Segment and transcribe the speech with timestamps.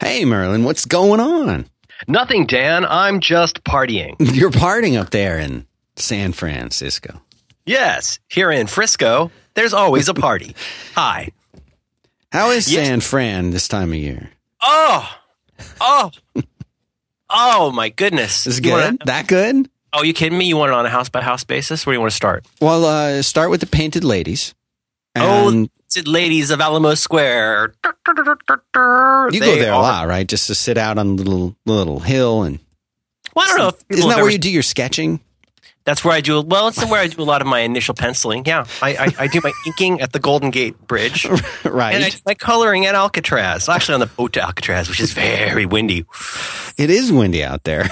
[0.00, 1.66] Hey, Merlin, what's going on?
[2.08, 2.84] Nothing, Dan.
[2.84, 4.16] I'm just partying.
[4.34, 5.66] You're partying up there in
[5.96, 7.20] San Francisco.
[7.66, 10.54] Yes, here in Frisco, there's always a party.
[10.94, 11.30] Hi.
[12.32, 12.86] How is Yes.
[12.86, 14.30] San Fran this time of year?
[14.60, 15.08] Oh,
[15.80, 16.10] oh,
[17.30, 18.46] oh my goodness.
[18.46, 18.72] Is it good?
[18.72, 19.68] wanna- that good?
[19.92, 20.46] oh, you kidding me?
[20.46, 21.86] You want it on a house by house basis?
[21.86, 22.44] Where do you want to start?
[22.60, 24.54] Well, uh, start with the painted ladies.
[25.16, 27.74] Oh, And it's Ladies of Alamo Square.
[27.84, 30.26] you go there a lot, right?
[30.26, 32.58] Just to sit out on the little little hill and
[33.34, 33.68] Well, I don't know.
[33.68, 35.20] If isn't that where you do your sketching?
[35.84, 36.40] That's where I do.
[36.40, 38.44] Well, it's where I do a lot of my initial penciling.
[38.46, 41.26] Yeah, I, I, I do my inking at the Golden Gate Bridge,
[41.64, 41.94] right.
[41.94, 43.68] and I do my coloring at Alcatraz.
[43.68, 46.06] Actually, on the boat to Alcatraz, which is very windy.
[46.78, 47.82] it is windy out there.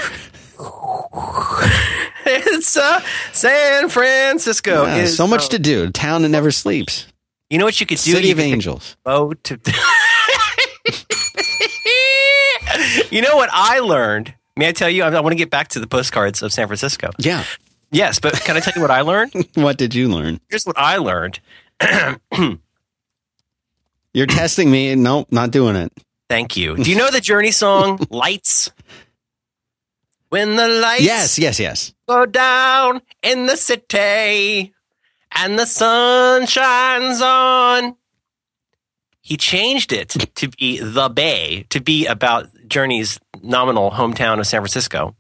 [2.25, 3.01] it's uh,
[3.33, 4.87] San Francisco.
[4.87, 5.85] Yeah, is, so much uh, to do.
[5.85, 7.07] A town that never sleeps.
[7.53, 8.13] You know what you could do?
[8.13, 8.97] City You of Angels.
[9.05, 9.55] go to.
[13.11, 14.33] you know what I learned?
[14.57, 15.03] May I tell you?
[15.03, 17.11] I, I want to get back to the postcards of San Francisco.
[17.19, 17.45] Yeah.
[17.91, 19.35] Yes, but can I tell you what I learned?
[19.55, 20.41] What did you learn?
[20.49, 21.41] Here's what I learned.
[24.15, 24.95] You're testing me.
[24.95, 25.93] Nope, not doing it.
[26.31, 26.77] Thank you.
[26.77, 28.71] Do you know the Journey song "Lights"?
[30.31, 31.93] When the lights Yes, yes, yes.
[32.09, 34.73] go down in the city
[35.37, 37.97] and the sun shines on.
[39.21, 44.61] He changed it to be the Bay, to be about Journey's nominal hometown of San
[44.61, 45.15] Francisco.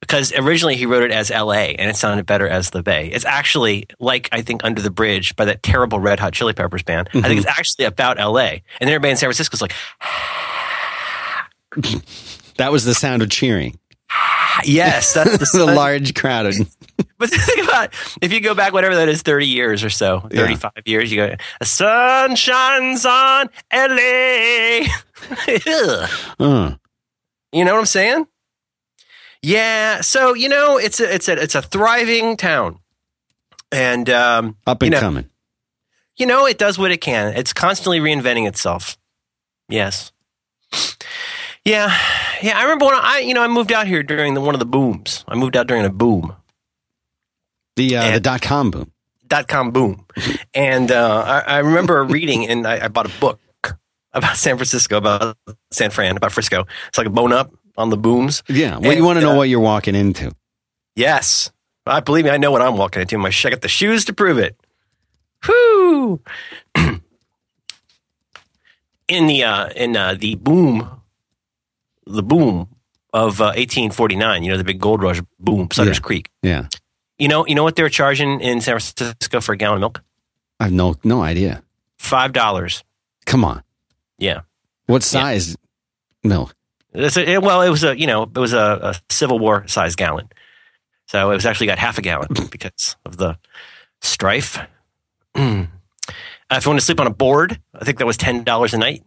[0.00, 3.08] Because originally he wrote it as LA and it sounded better as the Bay.
[3.08, 6.84] It's actually like, I think, Under the Bridge by that terrible Red Hot Chili Peppers
[6.84, 7.08] band.
[7.08, 7.38] I think mm-hmm.
[7.38, 8.58] it's actually about LA.
[8.80, 9.74] And everybody in San Francisco is like,
[12.56, 13.78] That was the sound of cheering.
[14.64, 16.46] yes, that's the, the large crowd.
[16.46, 16.76] of-
[17.18, 17.94] But think about it.
[18.22, 21.34] if you go back, whatever that is, 30 years or so, 35 years, you go,
[21.58, 24.86] the sun shines on LA.
[26.38, 26.74] Uh,
[27.52, 28.26] you know what I'm saying?
[29.42, 30.00] Yeah.
[30.00, 32.78] So, you know, it's a, it's a, it's a thriving town.
[33.72, 35.28] And, um, up and You know- coming.
[36.16, 37.34] you know, it does what it can.
[37.36, 38.96] It's constantly reinventing itself.
[39.68, 40.12] Yes.
[41.64, 41.94] Yeah.
[42.42, 42.56] Yeah.
[42.58, 44.66] I remember when I, you know, I moved out here during the, one of the
[44.66, 45.24] booms.
[45.28, 46.34] I moved out during a boom.
[47.78, 48.90] The uh, the dot com boom.
[49.26, 50.04] dot com boom.
[50.52, 53.38] And uh, I, I remember reading, and I, I bought a book
[54.12, 55.36] about San Francisco, about
[55.70, 56.66] San Fran, about Frisco.
[56.88, 58.42] It's like a bone up on the booms.
[58.48, 58.78] Yeah.
[58.78, 60.32] Well, And, you want to know uh, what you're walking into.
[60.96, 61.52] Yes,
[61.86, 62.30] I believe me.
[62.32, 63.16] I know what I'm walking into.
[63.16, 64.56] My I got the shoes to prove it.
[65.46, 66.20] Whoo!
[69.08, 70.88] in the uh, in uh, the boom,
[72.06, 72.68] the boom
[73.12, 74.42] of uh, 1849.
[74.42, 76.02] You know the big gold rush boom, Sutter's Yeah.
[76.02, 76.30] Creek.
[76.42, 76.66] Yeah.
[77.18, 79.80] You know, you know what they were charging in San Francisco for a gallon of
[79.80, 80.02] milk?
[80.60, 81.62] I have no no idea.
[81.98, 82.84] Five dollars.
[83.26, 83.62] Come on.
[84.18, 84.40] Yeah.
[84.86, 85.56] What size
[86.22, 86.54] milk?
[86.94, 89.66] It's a, it- well, it was a you know it was a, a Civil War
[89.66, 90.28] size gallon,
[91.06, 93.38] so it was actually got half a gallon because of the
[94.00, 94.58] strife.
[95.36, 95.68] Mm.
[96.50, 98.72] Uh, if you want to sleep on a board, I think that was ten dollars
[98.72, 99.04] a night.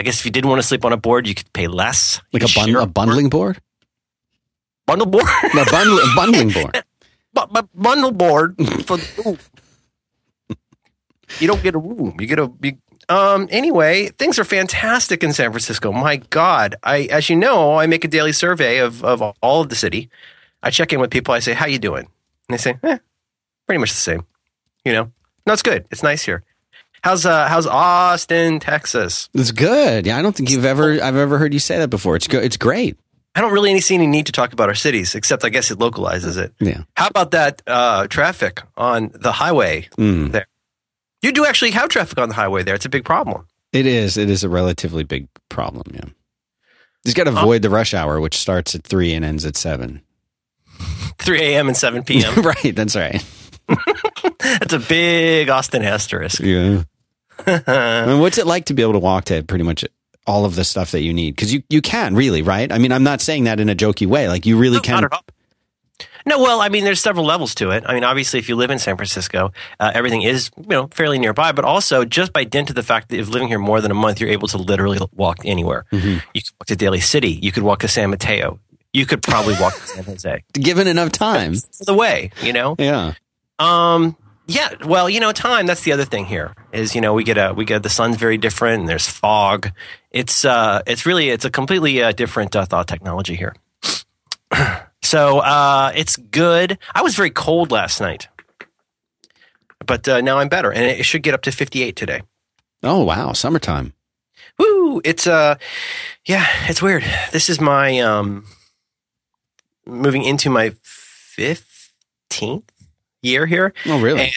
[0.00, 2.18] I guess if you didn't want to sleep on a board, you could pay less.
[2.32, 3.60] You Like a, bun- a bundling board?
[4.86, 5.26] bundle board,
[5.70, 6.82] bundle- a bundling board.
[7.34, 8.56] Bu- bu- bundle board
[8.86, 8.98] for.
[11.40, 12.16] You don't get a room.
[12.20, 12.52] You get a.
[12.62, 12.76] You,
[13.08, 13.48] um.
[13.50, 15.92] Anyway, things are fantastic in San Francisco.
[15.92, 19.68] My God, I as you know, I make a daily survey of of all of
[19.68, 20.10] the city.
[20.62, 21.32] I check in with people.
[21.34, 22.04] I say, "How you doing?"
[22.48, 22.98] And they say, "Eh,
[23.66, 24.26] pretty much the same."
[24.84, 25.12] You know,
[25.46, 25.86] no, it's good.
[25.90, 26.44] It's nice here.
[27.02, 29.28] How's uh How's Austin, Texas?
[29.34, 30.06] It's good.
[30.06, 32.14] Yeah, I don't think you've ever I've ever heard you say that before.
[32.14, 32.44] It's good.
[32.44, 32.96] It's great.
[33.34, 35.78] I don't really see any need to talk about our cities, except I guess it
[35.78, 36.52] localizes it.
[36.60, 36.82] Yeah.
[36.96, 40.32] How about that uh, traffic on the highway Mm.
[40.32, 40.46] there?
[41.22, 42.74] You do actually have traffic on the highway there.
[42.74, 43.46] It's a big problem.
[43.72, 44.16] It is.
[44.18, 45.84] It is a relatively big problem.
[45.94, 46.04] Yeah.
[46.04, 46.12] You
[47.06, 50.02] just got to avoid the rush hour, which starts at three and ends at seven.
[51.18, 51.68] 3 a.m.
[51.68, 52.34] and 7 p.m.
[52.42, 52.74] right.
[52.76, 53.24] That's right.
[54.40, 56.40] That's a big Austin asterisk.
[56.40, 56.82] Yeah.
[57.46, 59.84] I mean, what's it like to be able to walk to pretty much
[60.26, 61.36] all of the stuff that you need?
[61.36, 62.70] Because you, you can really, right?
[62.70, 64.28] I mean, I'm not saying that in a jokey way.
[64.28, 65.08] Like you really No, can.
[66.24, 67.82] No, well, I mean, there's several levels to it.
[67.86, 71.18] I mean, obviously, if you live in San Francisco, uh, everything is you know fairly
[71.18, 71.50] nearby.
[71.50, 73.94] But also, just by dint of the fact that if living here more than a
[73.94, 75.84] month, you're able to literally walk anywhere.
[75.92, 76.18] Mm-hmm.
[76.34, 77.30] You could walk to Daly City.
[77.32, 78.60] You could walk to San Mateo.
[78.92, 80.44] You could probably walk to San Jose.
[80.52, 81.54] Given enough time.
[81.80, 82.76] The way, you know.
[82.78, 83.14] Yeah.
[83.58, 84.16] Um.
[84.52, 84.74] Yeah.
[84.84, 85.66] Well, you know, time.
[85.66, 86.54] That's the other thing here.
[86.72, 89.70] Is you know we get a we get the sun's very different and there's fog.
[90.10, 93.54] It's uh it's really it's a completely uh, different uh, thought technology here.
[95.02, 96.78] so uh, it's good.
[96.94, 98.28] I was very cold last night,
[99.86, 102.20] but uh, now I'm better, and it should get up to 58 today.
[102.82, 103.32] Oh, wow.
[103.32, 103.94] Summertime.
[104.58, 105.00] Woo!
[105.04, 105.54] It's uh,
[106.26, 107.04] yeah, it's weird.
[107.32, 108.44] This is my um,
[109.86, 112.71] moving into my fifteenth
[113.22, 113.72] year here.
[113.86, 114.22] Oh, really?
[114.22, 114.32] And,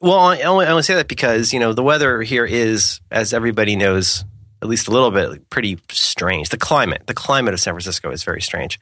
[0.00, 3.32] well, I only, I only say that because you know the weather here is, as
[3.32, 4.24] everybody knows,
[4.60, 6.50] at least a little bit, pretty strange.
[6.50, 8.78] The climate, the climate of San Francisco is very strange.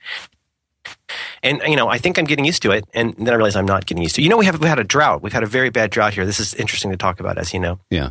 [1.43, 3.67] And you know, I think I'm getting used to it, and then I realize I'm
[3.67, 4.23] not getting used to.
[4.23, 4.25] it.
[4.25, 5.23] You know, we have we had a drought.
[5.23, 6.26] We've had a very bad drought here.
[6.26, 7.79] This is interesting to talk about, as you know.
[7.91, 8.11] Yeah.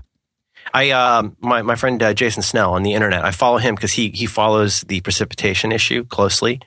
[0.73, 3.25] I um my my friend uh, Jason Snell on the internet.
[3.25, 6.61] I follow him because he he follows the precipitation issue closely.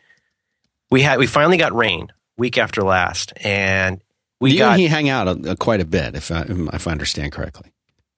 [0.90, 4.00] We had we finally got rain week after last, and
[4.41, 6.93] we you got and he hang out a, quite a bit, if I, if I
[6.93, 7.73] understand correctly.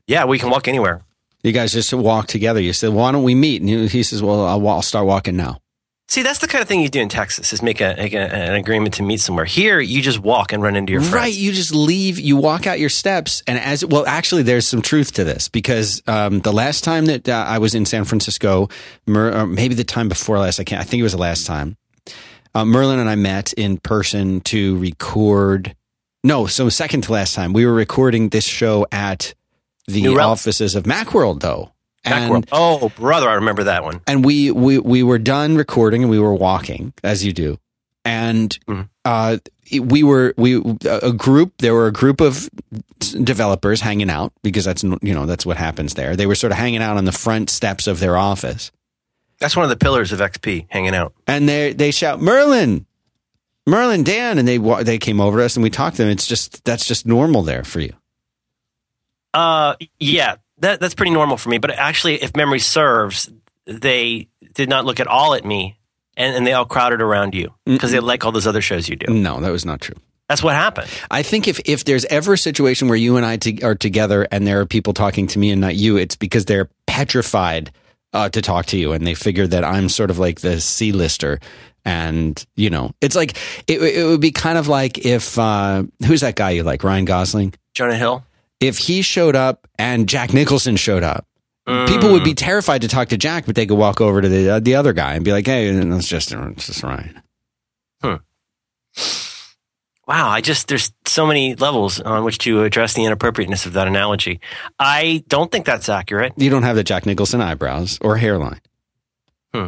[0.07, 1.03] yeah we can walk anywhere.
[1.45, 2.61] You guys just walk together.
[2.61, 5.37] You said, "Why don't we meet?" And he- he says, "Well, I'll, I'll start walking
[5.37, 5.59] now."
[6.09, 8.19] See, that's the kind of thing you do in Texas is make, a, make a,
[8.35, 9.45] an agreement to meet somewhere.
[9.45, 11.15] Here, you just walk and run into your friends.
[11.15, 11.35] Right.
[11.35, 13.43] You just leave, you walk out your steps.
[13.47, 17.29] And as well, actually, there's some truth to this because um, the last time that
[17.29, 18.71] uh, I was in San Francisco,
[19.07, 21.45] Mer, or maybe the time before last, I can't, I think it was the last
[21.47, 21.77] time,
[22.55, 25.77] uh, Merlin and I met in person to record.
[26.25, 29.35] No, so second to last time, we were recording this show at
[29.87, 31.73] the offices of Macworld, though.
[32.05, 32.49] And, Macworld.
[32.53, 34.01] Oh, brother, I remember that one.
[34.07, 37.59] and we, we we were done recording and we were walking as you do
[38.05, 38.89] and Mhm.
[39.05, 39.37] uh,
[39.81, 42.49] we were we a group there were a group of
[43.23, 46.59] developers hanging out because that's you know that's what happens there they were sort of
[46.59, 48.71] hanging out on the front steps of their office
[49.41, 51.13] That's one of the pillars of XP, hanging out.
[51.27, 52.87] and they they shout merlin
[53.69, 56.27] merlin dan and they they came over to us and we talked to them it's
[56.27, 57.93] just that's just normal there for you
[59.35, 61.59] Uh, yeah, that, that's pretty normal for me.
[61.59, 63.31] But actually, if memory serves,
[63.67, 65.79] they did not look at all at me,
[66.17, 68.97] and, and they all crowded around you because they like all those other shows you
[68.97, 69.13] do.
[69.13, 69.95] no that was not true
[70.29, 70.89] That's what happened.
[71.11, 74.27] I think if, if there's ever a situation where you and I to, are together
[74.33, 77.71] and there are people talking to me and not you, it's because they're petrified
[78.13, 80.91] uh, to talk to you and they figure that I'm sort of like the C
[80.93, 81.39] lister.
[81.85, 83.37] And, you know, it's like,
[83.67, 87.05] it, it would be kind of like if, uh, who's that guy you like, Ryan
[87.05, 87.55] Gosling?
[87.75, 88.25] Jonah Hill.
[88.61, 91.27] If he showed up and Jack Nicholson showed up,
[91.87, 94.51] people would be terrified to talk to Jack, but they could walk over to the,
[94.51, 97.23] uh, the other guy and be like, hey, it's just, it's just Ryan.
[100.09, 103.87] Wow, I just there's so many levels on which to address the inappropriateness of that
[103.87, 104.41] analogy.
[104.79, 106.33] I don't think that's accurate.
[106.39, 108.63] You don't have the Jack Nicholson eyebrows or hairline.
[109.53, 109.67] Hmm.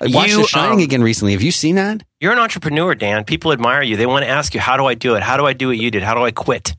[0.00, 1.32] I watched You, The Shining um, again recently.
[1.32, 2.02] Have you seen that?
[2.20, 3.24] You're an entrepreneur, Dan.
[3.24, 3.96] People admire you.
[3.96, 5.22] They want to ask you, "How do I do it?
[5.22, 6.02] How do I do what you did?
[6.02, 6.74] How do I quit?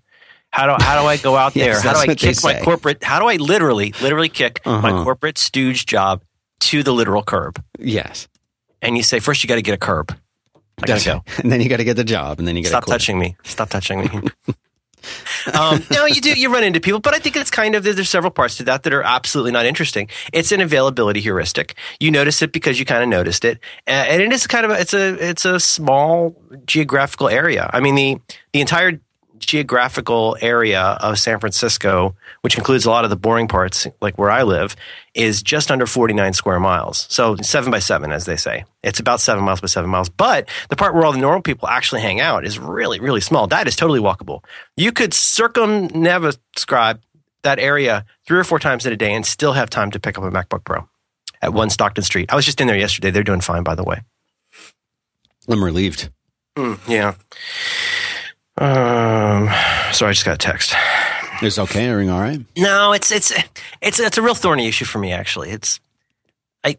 [0.52, 1.94] How do how do I go out Yes, there?
[1.94, 3.04] How do I kick my corporate?
[3.04, 5.04] How do I literally literally kick my Uh-huh.
[5.04, 6.24] corporate stooge job
[6.62, 8.28] to the literal curb?" Yes.
[8.82, 10.16] And you say, first you got to get a curb.
[10.84, 11.24] I gotta go.
[11.42, 13.18] And then you got to get the job, and then you got to Stop touching
[13.18, 13.36] me.
[13.44, 14.10] Stop touching me.
[15.54, 16.34] um, no, you do.
[16.34, 18.84] You run into people, but I think it's kind of there's, several parts to that
[18.84, 20.10] that are absolutely not interesting.
[20.34, 21.76] It's an availability heuristic.
[22.00, 24.80] You notice it because you kind of noticed it, and it is kind of a,
[24.80, 26.36] it's a it's a small
[26.66, 27.70] geographical area.
[27.74, 28.18] I mean the
[28.54, 29.00] the entire
[29.40, 34.32] geographical area of San Francisco, which includes a lot of the boring parts, like where
[34.32, 34.76] I live,
[35.14, 37.08] is just under 49 square miles.
[37.10, 38.66] So seven by seven, as they say.
[38.84, 40.10] It's about seven miles by seven miles.
[40.10, 43.48] But the part where all the normal people actually hang out is really, really small.
[43.48, 44.44] That is totally walkable.
[44.78, 46.40] You could circumnavigate
[47.44, 50.18] that area three or four times in a day and still have time to pick
[50.18, 50.88] up a MacBook Pro
[51.42, 52.32] at one Stockton Street.
[52.32, 53.12] I was just in there yesterday.
[53.12, 54.02] They're doing fine, by the way.
[55.48, 56.10] I'm relieved.
[56.58, 57.14] Mm, yeah.
[58.58, 59.50] Um,
[59.92, 60.74] sorry, I just got a text.
[61.42, 61.88] It's okay.
[61.88, 62.40] Everything all right?
[62.58, 63.32] No, it's it's
[63.82, 65.12] it's it's a real thorny issue for me.
[65.12, 65.80] Actually, it's
[66.64, 66.78] I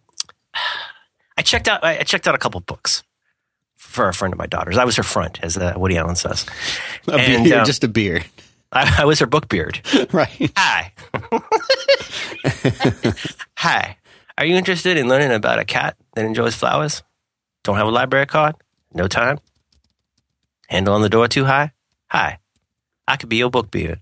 [1.37, 3.03] I checked out I checked out a couple books
[3.77, 4.79] for a friend of my daughter's.
[4.79, 6.47] I was her front, as uh, Woody Allen says.
[7.09, 8.25] A And, beard, uh, just a beard,
[8.73, 9.81] I, I was her book beard.
[10.13, 10.51] right?
[10.57, 10.93] Hi,
[13.57, 13.97] hi.
[14.39, 17.03] Are you interested in learning about a cat that enjoys flowers?
[17.65, 18.55] Don't have a library card?
[18.95, 19.39] No time.
[20.69, 21.73] Handle on the door too high?
[22.09, 22.39] Hi,
[23.07, 24.01] I could be your book beard.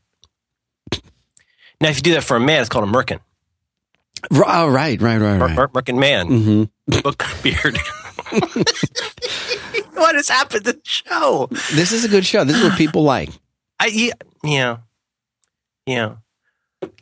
[1.81, 3.21] Now, if you do that for a man, it's called a merkin.
[4.33, 5.55] Oh, right, right, right, right.
[5.57, 6.27] Mer- Merkin man.
[6.29, 6.65] hmm
[7.03, 7.79] book beard.
[9.95, 11.49] what has happened to the show?
[11.75, 12.45] This is a good show.
[12.45, 13.29] This is what people like.
[13.79, 14.77] I yeah, yeah,
[15.87, 16.15] yeah,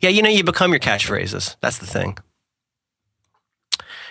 [0.01, 0.09] yeah.
[0.09, 1.55] You know, you become your catchphrases.
[1.61, 2.17] That's the thing.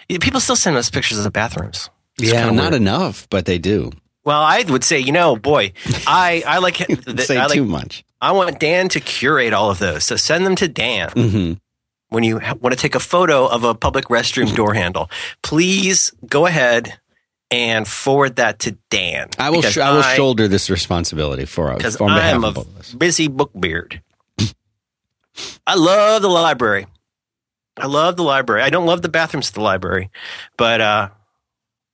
[0.08, 1.90] People still send us pictures of the bathrooms.
[2.18, 2.74] It's yeah, not weird.
[2.74, 3.92] enough, but they do.
[4.24, 5.72] Well, I would say, you know, boy,
[6.06, 8.04] I I like the, Say I like too much.
[8.20, 10.04] I want Dan to curate all of those.
[10.04, 11.10] So send them to Dan.
[11.10, 11.52] hmm
[12.08, 15.10] when you want to take a photo of a public restroom door handle,
[15.42, 16.98] please go ahead
[17.50, 19.28] and forward that to Dan.
[19.38, 19.62] I will.
[19.62, 21.78] Sh- I will shoulder this responsibility for us.
[21.78, 24.02] because I'm a of of busy book beard.
[25.66, 26.86] I love the library.
[27.78, 28.60] I love the library.
[28.62, 30.10] I don't love the bathrooms at the library,
[30.58, 31.08] but uh,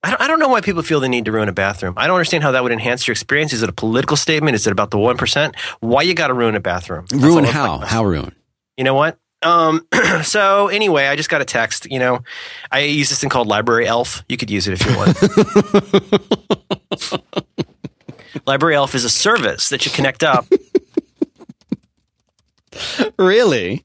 [0.08, 1.92] I don't, I don't know why people feel the need to ruin a bathroom.
[1.98, 3.52] I don't understand how that would enhance your experience.
[3.52, 4.54] Is it a political statement?
[4.54, 5.54] Is it about the one percent?
[5.80, 7.04] Why you got to ruin a bathroom?
[7.10, 7.78] That's Ruin how?
[7.78, 8.34] How ruin?
[8.78, 9.18] You know what?
[9.42, 9.86] Um,
[10.22, 11.90] so anyway, I just got a text.
[11.90, 12.20] You know,
[12.72, 14.24] I use this thing called Library Elf.
[14.30, 15.14] You could use it if you want.
[18.46, 20.46] Library Elf is a service that you connect up.
[23.18, 23.84] Really?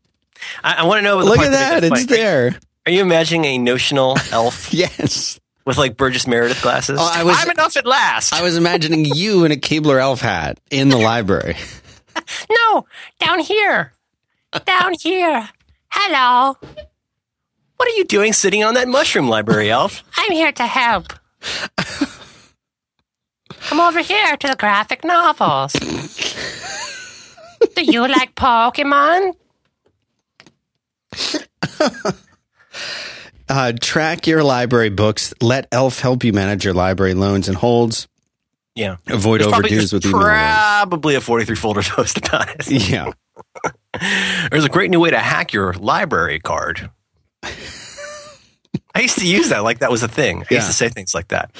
[0.64, 1.20] I, I want to know.
[1.20, 1.84] the Look at that.
[1.84, 2.56] It's there.
[2.86, 5.40] Are you imagining a notional elf Yes.
[5.66, 7.00] With like Burgess Meredith glasses?
[7.02, 8.34] Oh, I was- I'm enough at last.
[8.34, 11.56] I was imagining you in a Keebler elf hat in the library.
[12.50, 12.86] no,
[13.20, 13.94] down here,
[14.66, 15.50] down here.
[15.90, 16.58] Hello.
[17.78, 20.04] What are you doing sitting on that mushroom, Library Elf?
[20.18, 21.14] I'm here to help.
[23.62, 25.74] Come over here to the graphic novels.
[25.74, 25.84] Do
[27.84, 29.34] you like Pokemon?
[33.56, 35.32] Uh, track your library books.
[35.40, 38.08] Let Elf help you manage your library loans and holds.
[38.74, 38.98] Yeah.
[39.08, 40.22] Avoid There's overdues there's with email.
[40.22, 42.90] probably a 43 folder post about it.
[42.90, 43.12] Yeah.
[44.50, 46.90] There's a great new way to hack your library card.
[48.96, 50.42] I used to use that like that was a thing.
[50.42, 50.58] I Yeah.
[50.58, 51.52] used to say things like that.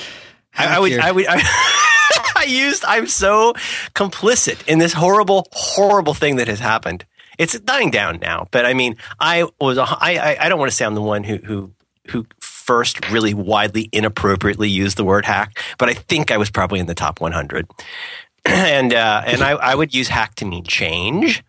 [0.58, 3.54] I, I would, I would, I, I used, I'm so
[3.94, 7.06] complicit in this horrible, horrible thing that has happened.
[7.38, 10.72] It's dying down now, but I mean, I was, a, I, I, I don't want
[10.72, 11.72] to say I'm the one who, who,
[12.10, 16.80] who first really widely inappropriately used the word hack, but I think I was probably
[16.80, 17.68] in the top 100.
[18.46, 21.44] and, uh, and I, I would use hack to mean change.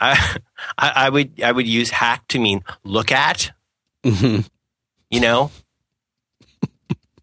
[0.00, 0.36] I,
[0.78, 3.52] I, would, I would use hack to mean look at,
[4.04, 4.48] Mhm.
[5.10, 5.50] you know,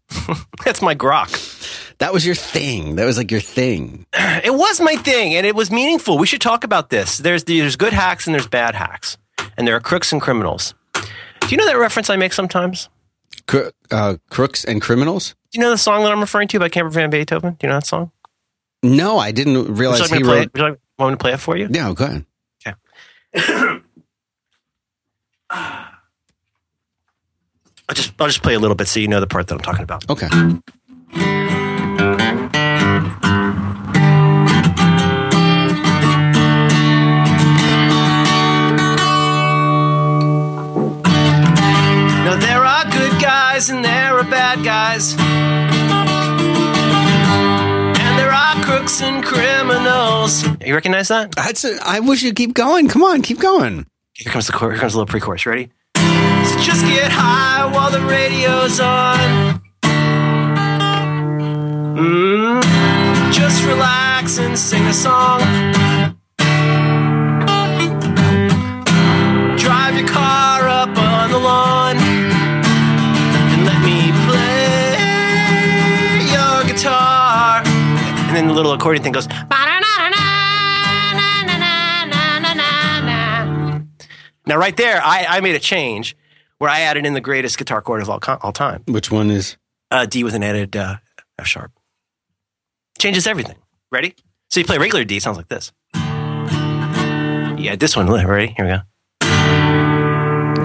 [0.64, 1.96] that's my grok.
[1.98, 2.96] That was your thing.
[2.96, 4.06] That was like your thing.
[4.42, 6.16] It was my thing, and it was meaningful.
[6.16, 7.18] We should talk about this.
[7.18, 9.18] There's there's good hacks and there's bad hacks,
[9.58, 10.74] and there are crooks and criminals.
[11.50, 12.88] Do you know that reference I make sometimes?
[13.48, 15.34] Cro- uh, crooks and criminals?
[15.50, 17.54] Do you know the song that I'm referring to by Camper Van Beethoven?
[17.54, 18.12] Do you know that song?
[18.84, 20.42] No, I didn't Would you realize like he wrote.
[20.42, 20.52] it?
[20.52, 21.66] Would you like, want me to play it for you?
[21.68, 22.24] Yeah, go ahead.
[23.34, 23.34] Okay.
[25.50, 25.90] I'll
[27.94, 29.82] just I'll just play a little bit so you know the part that I'm talking
[29.82, 30.08] about.
[30.08, 30.28] Okay.
[45.00, 45.14] Guys.
[47.98, 50.44] And there are crooks and criminals.
[50.64, 51.32] You recognize that?
[51.32, 52.88] That's a, I wish you'd keep going.
[52.88, 53.86] Come on, keep going.
[54.14, 55.46] Here comes the chor- here comes a little pre-chorus.
[55.46, 55.70] Ready?
[55.96, 59.60] So just get high while the radio's on.
[61.96, 65.40] Mm, just relax and sing a song.
[78.60, 79.26] Little accordion thing goes.
[84.46, 86.16] Now, right there, I, I made a change
[86.58, 89.56] where I added in the greatest guitar chord of all, all time Which one is?
[89.92, 90.96] uh, D with an added uh,
[91.38, 91.70] F sharp.
[92.98, 93.56] Changes everything.
[93.92, 94.14] Ready?
[94.50, 95.72] So you play regular D, sounds like this.
[95.94, 98.10] Yeah, this one.
[98.10, 98.54] Ready?
[98.56, 98.80] Here we go.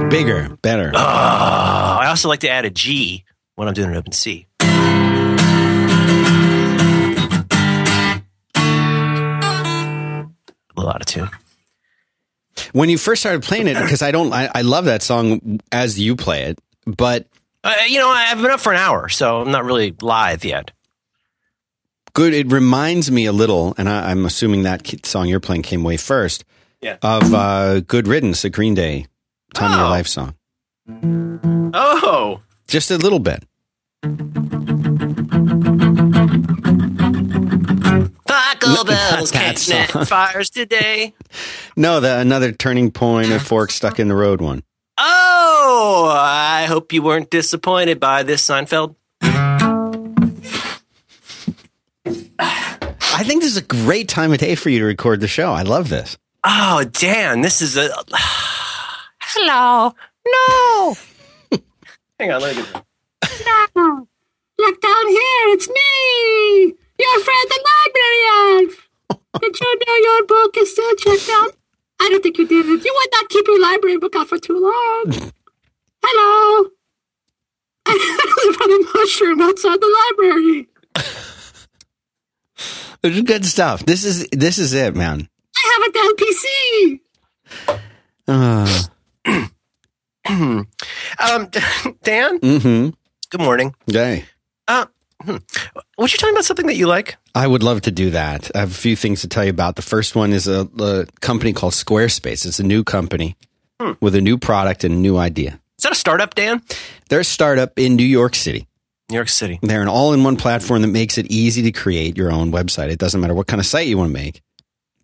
[0.10, 0.92] Bigger, better.
[0.96, 3.24] Oh, I also like to add a G
[3.56, 4.48] when I'm doing an open C.
[12.76, 15.98] When you first started playing it, because I don't, I, I love that song as
[15.98, 17.26] you play it, but
[17.64, 20.72] Uh, you know, I've been up for an hour, so I'm not really live yet.
[22.14, 22.34] good.
[22.34, 25.96] It reminds me a little, and I, I'm assuming that song you're playing came way
[25.98, 26.44] first.
[26.82, 26.98] Yeah.
[27.02, 29.08] Of uh, "Good Riddance," the Green Day
[29.54, 29.90] "Time of Your Oh.
[29.90, 30.36] Life" song.
[31.74, 33.44] Oh, Just a little bit.
[38.76, 40.06] Taco Bell's that catching song.
[40.06, 41.14] fires today.
[41.76, 44.64] No, the another turning point, a fork stuck in the road one.
[44.98, 48.96] Oh, I hope you weren't disappointed by this, Seinfeld.
[53.18, 55.52] I think this is a great time of day for you to record the show.
[55.54, 56.18] I love this.
[56.44, 57.90] Oh, Dan, this is a.
[59.20, 59.94] Hello.
[60.28, 60.96] No.
[62.20, 62.84] Hang on, let me get
[63.76, 64.08] No.
[64.58, 65.48] Look down here.
[65.50, 66.74] It's me.
[67.00, 68.90] Your friend, the library elf.
[69.42, 71.56] Did you know your book is still checked out?
[72.00, 72.66] I don't think you did.
[72.66, 72.84] It.
[72.86, 75.32] You would not keep your library book out for too long.
[76.04, 76.70] Hello.
[77.88, 80.68] I live on a mushroom outside the library.
[83.02, 83.86] This is good stuff.
[83.86, 85.30] This is this is it, man.
[85.56, 87.00] I have a Dell PC.
[88.28, 88.82] Uh,
[91.20, 91.50] um,
[92.02, 92.90] Dan, Mm-hmm.
[93.30, 93.76] good morning.
[93.86, 94.26] Day.
[94.68, 94.88] Uh,
[95.22, 95.38] hmm.
[95.98, 97.16] Would you me about something that you like?
[97.34, 98.52] I would love to do that.
[98.54, 99.78] I have a few things to tell you about.
[99.78, 102.46] The first one is a, a company called Squarespace.
[102.46, 103.38] It's a new company
[103.80, 103.94] hmm.
[104.02, 105.60] with a new product and a new idea.
[105.78, 106.62] Is that a startup, Dan?
[107.10, 108.68] They're a startup in New York City.
[109.10, 109.60] New York City.
[109.62, 112.90] They're an all in one platform that makes it easy to create your own website.
[112.90, 114.42] It doesn't matter what kind of site you want to make.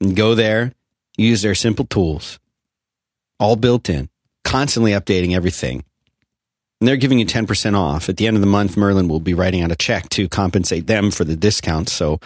[0.02, 0.74] You go there,
[1.18, 2.40] use their simple tools,
[3.40, 4.10] all built in,
[4.44, 5.86] constantly updating everything.
[6.82, 8.10] And they're giving you 10% off.
[8.10, 10.88] At the end of the month, Merlin will be writing out a check to compensate
[10.88, 11.88] them for the discount.
[11.90, 12.20] So,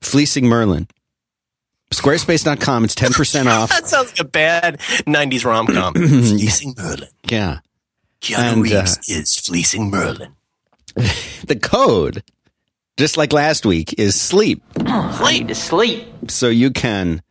[0.00, 0.88] fleecing Merlin.
[1.92, 3.68] Squarespace.com, it's 10% off.
[3.68, 5.92] That sounds like a bad 90s rom com.
[5.94, 7.08] fleecing Merlin.
[7.24, 7.58] Yeah.
[8.22, 10.34] Keanu And, Reeves uh, is fleecing Merlin.
[11.46, 12.22] The code,
[12.96, 14.62] just like last week, is sleep.
[14.76, 16.06] I need to sleep.
[16.28, 17.22] so you can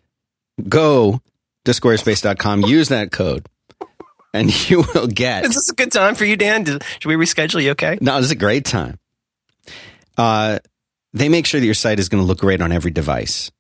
[0.68, 1.22] go
[1.66, 3.46] to squarespace.com, use that code,
[4.34, 5.46] and you will get.
[5.46, 6.66] Is this a good time for you, Dan?
[6.66, 7.62] Should we reschedule?
[7.62, 7.98] You okay?
[8.02, 9.00] No, this is a great time.
[10.18, 10.60] Uh,
[11.14, 13.52] they make sure that your site is going to look great on every device.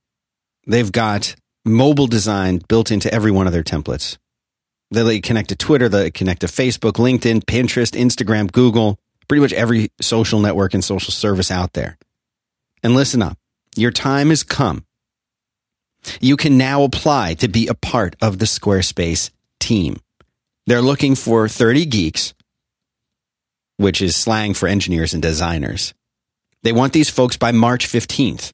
[0.67, 1.35] They've got
[1.65, 4.17] mobile design built into every one of their templates.
[4.91, 9.41] They let you connect to Twitter, they connect to Facebook, LinkedIn, Pinterest, Instagram, Google, pretty
[9.41, 11.97] much every social network and social service out there.
[12.81, 13.37] And listen up,
[13.75, 14.85] your time has come.
[16.19, 19.99] You can now apply to be a part of the Squarespace team.
[20.67, 22.33] They're looking for 30 geeks,
[23.77, 25.93] which is slang for engineers and designers.
[26.63, 28.53] They want these folks by March 15th.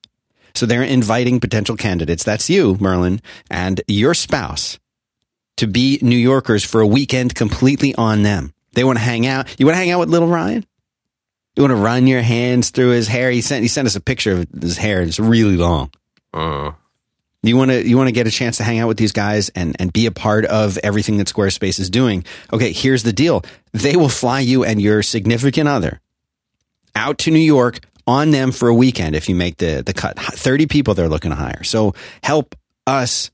[0.54, 2.24] So they're inviting potential candidates.
[2.24, 3.22] That's you, Merlin,
[3.52, 4.80] and your spouse
[5.58, 8.54] to be New Yorkers for a weekend completely on them.
[8.74, 9.54] They want to hang out.
[9.60, 10.66] You want to hang out with little Ryan?
[11.56, 13.32] You want to run your hands through his hair?
[13.32, 15.02] He sent, he sent us a picture of his hair.
[15.02, 15.92] It's really long.
[16.34, 16.76] Mm.
[17.48, 19.50] You want to you want to get a chance to hang out with these guys
[19.50, 22.25] and and be a part of everything that Squarespace is doing.
[22.52, 23.43] Okay, here's the deal.
[23.74, 26.02] They will fly you and your significant other
[26.96, 30.17] out to New York on them for a weekend if you make the the cut.
[30.17, 31.63] 30 people they're looking to hire.
[31.63, 31.93] So
[32.24, 32.56] help
[32.88, 33.32] us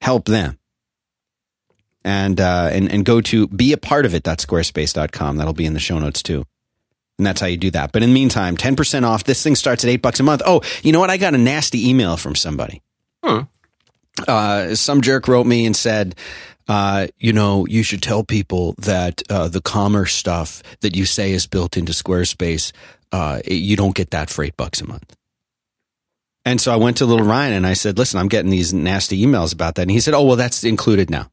[0.00, 0.58] help them.
[2.04, 5.36] And uh and and go to be a part of it.squarespace.com.
[5.36, 6.44] That'll be in the show notes too.
[7.18, 7.92] And that's how you do that.
[7.92, 9.22] But in the meantime, 10% off.
[9.22, 10.42] This thing starts at 8 bucks a month.
[10.44, 11.10] Oh, you know what?
[11.10, 12.82] I got a nasty email from somebody
[14.28, 16.14] uh, some jerk wrote me and said,
[16.68, 21.32] uh, you know, you should tell people that uh, the commerce stuff that you say
[21.32, 22.72] is built into Squarespace,
[23.12, 25.14] uh, it- you don't get that for eight bucks a month.
[26.46, 29.24] And so I went to little Ryan and I said, listen, I'm getting these nasty
[29.24, 29.82] emails about that.
[29.82, 31.30] And he said, oh, well, that's included now.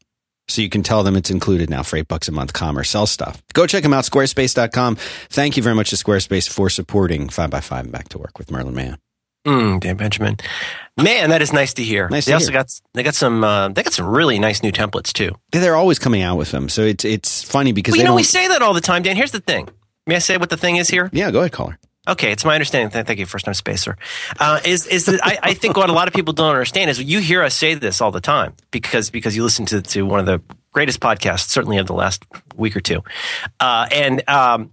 [0.47, 3.05] So you can tell them it's included now for eight bucks a month, commerce, sell
[3.05, 3.41] stuff.
[3.53, 4.95] Go check them out, squarespace.com.
[5.29, 8.73] Thank you very much to Squarespace for supporting 5x5 and Back to Work with Merlin
[8.73, 8.97] Mann.
[9.45, 10.37] Mm, Dan Benjamin.
[10.97, 12.07] Man, that is nice to hear.
[12.09, 12.59] Nice they to also hear.
[12.59, 15.31] got they got some uh, they got some really nice new templates too.
[15.51, 16.69] They're always coming out with them.
[16.69, 18.81] So it's, it's funny because Well, they you know, don't, we say that all the
[18.81, 19.15] time, Dan.
[19.15, 19.69] Here's the thing.
[20.05, 21.09] May I say what the thing is here?
[21.13, 21.79] yeah, go ahead, caller.
[22.07, 22.89] Okay, it's my understanding.
[23.05, 23.95] Thank you, first time spacer.
[24.39, 27.01] Uh, is is that I, I think what a lot of people don't understand is
[27.01, 30.19] you hear us say this all the time because because you listen to to one
[30.19, 32.25] of the greatest podcasts, certainly of the last
[32.55, 33.01] week or two,
[33.59, 34.71] uh, and um,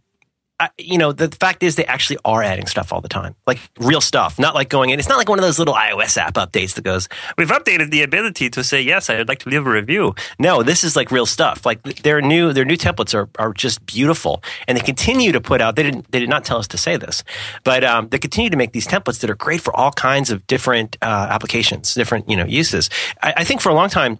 [0.61, 3.61] I, you know the, fact is they actually are adding stuff all the time, like
[3.79, 4.99] real stuff, not like going in.
[4.99, 8.03] It's not like one of those little iOS app updates that goes, "We've updated the
[8.03, 11.27] ability to say yes, I'd like to leave a review." No, this is like real
[11.27, 11.64] stuff.
[11.64, 15.61] Like their new their new templates are are just beautiful, and they continue to put
[15.61, 15.77] out.
[15.77, 17.23] They didn't they did not tell us to say this,
[17.62, 20.44] but um, they continue to make these templates that are great for all kinds of
[20.49, 22.90] different uh, applications, different you know uses.
[23.23, 24.18] I, I think for a long time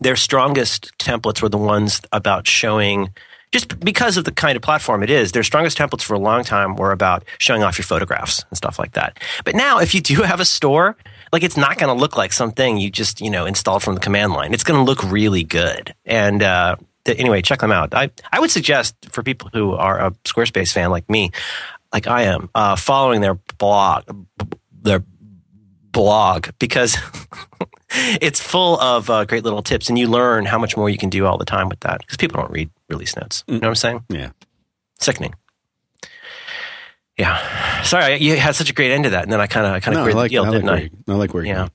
[0.00, 3.14] their strongest templates were the ones about showing
[3.54, 6.42] just because of the kind of platform it is their strongest templates for a long
[6.42, 9.16] time were about showing off your photographs and stuff like that.
[9.44, 10.96] But now if you do have a store
[11.32, 14.00] like it's not going to look like something you just you know installed from the
[14.00, 14.52] command line.
[14.52, 15.94] It's going to look really good.
[16.04, 17.94] And uh, th- anyway check them out.
[17.94, 21.30] I, I would suggest for people who are a squarespace fan like me
[21.92, 24.02] like i am uh, following their blog
[24.82, 25.04] their
[25.92, 26.98] blog because
[28.20, 31.08] it's full of uh, great little tips and you learn how much more you can
[31.08, 33.68] do all the time with that because people don't read release notes you know what
[33.68, 34.30] i'm saying Yeah.
[35.00, 35.34] sickening
[37.16, 39.66] yeah sorry I- you had such a great end to that and then i kind
[39.66, 41.34] of i kind of No, I like, the deal I like where i I like
[41.34, 41.68] where Yeah.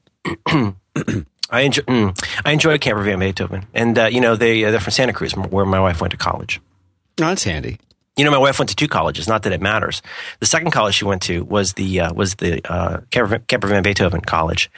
[0.52, 0.76] you
[1.52, 4.80] I enjoy mm, I enjoy Camper Van Beethoven, and uh, you know they uh, they're
[4.80, 6.62] from Santa Cruz, where my wife went to college.
[7.20, 7.80] No, that's handy.
[8.18, 9.28] You know, my wife went to two colleges.
[9.28, 10.04] Not that it matters.
[10.42, 13.82] The second college she went to was the uh, was the uh, Camper, Camper Van
[13.82, 14.70] Beethoven College.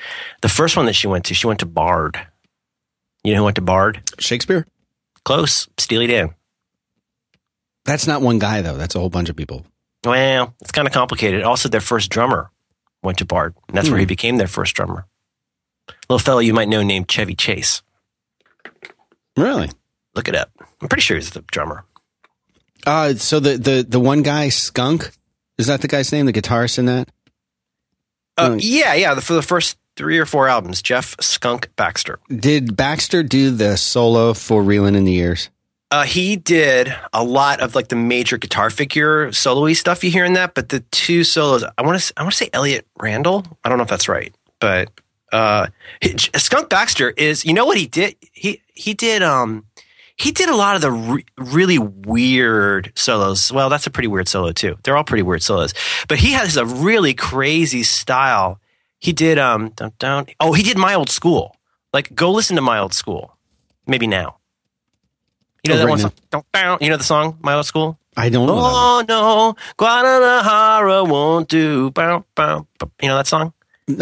[0.41, 2.17] The first one that she went to, she went to Bard.
[3.25, 4.01] You know who went to Bard?
[4.19, 4.65] Shakespeare?
[5.25, 6.33] Close, Steely Dan.
[7.85, 8.77] That's not one guy, though.
[8.77, 9.65] That's a whole bunch of people.
[10.03, 11.43] Well, it's kind of complicated.
[11.43, 12.49] Also, their first drummer
[13.03, 15.05] went to Bard, and that's where he became their first drummer.
[16.09, 17.81] Little fellow you might know named Chevy Chase.
[19.37, 19.69] Really?
[20.15, 20.49] Look it up.
[20.81, 21.85] I'm pretty sure he's the drummer.
[22.85, 25.11] Uh, so the, the, the one guy, Skunk,
[25.57, 26.25] is that the guy's name?
[26.25, 27.09] The guitarist in that?
[28.37, 28.57] Uh, Hmm.
[28.59, 29.13] yeah, yeah.
[29.13, 32.19] The, for the first three or four albums, Jeff Skunk Baxter.
[32.29, 35.49] Did Baxter do the solo for Reeling in the Years?
[35.91, 40.23] Uh, he did a lot of like the major guitar figure solo-y stuff you hear
[40.23, 43.45] in that, but the two solos, I want to, I want to say Elliott Randall.
[43.63, 44.89] I don't know if that's right, but
[45.33, 45.67] uh,
[46.37, 48.15] Skunk Baxter is, you know what he did?
[48.31, 49.65] He he did um
[50.15, 53.51] he did a lot of the re- really weird solos.
[53.51, 54.77] Well, that's a pretty weird solo too.
[54.83, 55.73] They're all pretty weird solos,
[56.07, 58.60] but he has a really crazy style.
[59.01, 61.57] He did um dun, oh he did my old school.
[61.91, 63.35] Like go listen to my old school.
[63.87, 64.37] Maybe now.
[65.63, 66.77] You know Oh, that right one song?
[66.81, 67.97] You know the song My Old School?
[68.17, 68.55] I don't know.
[68.57, 71.91] Oh no, Guadalajara won't do.
[71.91, 72.91] Bow, bow, bow.
[73.01, 73.53] You know that song?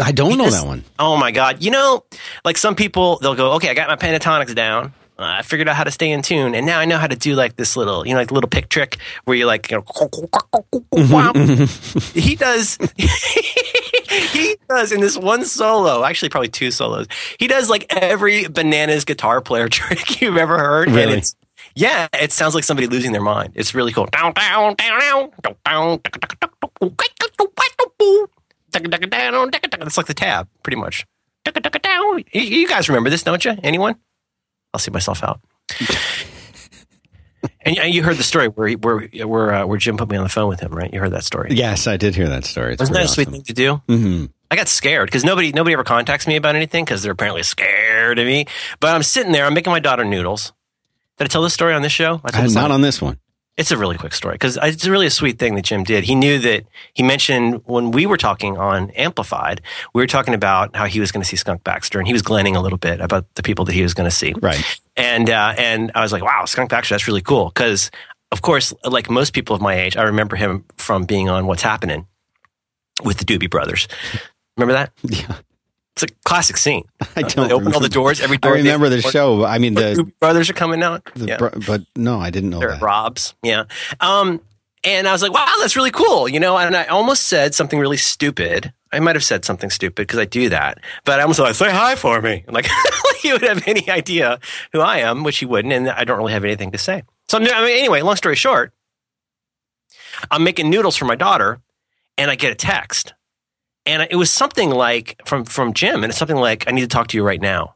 [0.02, 0.84] I don't know that one.
[0.98, 1.62] Oh my god!
[1.62, 2.04] You know,
[2.44, 4.92] like some people, they'll go, "Okay, I got my pentatonics down.
[5.20, 7.14] Uh, I figured out how to stay in tune, and now I know how to
[7.14, 9.84] do like this little, you know, like little pick trick where you like, you know,
[12.14, 12.78] he does.
[12.96, 17.06] he does in this one solo, actually probably two solos.
[17.38, 21.18] He does like every bananas guitar player trick you've ever heard, and Really?
[21.18, 21.36] it's
[21.74, 23.52] yeah, it sounds like somebody losing their mind.
[23.54, 24.06] It's really cool.
[24.06, 26.00] Down, down, down, down, down,
[28.72, 31.06] It's like the tab, pretty much.
[32.32, 33.56] You guys remember this, don't you?
[33.62, 33.96] Anyone?
[34.74, 35.40] I'll see myself out.
[37.62, 40.16] And you- you heard the story where he, where where uh, where Jim put me
[40.16, 40.92] on the phone with him, right?
[40.92, 41.50] You heard that story.
[41.52, 42.72] Yes, I did hear that story.
[42.74, 43.82] It's Wasn't that a pretty sweet thing to do?
[43.86, 47.42] hmm I got scared because nobody nobody ever contacts me about anything because they're apparently
[47.42, 48.46] scared of me.
[48.80, 50.52] But I'm sitting there, I'm making my daughter noodles.
[51.18, 52.20] Did I tell this story on this show?
[52.24, 53.18] I told this Not on this one.
[53.56, 56.04] It's a really quick story because it's really a sweet thing that Jim did.
[56.04, 59.60] He knew that he mentioned when we were talking on Amplified,
[59.92, 62.22] we were talking about how he was going to see Skunk Baxter, and he was
[62.22, 64.32] glenning a little bit about the people that he was going to see.
[64.40, 64.62] Right.
[64.96, 67.48] And uh, and I was like, wow, Skunk Baxter, that's really cool.
[67.48, 67.90] Because
[68.32, 71.62] of course, like most people of my age, I remember him from being on What's
[71.62, 72.06] Happening
[73.04, 73.88] with the Doobie Brothers.
[74.56, 74.92] Remember that?
[75.02, 75.36] Yeah.
[75.94, 76.84] It's a classic scene.
[77.16, 78.20] I Uh, don't They open all the doors.
[78.20, 78.52] Every I door.
[78.54, 79.44] they- remember the show.
[79.44, 81.02] I mean, The the, Brothers are coming out.
[81.16, 81.36] yeah.
[81.36, 82.82] bro- but no, I didn't know They're that.
[82.82, 83.34] Rob's.
[83.42, 83.64] Yeah.
[84.00, 84.40] Um,
[84.84, 86.26] and I was like, wow, that's really cool.
[86.28, 88.72] You know, and I almost said something really stupid.
[88.92, 90.78] I might have said something stupid because I do that.
[91.04, 92.44] But I almost like, say hi for me.
[92.50, 92.66] Like,
[93.22, 94.38] you would have any idea
[94.72, 95.74] who I am, which you wouldn't.
[95.74, 97.02] And I don't really have anything to say.
[97.28, 98.72] So, I'm, I mean, anyway, long story short,
[100.30, 101.60] I'm making noodles for my daughter
[102.16, 103.12] and I get a text.
[103.90, 106.04] And it was something like from, from Jim.
[106.04, 107.74] And it's something like, I need to talk to you right now.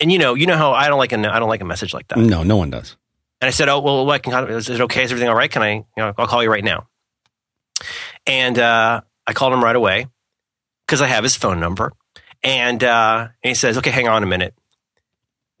[0.00, 1.92] And you know, you know how I don't like a, I don't like a message
[1.92, 2.18] like that.
[2.18, 2.96] No, no one does.
[3.40, 5.04] And I said, "Oh, well, what can, is it okay?
[5.04, 5.50] Is everything all right?
[5.50, 5.74] Can I?
[5.74, 6.88] You know, I'll call you right now."
[8.26, 10.06] And uh, I called him right away
[10.86, 11.92] because I have his phone number.
[12.42, 14.54] And, uh, and he says, "Okay, hang on a minute."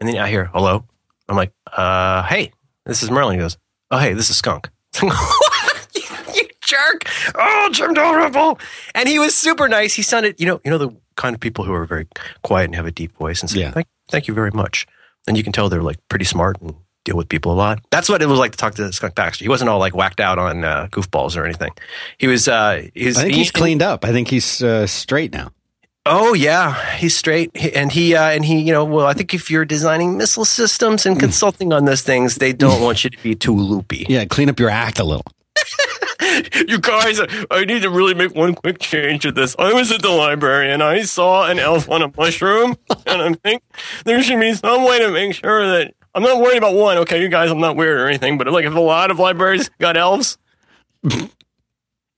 [0.00, 0.84] And then I hear, "Hello."
[1.28, 2.52] I'm like, uh, "Hey,
[2.84, 3.58] this is Merlin." He goes,
[3.90, 4.70] "Oh, hey, this is Skunk."
[6.68, 7.02] jerk!
[7.34, 8.58] Oh, Jim Dalrymple.
[8.94, 9.94] And he was super nice.
[9.94, 12.06] He sounded, you know, you know the kind of people who are very
[12.42, 13.70] quiet and have a deep voice and say, Yeah.
[13.72, 14.86] "Thank, thank you very much."
[15.26, 17.80] And you can tell they're like pretty smart and deal with people a lot.
[17.90, 19.44] That's what it was like to talk to Skunk Baxter.
[19.44, 21.70] He wasn't all like whacked out on uh, goofballs or anything.
[22.18, 22.48] He was.
[22.48, 24.04] Uh, he I think he- he's cleaned up.
[24.04, 25.50] I think he's uh, straight now.
[26.10, 29.50] Oh yeah, he's straight, and he uh, and he, you know, well, I think if
[29.50, 33.34] you're designing missile systems and consulting on those things, they don't want you to be
[33.34, 34.06] too loopy.
[34.08, 35.26] Yeah, clean up your act a little.
[36.68, 37.20] you guys,
[37.50, 39.56] I need to really make one quick change to this.
[39.58, 43.32] I was at the library and I saw an elf on a mushroom, and I
[43.34, 43.62] think
[44.04, 46.98] there should be some way to make sure that I'm not worried about one.
[46.98, 49.68] Okay, you guys, I'm not weird or anything, but like if a lot of libraries
[49.78, 50.38] got elves.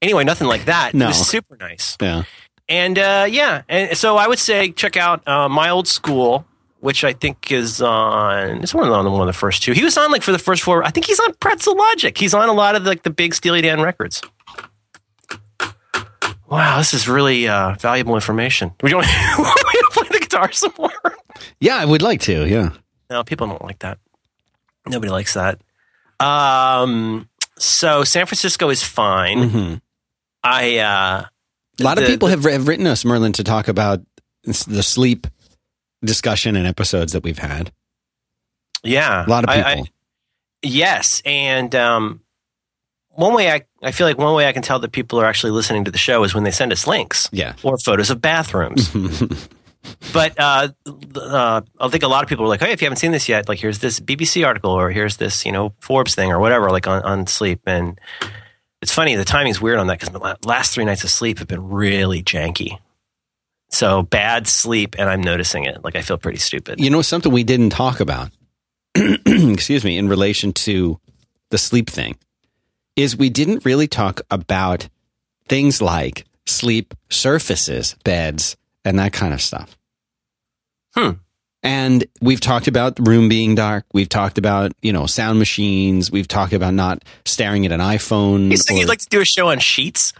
[0.01, 0.93] anyway, nothing like that.
[0.93, 1.05] No.
[1.05, 1.97] It was super nice.
[2.01, 2.23] Yeah.
[2.69, 6.45] And uh, yeah, and so I would say check out uh, my old school,
[6.81, 8.61] which I think is on.
[8.63, 9.71] It's one of the one of the first two.
[9.71, 10.83] He was on like for the first four.
[10.83, 12.15] I think he's on Pretzel Logic.
[12.17, 14.21] He's on a lot of like the big Steely Dan records.
[16.47, 18.71] Wow, this is really uh, valuable information.
[18.81, 19.07] Would you want
[19.39, 20.91] want me to play the guitar some more?
[21.61, 22.45] Yeah, I would like to.
[22.45, 22.71] Yeah.
[23.09, 23.99] No, people don't like that.
[24.87, 25.59] Nobody likes that.
[26.19, 29.49] Um, so San Francisco is fine.
[29.49, 29.73] hmm
[30.43, 31.25] I uh,
[31.79, 34.01] A lot of The- people have, have written us, Merlin, to talk about
[34.43, 35.27] the sleep
[36.03, 37.71] discussion and episodes that we've had.
[38.83, 39.83] yeah, A lot of I- people.
[39.85, 39.91] I-
[40.63, 42.21] Yes, and um,
[43.09, 45.53] one way I I feel like one way I can tell that people are actually
[45.53, 47.53] listening to the show is when they send us links yeah.
[47.63, 48.87] or photos of bathrooms.
[50.13, 50.67] but uh,
[51.15, 53.27] uh, I think a lot of people are like, "Hey, if you haven't seen this
[53.27, 56.69] yet, like here's this BBC article or here's this you know Forbes thing or whatever,
[56.69, 57.99] like on on sleep." And
[58.83, 61.47] it's funny the timing's weird on that because the last three nights of sleep have
[61.47, 62.77] been really janky.
[63.71, 65.83] So bad sleep, and I'm noticing it.
[65.83, 66.79] Like I feel pretty stupid.
[66.79, 68.31] you know something we didn't talk about
[68.95, 70.99] excuse me, in relation to
[71.49, 72.17] the sleep thing
[72.95, 74.89] is we didn't really talk about
[75.47, 79.77] things like sleep surfaces, beds, and that kind of stuff.
[80.95, 81.11] Hmm.
[81.63, 83.85] And we've talked about the room being dark.
[83.93, 86.11] We've talked about, you know, sound machines.
[86.11, 88.51] We've talked about not staring at an iPhone.
[88.51, 90.11] You think or- you'd like to do a show on sheets?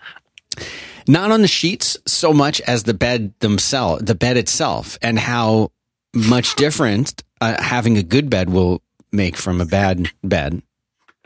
[1.08, 5.72] Not on the sheets so much as the bed themselves, the bed itself, and how
[6.14, 10.62] much different uh, having a good bed will make from a bad bed.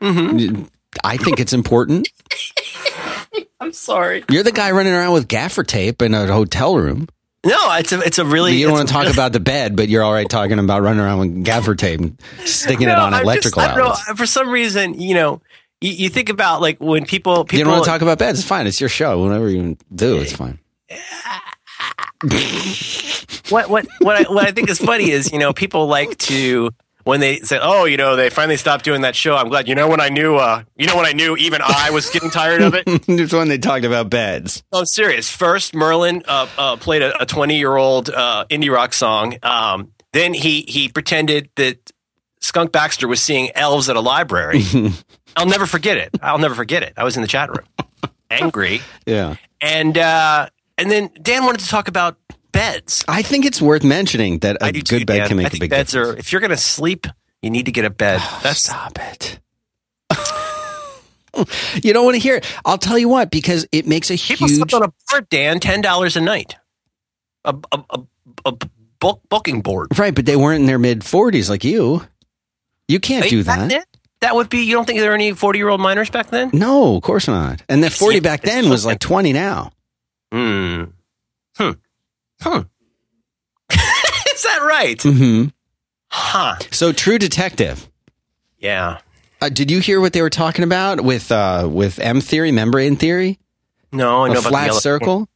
[0.02, 0.64] Mm-hmm.
[1.04, 2.10] I think it's important.
[3.60, 4.24] I'm sorry.
[4.30, 7.08] You're the guy running around with gaffer tape in a hotel room.
[7.46, 8.56] No, it's a it's a really.
[8.56, 11.00] you don't want to talk about the bed, but you're all right talking about running
[11.00, 14.20] around with gaffer tape and sticking it on I'm electrical just, I don't know, outlets.
[14.20, 15.42] For some reason, you know,
[15.82, 18.40] you, you think about like when people people You don't want to talk about beds.
[18.40, 18.68] It's fine.
[18.68, 19.20] It's your show.
[19.20, 20.60] Whatever you do, it's fine.
[23.50, 26.72] what what what I, what I think is funny is you know people like to
[27.04, 29.76] when they say oh you know they finally stopped doing that show I'm glad you
[29.76, 32.62] know when I knew uh you know when I knew even I was getting tired
[32.62, 34.64] of it it's when they talked about beds.
[34.72, 35.30] Oh, I'm serious.
[35.30, 39.38] First, Merlin uh, uh, played a 20 year old uh, indie rock song.
[39.44, 41.92] Um, then he he pretended that
[42.40, 44.64] Skunk Baxter was seeing elves at a library.
[45.36, 46.10] I'll never forget it.
[46.22, 46.94] I'll never forget it.
[46.98, 47.66] I was in the chat room,
[48.30, 49.36] angry, Yeah.
[49.62, 52.18] and uh, and then Dan wanted to talk about
[52.52, 53.04] beds.
[53.08, 55.28] I think it's worth mentioning that a good too, bed Dan.
[55.28, 56.16] can make I a think big beds difference.
[56.16, 56.20] are.
[56.20, 57.08] If you're going to sleep,
[57.42, 58.22] you need to get a bed.
[58.44, 59.40] That's Stop it.
[61.84, 62.46] you don't want to hear it.
[62.64, 64.58] I'll tell you what, because it makes a people huge.
[64.58, 65.60] slept on a board, Dan.
[65.60, 66.56] Ten dollars a night.
[67.44, 68.00] A a, a,
[68.46, 68.54] a
[69.00, 69.98] book, booking board.
[70.00, 72.02] right, but they weren't in their mid 40s like you.
[72.88, 73.86] You can't Wait, do that.
[74.22, 74.60] That would be.
[74.60, 76.50] You don't think there were any forty-year-old miners back then?
[76.54, 77.62] No, of course not.
[77.70, 79.72] And that 40 back then was like 20 now.
[80.32, 80.84] Hmm.
[81.58, 81.72] Hmm.
[82.42, 82.58] Hmm.
[83.72, 85.02] Is that right?
[85.02, 85.46] hmm
[86.10, 86.56] Huh.
[86.72, 87.90] So, True Detective.
[88.58, 89.00] Yeah.
[89.42, 92.96] Uh, did you hear what they were talking about with uh, with M theory, membrane
[92.96, 93.38] theory,
[93.92, 95.30] No, I know a about the flat circle,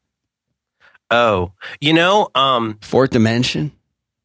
[1.12, 3.72] Oh, you know, um, fourth dimension?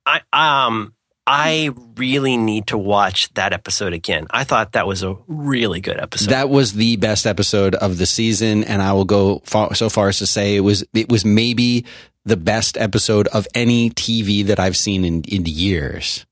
[0.06, 0.93] I um,
[1.26, 4.26] I really need to watch that episode again.
[4.30, 6.30] I thought that was a really good episode.
[6.30, 10.08] That was the best episode of the season, and I will go far, so far
[10.08, 11.86] as to say it was it was maybe
[12.26, 16.26] the best episode of any TV that I've seen in in years.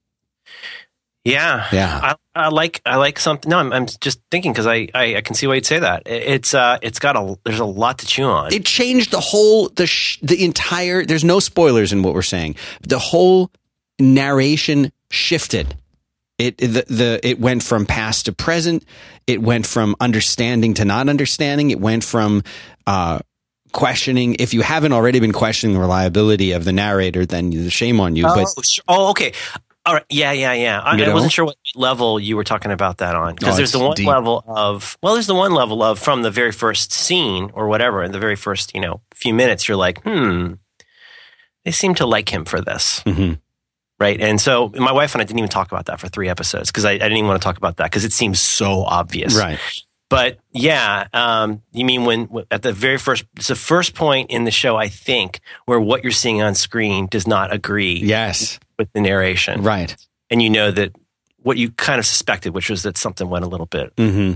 [1.24, 1.66] yeah.
[1.72, 2.00] Yeah.
[2.02, 3.48] I, I like I like something.
[3.48, 6.02] No, I'm, I'm just thinking because I, I I can see why you'd say that.
[6.06, 8.52] It- It's uh it's got a there's a lot to chew on.
[8.52, 11.04] It changed the whole the sh- the entire.
[11.04, 12.56] There's no spoilers in what we're saying.
[12.82, 13.50] The whole
[14.02, 15.76] narration shifted.
[16.38, 18.84] It the, the it went from past to present.
[19.26, 21.70] It went from understanding to not understanding.
[21.70, 22.42] It went from
[22.86, 23.20] uh,
[23.72, 24.36] questioning.
[24.40, 28.16] If you haven't already been questioning the reliability of the narrator, then the shame on
[28.16, 28.24] you.
[28.26, 28.84] oh, but sure.
[28.88, 29.32] oh, okay.
[29.84, 30.04] All right.
[30.08, 30.80] Yeah, yeah, yeah.
[30.80, 33.72] I, I wasn't sure what level you were talking about that on because Oh, there's
[33.72, 34.06] the one deep.
[34.06, 38.02] level of well, there's the one level of from the very first scene or whatever,
[38.04, 40.54] in the very first you know few minutes, you're like, hmm,
[41.64, 43.38] they seem to like him for this, Mhm.
[44.02, 44.20] Right?
[44.20, 46.84] And so my wife and I didn't even talk about that for three episodes because
[46.84, 49.58] I, I didn't even want to talk about that because it seems so obvious, right.
[50.10, 54.44] But yeah, um, you mean when at the very first, it's the first point in
[54.44, 58.58] the show, I think, where what you're seeing on screen does not agree Yes.
[58.78, 59.96] with the narration Right.
[60.28, 60.94] and you know that
[61.42, 63.92] what you kind of suspected, which was that something went a little bit.
[63.96, 64.32] hmm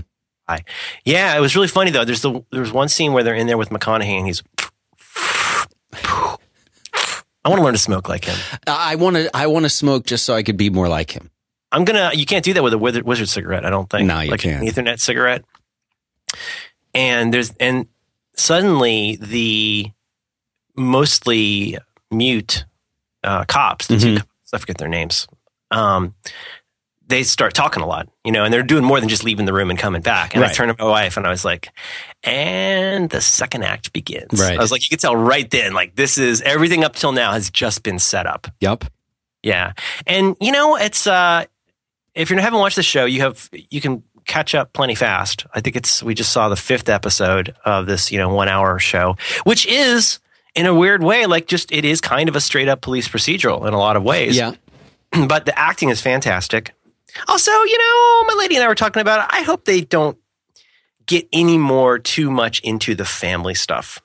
[1.05, 2.05] Yeah, it was really funny though.
[2.05, 4.41] There's the there's one scene where they're in there with McConaughey and he's.
[7.47, 8.37] I want to learn to smoke like him.
[8.67, 9.29] I want to.
[9.33, 11.31] I want to smoke just so I could be more like him.
[11.71, 12.11] I'm gonna.
[12.13, 13.63] You can't do that with a wizard, wizard cigarette.
[13.65, 14.05] I don't think.
[14.05, 14.61] No, you like can't.
[14.61, 15.45] An Ethernet cigarette.
[16.93, 17.87] And there's and
[18.35, 19.91] suddenly the
[20.75, 21.77] mostly
[22.11, 22.65] mute
[23.23, 24.17] uh, cops, the two Mhm.
[24.17, 25.27] cops, I forget their names.
[25.71, 26.15] Um,
[27.07, 29.53] they start talking a lot, you know, and they're doing more than just leaving the
[29.53, 30.35] room and coming back.
[30.35, 31.69] And I turned to my wife and I was like,
[32.23, 34.39] and the second act begins.
[34.39, 34.57] Right.
[34.57, 37.31] I was like, you could tell right then, like this is everything up till now
[37.31, 38.47] has just been set up.
[38.59, 38.85] Yup.
[39.41, 39.73] Yeah.
[40.05, 41.45] And you know, it's uh
[42.13, 45.45] if you haven't watched the show, you have you can catch up plenty fast.
[45.53, 48.77] I think it's we just saw the fifth episode of this, you know, one hour
[48.79, 49.15] show,
[49.45, 50.19] which is
[50.55, 53.67] in a weird way, like just it is kind of a straight up police procedural
[53.67, 54.35] in a lot of ways.
[54.37, 54.53] Yeah.
[55.27, 56.73] But the acting is fantastic.
[57.27, 59.35] Also, you know, my lady and I were talking about it.
[59.35, 60.17] I hope they don't
[61.05, 64.01] get any more too much into the family stuff.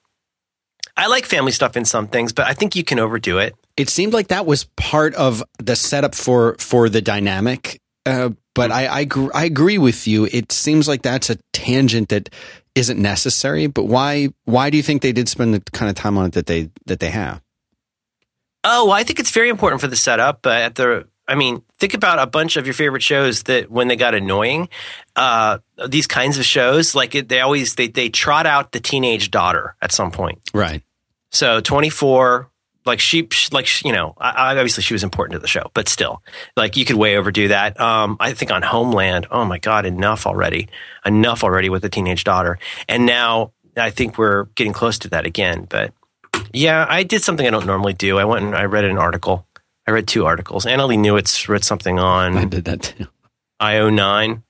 [0.96, 3.54] I like family stuff in some things, but I think you can overdo it.
[3.76, 7.80] It seemed like that was part of the setup for for the dynamic.
[8.04, 10.28] Uh, but I I, gr- I agree with you.
[10.30, 12.28] It seems like that's a tangent that
[12.74, 13.66] isn't necessary.
[13.66, 16.32] But why why do you think they did spend the kind of time on it
[16.32, 17.40] that they that they have?
[18.64, 20.42] Oh, well, I think it's very important for the setup.
[20.42, 23.88] But at the I mean, think about a bunch of your favorite shows that when
[23.88, 24.68] they got annoying,
[25.14, 25.58] uh,
[25.88, 29.76] these kinds of shows, like it, they always they they trot out the teenage daughter
[29.80, 30.38] at some point.
[30.52, 30.82] Right.
[31.30, 32.50] So 24,
[32.84, 36.22] like she, like you know, I, obviously she was important to the show, but still,
[36.56, 37.80] like you could way overdo that.
[37.80, 40.68] Um, I think on Homeland, oh my god, enough already,
[41.06, 42.58] enough already with the teenage daughter,
[42.88, 45.66] and now I think we're getting close to that again.
[45.68, 45.92] But
[46.52, 48.18] yeah, I did something I don't normally do.
[48.18, 49.46] I went and I read an article.
[49.86, 50.64] I read two articles.
[50.64, 52.36] Annalee Newitz wrote something on.
[52.36, 53.06] I did that too.
[53.60, 54.42] IO9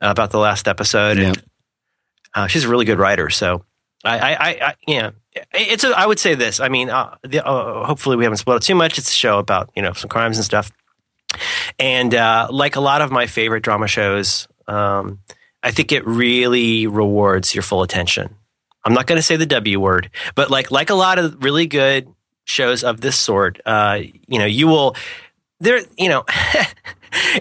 [0.00, 1.18] about the last episode.
[1.18, 1.28] Yeah.
[1.28, 1.42] And,
[2.34, 3.30] uh, she's a really good writer.
[3.30, 3.64] So
[4.04, 5.10] I, I, I, I yeah,
[5.52, 5.84] it's.
[5.84, 6.60] A, I would say this.
[6.60, 8.98] I mean, uh, the, uh, hopefully we haven't spoiled it too much.
[8.98, 10.70] It's a show about you know some crimes and stuff.
[11.78, 15.20] And uh, like a lot of my favorite drama shows, um,
[15.62, 18.36] I think it really rewards your full attention.
[18.84, 21.66] I'm not going to say the W word, but like like a lot of really
[21.66, 22.13] good
[22.44, 24.96] shows of this sort, uh, you know, you will
[25.60, 25.80] there.
[25.98, 26.24] You know,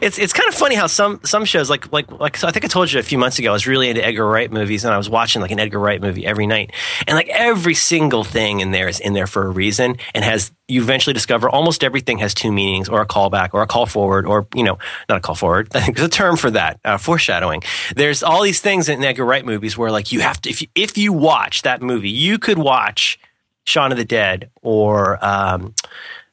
[0.01, 2.65] it's it's kind of funny how some some shows like like like so I think
[2.65, 4.93] I told you a few months ago I was really into Edgar Wright movies and
[4.93, 6.71] I was watching like an Edgar Wright movie every night
[7.07, 10.51] and like every single thing in there is in there for a reason and has
[10.67, 14.25] you eventually discover almost everything has two meanings or a callback or a call forward
[14.25, 14.77] or you know
[15.09, 17.63] not a call forward I think there's a term for that uh, foreshadowing
[17.95, 20.67] there's all these things in Edgar Wright movies where like you have to if you,
[20.75, 23.19] if you watch that movie you could watch
[23.65, 25.73] Shaun of the Dead or um,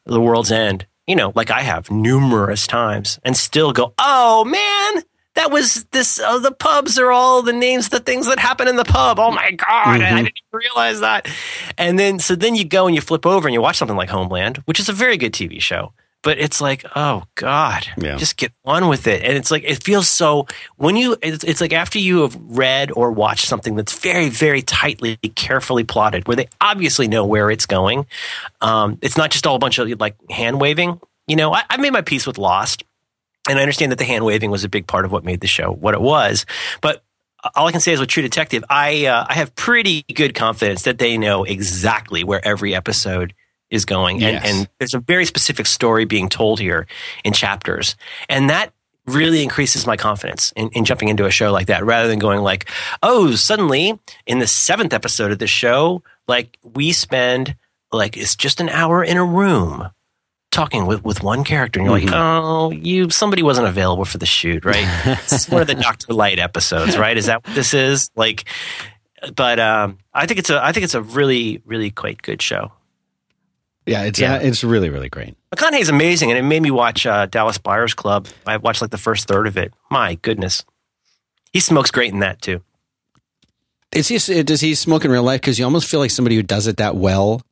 [0.04, 5.02] The World's End you know, like I have numerous times and still go, oh man,
[5.34, 8.76] that was this, oh, the pubs are all the names, the things that happen in
[8.76, 9.18] the pub.
[9.18, 10.14] Oh my God, mm-hmm.
[10.14, 11.28] I didn't realize that.
[11.76, 14.08] And then, so then you go and you flip over and you watch something like
[14.08, 18.16] Homeland, which is a very good TV show but it's like oh god yeah.
[18.16, 19.22] just get on with it.
[19.22, 22.90] And it's like it feels so when you it's, it's, like after you have read
[22.92, 27.66] or watched something that's very very tightly carefully plotted where they obviously know where it's
[27.66, 28.06] going.
[28.60, 31.00] Um, it's not just all a bunch of like hand waving.
[31.26, 32.84] You know I, I made my peace with lost
[33.48, 35.46] and i understand that the hand waving was a big part of what made the
[35.46, 36.46] show what it was.
[36.80, 37.02] But
[37.54, 40.82] all I can say is with True Detective, I uh, I have pretty good confidence
[40.82, 43.34] that they know exactly where every episode
[43.70, 44.22] is going.
[44.22, 44.44] And, yes.
[44.44, 46.86] and there's a very specific story being told here
[47.24, 47.96] in chapters.
[48.28, 48.72] And that
[49.06, 52.40] really increases my confidence in, in, jumping into a show like that rather than going
[52.40, 52.68] like,
[53.02, 57.56] oh, suddenly in the seventh episode of the show, like we spend
[57.92, 59.88] like it's just an hour in a room
[60.52, 62.06] talking with, with one character and you're mm-hmm.
[62.06, 64.84] like, oh, you somebody wasn't available for the shoot, right?
[65.24, 67.16] it's one of the Doctor Light episodes, right?
[67.16, 68.10] Is that what this is?
[68.14, 68.44] Like
[69.34, 72.72] but um, I think it's a I think it's a really, really quite good show.
[73.90, 74.34] Yeah, it's yeah.
[74.34, 75.34] Uh, it's really really great.
[75.52, 78.28] McConaughey's amazing, and it made me watch uh, Dallas Buyers Club.
[78.46, 79.74] I watched like the first third of it.
[79.90, 80.64] My goodness,
[81.52, 82.62] he smokes great in that too.
[83.90, 84.42] Is he?
[84.44, 85.40] Does he smoke in real life?
[85.40, 87.42] Because you almost feel like somebody who does it that well.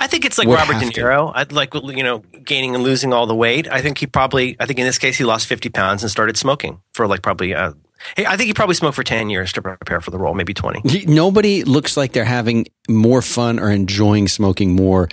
[0.00, 1.30] I think it's like Robert De Niro.
[1.34, 3.70] I'd like you know gaining and losing all the weight.
[3.70, 4.56] I think he probably.
[4.58, 7.52] I think in this case he lost fifty pounds and started smoking for like probably
[7.52, 7.74] uh,
[8.16, 10.54] Hey, I think he probably smoked for 10 years to prepare for the role, maybe
[10.54, 11.06] 20.
[11.06, 15.08] Nobody looks like they're having more fun or enjoying smoking more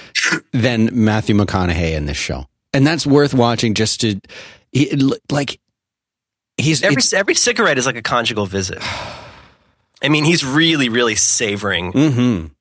[0.52, 2.45] than Matthew McConaughey in this show.
[2.73, 4.19] And that's worth watching just to,
[4.71, 4.95] he,
[5.32, 5.60] like,
[6.58, 6.84] he's.
[6.84, 8.80] Every, every cigarette is like a conjugal visit.
[10.02, 11.91] I mean, he's really, really savoring.
[11.91, 12.54] Mm-hmm.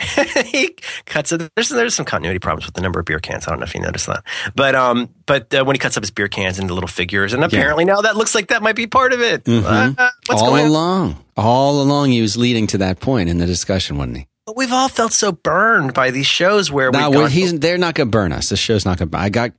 [0.46, 0.76] he
[1.06, 1.50] cuts it.
[1.54, 3.46] There's there's some continuity problems with the number of beer cans.
[3.46, 6.02] I don't know if you noticed that, but um, but uh, when he cuts up
[6.02, 7.94] his beer cans into little figures, and apparently yeah.
[7.94, 9.44] now that looks like that might be part of it.
[9.44, 9.94] Mm-hmm.
[9.98, 11.24] Uh, all along, on?
[11.36, 14.26] all along, he was leading to that point in the discussion, wasn't he?
[14.46, 17.30] But we've all felt so burned by these shows where now, we.
[17.30, 18.50] He's they're not going to burn us.
[18.50, 19.18] This show's not going to.
[19.18, 19.52] I got,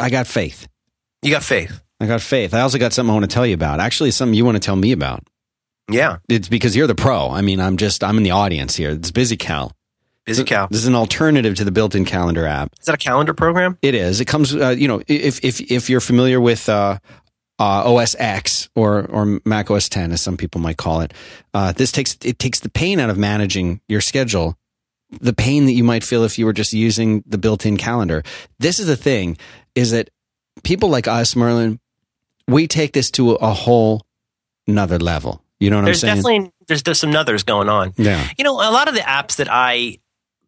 [0.00, 0.66] I got faith.
[1.22, 1.80] You got faith.
[2.00, 2.54] I got faith.
[2.54, 3.80] I also got something I want to tell you about.
[3.80, 5.26] Actually, something you want to tell me about.
[5.90, 7.30] Yeah, it's because you're the pro.
[7.30, 8.90] I mean, I'm just I'm in the audience here.
[8.90, 9.72] It's BusyCal.
[10.26, 10.68] BusyCal.
[10.68, 12.72] This is an alternative to the built-in calendar app.
[12.78, 13.78] Is that a calendar program?
[13.82, 14.20] It is.
[14.20, 16.98] It comes, uh, you know, if if if you're familiar with uh,
[17.58, 21.14] uh, OS X or or Mac OS 10, as some people might call it,
[21.54, 24.56] uh, this takes it takes the pain out of managing your schedule.
[25.20, 28.22] The pain that you might feel if you were just using the built-in calendar.
[28.60, 29.38] This is the thing:
[29.74, 30.10] is that
[30.62, 31.80] people like us, Merlin,
[32.46, 34.02] we take this to a whole
[34.68, 35.42] another level.
[35.58, 36.22] You know what there's I'm saying?
[36.22, 37.92] There's definitely, there's there's some others going on.
[37.96, 38.26] Yeah.
[38.38, 39.98] You know, a lot of the apps that I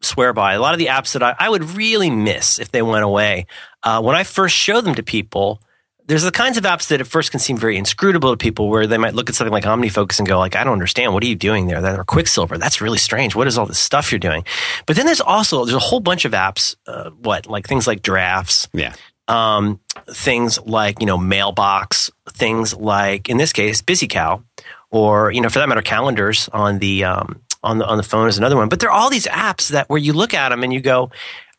[0.02, 0.54] swear by.
[0.54, 3.46] A lot of the apps that I, I would really miss if they went away.
[3.82, 5.62] Uh, when I first show them to people,
[6.06, 8.86] there's the kinds of apps that at first can seem very inscrutable to people where
[8.86, 11.14] they might look at something like OmniFocus and go like, I don't understand.
[11.14, 11.80] What are you doing there?
[11.80, 12.58] That or Quicksilver.
[12.58, 13.36] That's really strange.
[13.36, 14.44] What is all this stuff you're doing?
[14.86, 18.02] But then there's also, there's a whole bunch of apps, uh, what, like things like
[18.02, 18.68] drafts.
[18.72, 18.94] Yeah.
[19.28, 19.78] Um,
[20.10, 24.42] things like, you know, mailbox, things like, in this case, BusyCal,
[24.90, 28.28] or, you know, for that matter, calendars on the, um, on the on the phone
[28.28, 28.68] is another one.
[28.68, 31.10] But there are all these apps that where you look at them and you go,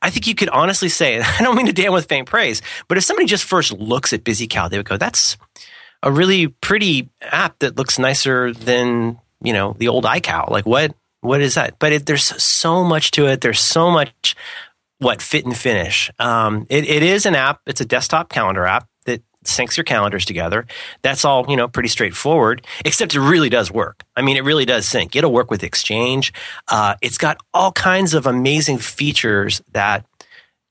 [0.02, 2.98] I think you could honestly say, I don't mean to damn with faint praise, but
[2.98, 5.38] if somebody just first looks at BusyCal, they would go, that's
[6.04, 10.50] a really pretty app that looks nicer than, you know, the old iCal.
[10.50, 11.80] Like what, what is that?
[11.80, 13.40] But it, there's so much to it.
[13.40, 14.36] There's so much
[15.00, 16.12] what fit and finish.
[16.20, 17.62] Um, it, it is an app.
[17.66, 18.88] It's a desktop calendar app
[19.44, 20.66] syncs your calendars together.
[21.02, 24.04] That's all, you know, pretty straightforward, except it really does work.
[24.16, 25.16] I mean, it really does sync.
[25.16, 26.34] It'll work with Exchange.
[26.68, 30.06] Uh, it's got all kinds of amazing features that,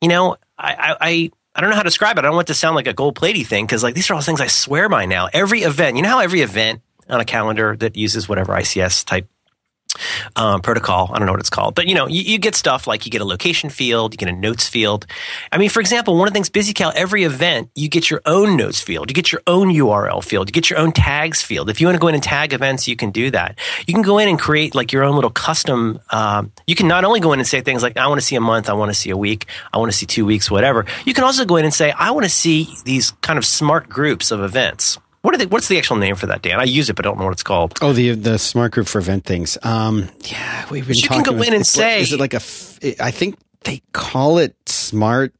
[0.01, 2.21] you know, I, I, I don't know how to describe it.
[2.21, 4.21] I don't want to sound like a gold platey thing because like these are all
[4.23, 5.29] things I swear by now.
[5.33, 9.29] Every event, you know how every event on a calendar that uses whatever ICS type
[10.37, 11.11] um, protocol.
[11.13, 13.13] I don't know what it's called, but you know, you, you, get stuff like you
[13.13, 15.07] get a location field, you get a notes field.
[15.51, 18.57] I mean, for example, one of the things BusyCal, every event, you get your own
[18.57, 21.71] notes field, you get your own URL field, you get your own tags field.
[21.71, 23.59] If you want to go in and tag events, you can do that.
[23.87, 26.01] You can go in and create like your own little custom.
[26.11, 28.37] Um, you can not only go in and say things like, I want to see
[28.37, 30.87] a month, I want to see a week, I want to see two weeks, whatever.
[31.05, 33.89] You can also go in and say, I want to see these kind of smart
[33.89, 34.99] groups of events.
[35.23, 36.59] What are they, what's the actual name for that, Dan?
[36.59, 37.79] I use it, but I don't know what it's called.
[37.81, 39.57] Oh, the the smart group for event things.
[39.63, 40.97] Um, yeah, we've been.
[40.97, 42.43] you talking can go in and say, is it like a?
[43.01, 45.33] I think they call it smart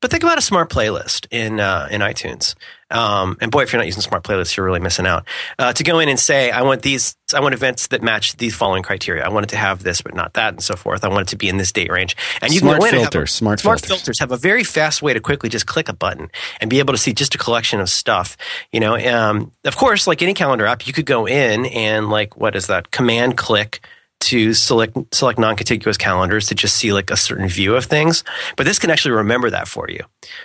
[0.00, 2.54] but think about a smart playlist in uh, in iTunes.
[2.90, 5.26] Um, and boy, if you're not using smart playlists, you're really missing out.
[5.58, 8.54] Uh, to go in and say, I want these, I want events that match these
[8.54, 9.24] following criteria.
[9.24, 11.04] I want it to have this, but not that, and so forth.
[11.04, 12.16] I want it to be in this date range.
[12.40, 13.98] And you smart can go in filters, a, smart, smart filters.
[13.98, 16.30] filters have a very fast way to quickly just click a button
[16.60, 18.36] and be able to see just a collection of stuff.
[18.72, 22.36] You know, um, of course, like any calendar app, you could go in and like
[22.38, 22.90] what is that?
[22.90, 23.80] Command click
[24.20, 28.24] to select select non-contiguous calendars to just see like a certain view of things
[28.56, 30.00] but this can actually remember that for you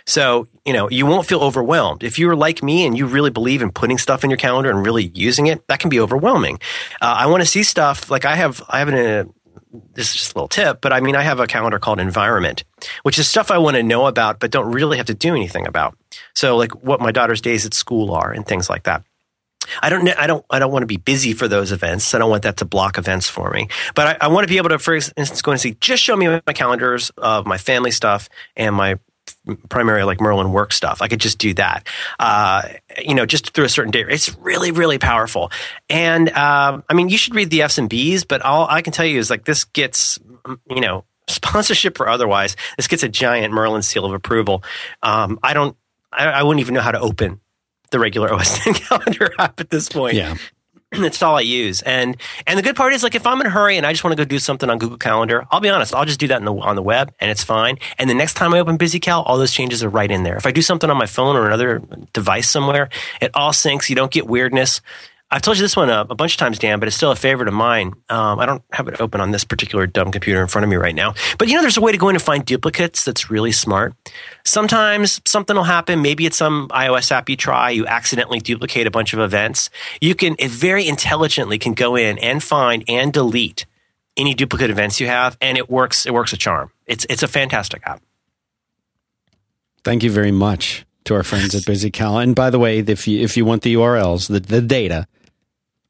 [0.05, 3.61] so you know you won't feel overwhelmed if you're like me and you really believe
[3.61, 6.59] in putting stuff in your calendar and really using it that can be overwhelming
[7.01, 9.26] uh, i want to see stuff like i have i have an a,
[9.95, 12.63] this is just a little tip, but I mean, I have a calendar called Environment,
[13.03, 15.65] which is stuff I want to know about, but don't really have to do anything
[15.65, 15.97] about.
[16.36, 19.03] So, like what my daughter's days at school are and things like that.
[19.82, 22.14] I don't, I don't, I don't want to be busy for those events.
[22.14, 23.68] I don't want that to block events for me.
[23.95, 26.16] But I, I want to be able to, for instance, go and see, just show
[26.16, 28.99] me my calendars of my family stuff and my
[29.70, 31.01] primary like Merlin work stuff.
[31.01, 31.88] I could just do that,
[32.20, 32.64] uh,
[33.01, 34.07] you know, just through a certain date.
[34.09, 35.51] It's really, really powerful.
[35.89, 38.93] And uh, I mean, you should read the F's and B's, but all I can
[38.93, 40.20] tell you is like this gets,
[40.70, 44.64] you know, sponsorship or otherwise, this gets a giant Merlin seal of approval.
[45.01, 45.76] Um, I don't,
[46.11, 47.39] I, I wouldn't even know how to open
[47.94, 50.16] the regular OS 10 calendar app at this point.
[50.16, 50.36] Yeah.
[50.96, 52.16] It's all I use, and
[52.46, 54.16] and the good part is like if I'm in a hurry and I just want
[54.16, 56.54] to go do something on Google Calendar, I'll be honest, I'll just do that the,
[56.54, 57.80] on the web, and it's fine.
[57.98, 60.38] And the next time I open BusyCal, all those changes are right in there.
[60.38, 61.82] If I do something on my phone or another
[62.14, 62.89] device somewhere,
[63.22, 63.89] it all syncs.
[63.89, 64.82] You don't get weirdness.
[65.34, 67.16] I've told you this one a, a, bunch of times, Dan, but it's still a
[67.16, 67.94] favorite of mine.
[68.08, 70.76] Um, I don't have it open on this particular dumb computer in front of me
[70.76, 71.16] right now.
[71.40, 73.96] But you know, there's a way to go in and find duplicates that's really smart.
[74.46, 76.04] Sometimes something will happen.
[76.04, 77.72] Maybe it's some iOS app you try.
[77.72, 79.72] You accidentally duplicate a bunch of events.
[80.02, 83.66] You can, it very intelligently can go in and find and delete
[84.16, 86.06] any duplicate events you have, and it works.
[86.06, 86.72] It works a charm.
[86.86, 88.04] It's it's a fantastic app.
[89.84, 92.22] Thank you very much to our friends at BusyCal.
[92.22, 95.08] And by the way, if you if you want the URLs, the, the data,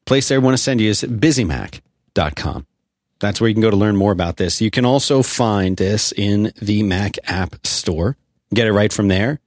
[0.04, 2.66] place they want to send you is busymac.com.
[3.20, 4.60] That's where you can go to learn more about this.
[4.60, 8.16] You can also find this in the Mac App Store.
[8.52, 9.40] Get it right from there.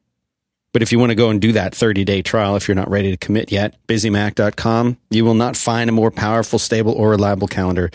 [0.74, 2.90] But if you want to go and do that 30 day trial, if you're not
[2.90, 7.48] ready to commit yet, busymac.com, you will not find a more powerful, stable, or reliable
[7.48, 7.90] calendar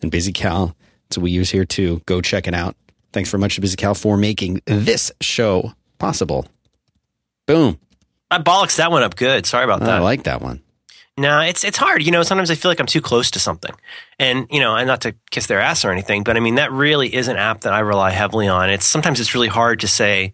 [0.00, 0.74] than BusyCal.
[1.08, 2.00] That's what we use here too.
[2.06, 2.76] Go check it out.
[3.12, 6.46] Thanks very much to BusyCal for making this show possible.
[7.46, 7.78] Boom.
[8.30, 9.44] I bollocks that one up good.
[9.44, 9.90] Sorry about that.
[9.90, 10.62] I like that one.
[11.18, 12.02] No, it's it's hard.
[12.02, 13.74] You know, sometimes I feel like I'm too close to something,
[14.18, 16.72] and you know, and not to kiss their ass or anything, but I mean that
[16.72, 18.70] really is an app that I rely heavily on.
[18.70, 20.32] It's sometimes it's really hard to say.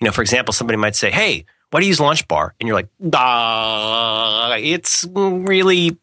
[0.00, 2.68] You know, for example, somebody might say, "Hey, why do you use Launch Bar?" And
[2.68, 5.98] you're like, "Ah, it's really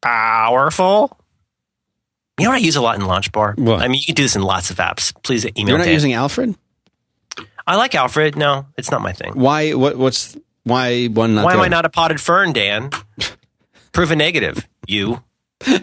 [0.00, 1.18] powerful."
[2.38, 3.58] You know what I use a lot in LaunchBar?
[3.58, 3.80] What?
[3.80, 5.12] I mean, you can do this in lots of apps.
[5.22, 5.64] Please email.
[5.64, 5.70] Me.
[5.70, 5.94] You're not Dan.
[5.94, 6.54] using Alfred.
[7.66, 8.36] I like Alfred.
[8.36, 9.32] No, it's not my thing.
[9.34, 9.74] Why?
[9.74, 9.96] What?
[9.96, 11.34] What's why one?
[11.34, 12.90] Not Why am I not a potted fern, Dan?
[13.94, 14.68] Prove a negative.
[14.88, 15.22] You.
[15.66, 15.80] I'm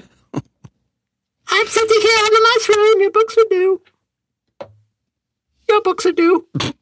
[1.68, 3.01] sitting here on the mushroom.
[3.01, 3.82] Your books are due.
[5.70, 6.45] Your books are due.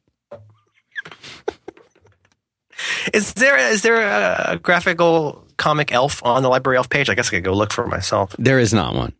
[3.12, 7.10] Is there is there a graphical comic elf on the library elf page?
[7.10, 8.34] I guess I could go look for it myself.
[8.38, 9.12] There is not one.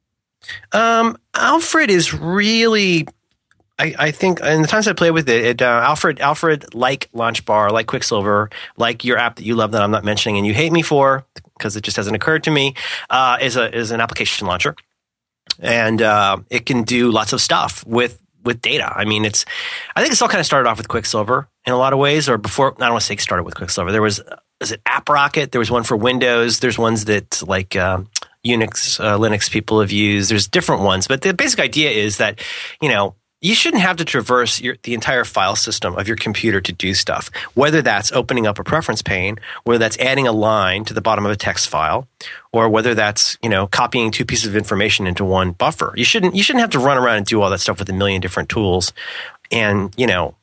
[0.72, 3.06] Um, Alfred is really.
[3.78, 7.11] I, I think in the times I play with it, it uh, Alfred, Alfred, like
[7.12, 8.48] Launch Bar, like Quicksilver,
[8.78, 11.26] like your app that you love that I'm not mentioning and you hate me for
[11.61, 12.74] because it just hasn't occurred to me,
[13.11, 14.74] uh, is a is an application launcher,
[15.61, 18.90] and uh, it can do lots of stuff with with data.
[18.96, 19.44] I mean, it's
[19.94, 22.28] I think it's all kind of started off with Quicksilver in a lot of ways,
[22.28, 22.72] or before.
[22.72, 23.92] I don't want to say it started with Quicksilver.
[23.92, 24.22] There was
[24.61, 25.52] is it AppRocket?
[25.52, 26.61] There was one for Windows.
[26.61, 27.76] There's ones that like.
[27.76, 28.02] Uh,
[28.42, 30.30] Unix, uh, Linux people have used.
[30.30, 32.40] There's different ones, but the basic idea is that,
[32.80, 36.61] you know, you shouldn't have to traverse your, the entire file system of your computer
[36.61, 37.30] to do stuff.
[37.55, 41.24] Whether that's opening up a preference pane, whether that's adding a line to the bottom
[41.24, 42.07] of a text file,
[42.53, 45.95] or whether that's you know copying two pieces of information into one buffer.
[45.97, 47.95] You shouldn't you shouldn't have to run around and do all that stuff with a
[47.95, 48.93] million different tools.
[49.51, 50.34] And you know,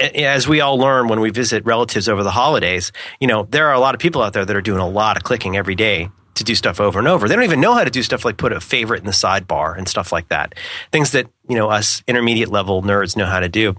[0.00, 3.74] as we all learn when we visit relatives over the holidays, you know there are
[3.74, 6.08] a lot of people out there that are doing a lot of clicking every day
[6.34, 7.28] to do stuff over and over.
[7.28, 9.76] They don't even know how to do stuff like put a favorite in the sidebar
[9.76, 10.54] and stuff like that.
[10.92, 13.76] Things that, you know, us intermediate level nerds know how to do.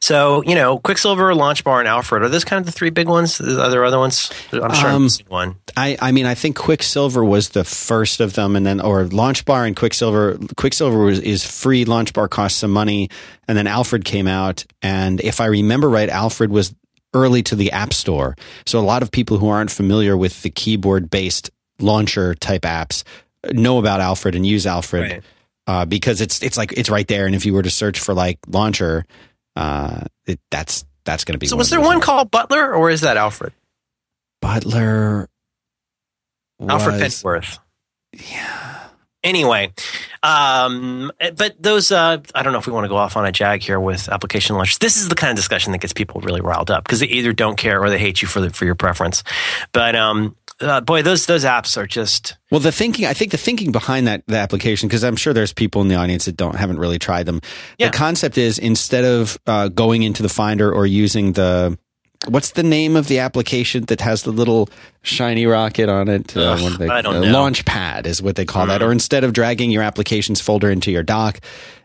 [0.00, 3.40] So, you know, Quicksilver, Launchbar, and Alfred are those kind of the three big ones?
[3.40, 4.30] Are there other ones?
[4.52, 5.56] I'm sure um, I'm one.
[5.76, 9.66] I, I mean, I think Quicksilver was the first of them, and then or Launchbar
[9.66, 10.38] and Quicksilver.
[10.56, 11.84] Quicksilver was, is free.
[11.84, 13.08] Launchbar costs some money,
[13.48, 14.64] and then Alfred came out.
[14.82, 16.74] And if I remember right, Alfred was
[17.14, 18.36] early to the App Store.
[18.66, 23.04] So a lot of people who aren't familiar with the keyboard based launcher type apps
[23.52, 25.22] know about Alfred and use Alfred right.
[25.66, 27.26] uh, because it's it's like it's right there.
[27.26, 29.04] And if you were to search for like launcher,
[29.56, 31.46] uh, it, that's that's going to be.
[31.46, 33.52] So was there one called Butler or is that Alfred?
[34.40, 35.28] Butler.
[36.60, 37.58] Alfred Pennyworth.
[38.12, 38.71] Yeah.
[39.24, 39.72] Anyway,
[40.22, 43.32] um, but those, uh, I don't know if we want to go off on a
[43.32, 44.78] jag here with application launchers.
[44.78, 47.32] This is the kind of discussion that gets people really riled up because they either
[47.32, 49.22] don't care or they hate you for the, for your preference.
[49.72, 52.60] But um, uh, boy, those those apps are just well.
[52.60, 55.82] The thinking, I think, the thinking behind that the application, because I'm sure there's people
[55.82, 57.40] in the audience that don't haven't really tried them.
[57.78, 57.88] Yeah.
[57.88, 61.78] The concept is instead of uh, going into the Finder or using the
[62.28, 64.68] what's the name of the application that has the little
[65.02, 66.36] shiny rocket on it?
[66.36, 67.32] Uh, Ugh, they, I don't uh, know.
[67.32, 68.68] Launch pad is what they call mm.
[68.68, 68.82] that.
[68.82, 71.40] Or instead of dragging your applications folder into your dock,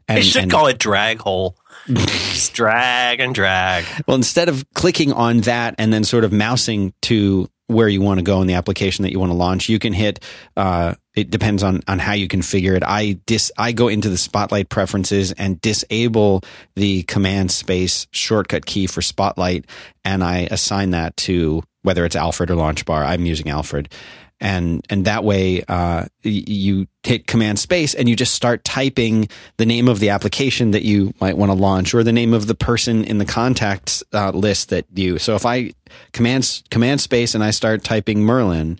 [0.07, 1.57] and, they should and, call it drag hole.
[1.87, 3.85] Just drag and drag.
[4.07, 8.17] Well, instead of clicking on that and then sort of mousing to where you want
[8.19, 9.69] to go in the application that you want to launch.
[9.69, 10.23] You can hit.
[10.55, 12.83] Uh, it depends on on how you configure it.
[12.85, 16.43] I dis I go into the Spotlight preferences and disable
[16.75, 19.65] the command space shortcut key for Spotlight,
[20.05, 23.05] and I assign that to whether it's Alfred or Launchbar.
[23.05, 23.93] I'm using Alfred,
[24.39, 29.65] and and that way uh, you hit command space and you just start typing the
[29.65, 32.55] name of the application that you might want to launch or the name of the
[32.55, 35.71] person in the contacts uh, list that you so if i
[36.13, 38.79] command command space and i start typing merlin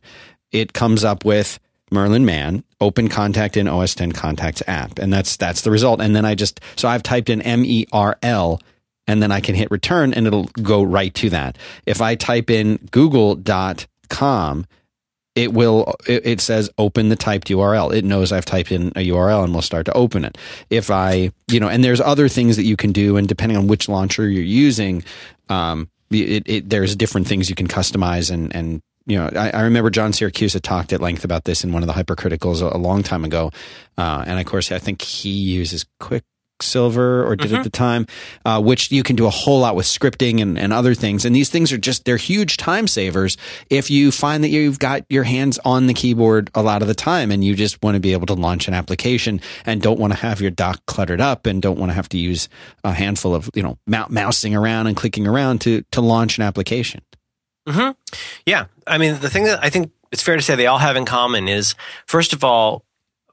[0.52, 5.00] it comes up with merlin man open contact in os 10 contacts app.
[5.00, 6.02] And that's that's the result.
[6.02, 8.62] And then i just so i've typed in m-e-r-l
[9.08, 11.58] and then i can hit return and it'll go right to that.
[11.86, 14.66] If i type in google.com
[15.38, 17.94] it will it, it, says open the typed URL.
[17.96, 20.38] It knows I've typed in a URL and will start to open it.
[20.72, 23.68] If I, you know, and there's other things that you can do, and depending on
[23.68, 25.04] which launcher you're using,
[25.48, 29.62] um, it, it, there's different things you can customize and and you know, I, I,
[29.62, 32.78] remember John Siracusa talked at length about this in one of the hypercriticals a, a
[32.78, 33.52] long time ago,
[33.98, 36.26] uh, and of course, I think he uses Quick
[36.62, 37.56] Silver or did mm-hmm.
[37.58, 38.08] at the time,
[38.46, 41.26] uh, which you can do a whole lot with scripting and, and other things.
[41.26, 43.38] And these things are just, they're huge time savers
[43.70, 46.96] if you find that you've got your hands on the keyboard a lot of the
[46.96, 50.14] time and you just want to be able to launch an application and don't want
[50.14, 52.50] to have your dock cluttered up and don't want to have to use
[52.84, 57.02] a handful of, you know, mousing around and clicking around to, to launch an application.
[57.68, 57.92] Mm-hmm.
[58.46, 58.66] Yeah.
[58.86, 61.06] I mean, the thing that I think it's fair to say they all have in
[61.06, 62.86] common is, first of all,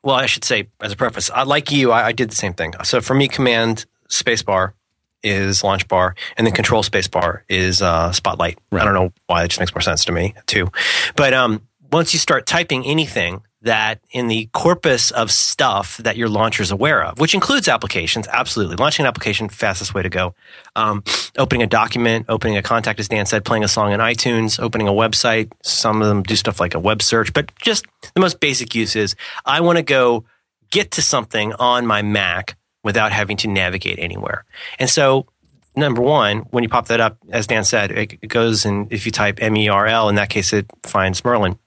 [0.04, 2.52] well, I should say as a preface, I, like you, I, I did the same
[2.52, 2.74] thing.
[2.84, 4.74] So for me, command spacebar
[5.22, 8.58] is launch bar, and then control spacebar is uh, spotlight.
[8.70, 8.82] Right.
[8.82, 10.68] I don't know why it just makes more sense to me too.
[11.16, 16.28] But um, once you start typing anything, that in the corpus of stuff that your
[16.28, 18.76] launcher is aware of, which includes applications, absolutely.
[18.76, 20.34] Launching an application, fastest way to go.
[20.76, 21.02] Um,
[21.38, 24.86] opening a document, opening a contact, as Dan said, playing a song in iTunes, opening
[24.86, 25.50] a website.
[25.62, 28.96] Some of them do stuff like a web search, but just the most basic use
[28.96, 30.24] is I want to go
[30.70, 34.44] get to something on my Mac without having to navigate anywhere.
[34.78, 35.26] And so
[35.74, 39.12] number one, when you pop that up, as Dan said, it goes and if you
[39.12, 41.58] type M E R L, in that case, it finds Merlin.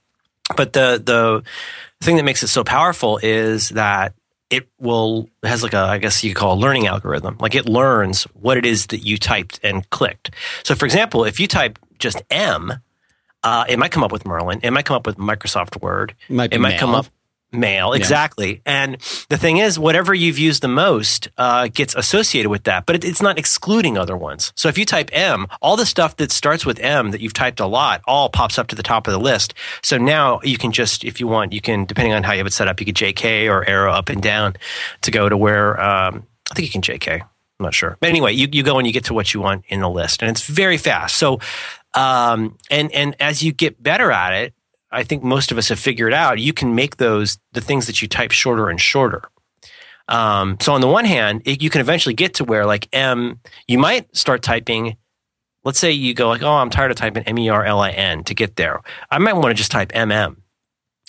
[0.56, 1.42] But the the
[2.00, 4.14] thing that makes it so powerful is that
[4.50, 7.36] it will has like a I guess you could call a learning algorithm.
[7.38, 10.30] Like it learns what it is that you typed and clicked.
[10.64, 12.72] So for example, if you type just M,
[13.42, 14.60] uh, it might come up with Merlin.
[14.62, 16.14] It might come up with Microsoft Word.
[16.28, 17.06] It might, it might come up
[17.50, 18.60] Mail, exactly.
[18.66, 18.82] Yeah.
[18.82, 18.94] And
[19.30, 23.04] the thing is, whatever you've used the most uh, gets associated with that, but it,
[23.04, 24.52] it's not excluding other ones.
[24.54, 27.60] So if you type M, all the stuff that starts with M that you've typed
[27.60, 29.54] a lot all pops up to the top of the list.
[29.82, 32.46] So now you can just, if you want, you can, depending on how you have
[32.46, 34.54] it set up, you could JK or arrow up and down
[35.02, 37.22] to go to where um, I think you can JK.
[37.22, 37.96] I'm not sure.
[38.00, 40.22] But anyway, you, you go and you get to what you want in the list,
[40.22, 41.16] and it's very fast.
[41.16, 41.40] So,
[41.94, 44.54] um, and and as you get better at it,
[44.90, 48.00] I think most of us have figured out you can make those the things that
[48.00, 49.22] you type shorter and shorter.
[50.08, 53.40] Um, so on the one hand, it, you can eventually get to where like M,
[53.66, 54.96] you might start typing.
[55.64, 57.90] Let's say you go like, oh, I'm tired of typing M E R L I
[57.90, 58.80] N to get there.
[59.10, 60.42] I might want to just type M M.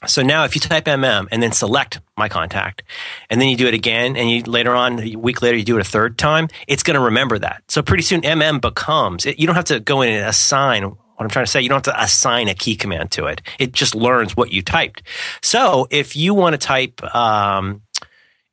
[0.08, 2.84] So now if you type MM and then select my contact
[3.30, 5.78] and then you do it again and you later on a week later you do
[5.78, 7.64] it a third time, it's going to remember that.
[7.68, 11.26] So pretty soon MM becomes, it, you don't have to go in and assign what
[11.26, 11.62] I'm trying to say.
[11.62, 13.42] You don't have to assign a key command to it.
[13.60, 15.04] It just learns what you typed.
[15.42, 17.82] So if you want to type, um,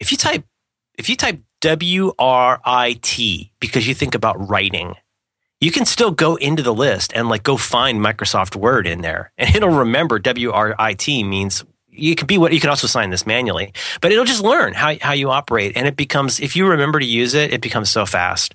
[0.00, 0.44] if you type,
[0.98, 4.94] if you type W R I T because you think about writing,
[5.60, 9.32] you can still go into the list and like go find Microsoft Word in there
[9.38, 13.72] and it'll remember WRIT means you can be what you can also sign this manually,
[14.02, 15.72] but it'll just learn how, how you operate.
[15.76, 18.54] And it becomes, if you remember to use it, it becomes so fast.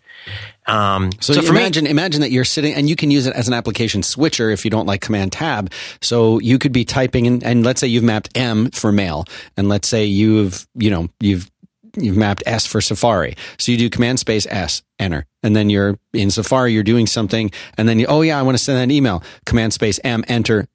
[0.72, 3.50] Um, so, so imagine, me, imagine that you're sitting and you can use it as
[3.50, 5.72] an application switcher if you don't like command tab.
[6.02, 9.26] So you could be typing in, and let's say you've mapped M for mail
[9.58, 11.52] and let's say you've, you know, you've
[11.98, 13.36] you've mapped S for Safari.
[13.58, 15.26] So you do command space S, enter.
[15.44, 17.52] And then you're in Safari, you're doing something.
[17.78, 19.24] And then you, oh yeah, I want to send an email.
[19.46, 20.70] Command space M, enter,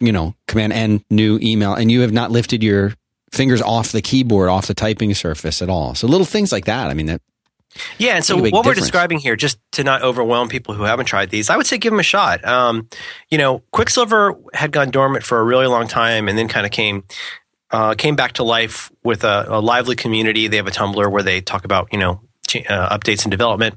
[0.00, 1.74] you know, command N, new email.
[1.74, 2.94] And you have not lifted your
[3.30, 5.94] fingers off the keyboard, off the typing surface at all.
[5.94, 6.90] So little things like that.
[6.90, 7.22] I mean, that.
[7.98, 8.66] Yeah, and so what difference.
[8.66, 11.78] we're describing here, just to not overwhelm people who haven't tried these, I would say
[11.78, 12.44] give them a shot.
[12.44, 12.88] Um,
[13.30, 16.72] you know, Quicksilver had gone dormant for a really long time, and then kind of
[16.72, 17.04] came
[17.70, 20.48] uh, came back to life with a, a, lively community.
[20.48, 23.76] They have a Tumblr where they talk about you know ch- uh, updates and development.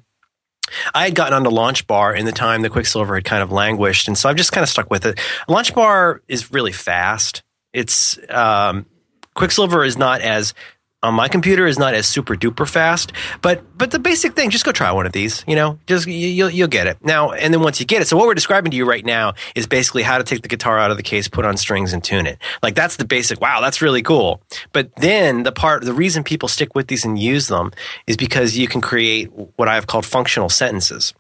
[0.94, 4.18] I had gotten onto LaunchBar in the time the Quicksilver had kind of languished, and
[4.18, 5.18] so I've just kind of stuck with it.
[5.48, 7.44] LaunchBar is really fast.
[7.74, 8.86] It's um,
[9.34, 10.54] Quicksilver is not as
[11.02, 14.66] on my computer is not as super duper fast, but but the basic thing, just
[14.66, 15.44] go try one of these.
[15.48, 17.32] You know, just you'll you'll get it now.
[17.32, 19.66] And then once you get it, so what we're describing to you right now is
[19.66, 22.28] basically how to take the guitar out of the case, put on strings, and tune
[22.28, 22.38] it.
[22.62, 23.40] Like that's the basic.
[23.40, 24.42] Wow, that's really cool.
[24.74, 27.72] But then the part, the reason people stick with these and use them
[28.06, 31.14] is because you can create what I've called functional sentences.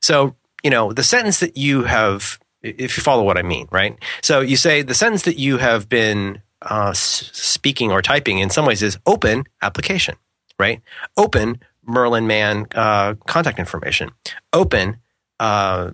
[0.00, 3.98] So you know, the sentence that you have, if you follow what I mean, right?
[4.22, 8.66] So you say the sentence that you have been uh, speaking or typing in some
[8.66, 10.16] ways is open application,
[10.58, 10.80] right?
[11.16, 14.10] Open Merlin man uh, contact information.
[14.52, 14.98] Open
[15.40, 15.90] uh,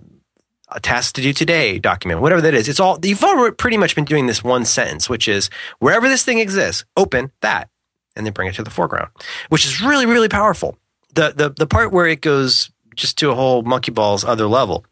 [0.71, 2.67] a task to do today document, whatever that is.
[2.69, 5.49] It's all you've already pretty much been doing this one sentence, which is
[5.79, 7.69] wherever this thing exists, open that,
[8.15, 9.09] and then bring it to the foreground,
[9.49, 10.77] which is really really powerful.
[11.15, 14.85] The the the part where it goes just to a whole monkey balls other level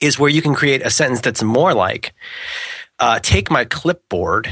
[0.00, 2.14] is where you can create a sentence that's more like
[2.98, 4.50] uh, take my clipboard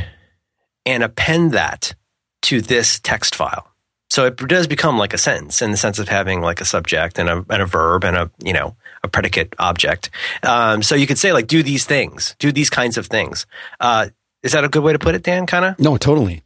[0.86, 1.94] and append that
[2.42, 3.68] to this text file.
[4.08, 7.18] So it does become like a sentence in the sense of having like a subject
[7.18, 10.10] and a, and a verb and a, you know, a predicate object.
[10.44, 13.46] Um, so you could say like, do these things, do these kinds of things.
[13.80, 14.08] Uh,
[14.44, 15.44] is that a good way to put it, Dan?
[15.46, 15.78] Kind of?
[15.80, 16.42] No, totally.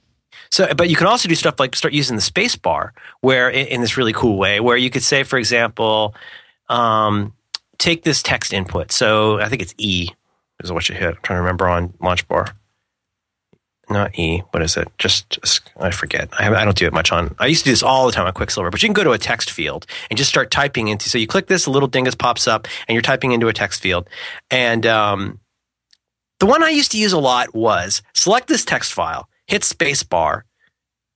[0.50, 3.66] So, but you can also do stuff like start using the space bar where in,
[3.66, 6.14] in this really cool way where you could say, for example,
[6.70, 7.34] um,
[7.78, 8.90] take this text input.
[8.90, 10.08] So I think it's E
[10.64, 11.14] is what you hit.
[11.14, 12.46] I'm trying to remember on launch bar
[13.90, 14.42] not E.
[14.50, 14.88] What is it?
[14.98, 15.38] Just,
[15.78, 16.28] I forget.
[16.38, 17.34] I, I, don't do it much on.
[17.38, 19.12] I used to do this all the time on Quicksilver, but you can go to
[19.12, 21.08] a text field and just start typing into.
[21.08, 23.82] So you click this, a little dingus pops up, and you're typing into a text
[23.82, 24.08] field.
[24.50, 25.40] And um,
[26.38, 30.42] the one I used to use a lot was select this text file, hit spacebar,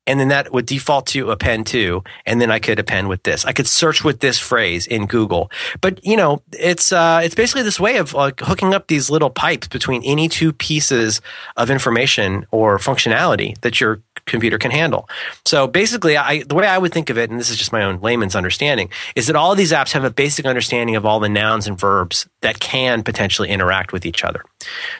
[0.06, 3.44] and then that would default to append to, and then I could append with this.
[3.44, 5.50] I could search with this phrase in Google.
[5.80, 9.30] But you know, it's uh, it's basically this way of like hooking up these little
[9.30, 11.20] pipes between any two pieces
[11.56, 15.08] of information or functionality that your computer can handle.
[15.44, 17.82] So basically, I, the way I would think of it, and this is just my
[17.82, 21.20] own layman's understanding, is that all of these apps have a basic understanding of all
[21.20, 24.44] the nouns and verbs that can potentially interact with each other.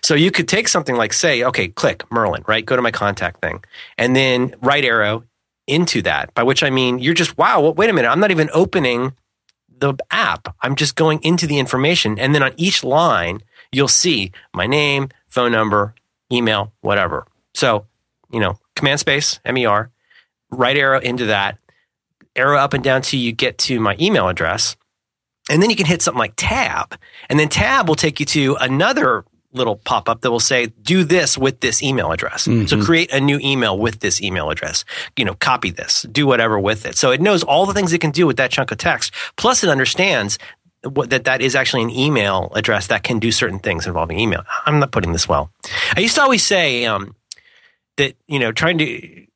[0.03, 2.64] So you could take something like, say, okay, click Merlin, right?
[2.64, 3.64] Go to my contact thing,
[3.99, 5.25] and then right arrow
[5.66, 6.35] into that.
[6.35, 7.61] By which I mean, you're just wow.
[7.61, 9.14] Well, wait a minute, I'm not even opening
[9.79, 10.55] the app.
[10.61, 13.41] I'm just going into the information, and then on each line,
[13.72, 15.95] you'll see my name, phone number,
[16.31, 17.27] email, whatever.
[17.55, 17.87] So,
[18.35, 19.91] you know, command space, MER,
[20.51, 21.59] right arrow into that,
[22.37, 24.76] arrow up and down till you get to my email address.
[25.49, 26.99] And then you can hit something like tab.
[27.28, 31.05] And then tab will take you to another little pop up that will say, do
[31.05, 32.49] this with this email address.
[32.49, 32.66] Mm-hmm.
[32.66, 34.85] So create a new email with this email address.
[35.16, 36.97] You know, copy this, do whatever with it.
[36.97, 39.14] So it knows all the things it can do with that chunk of text.
[39.37, 40.39] Plus it understands
[40.82, 44.43] that that is actually an email address that can do certain things involving email.
[44.66, 45.51] I'm not putting this well.
[45.97, 47.14] I used to always say, um,
[47.97, 49.27] that you know trying to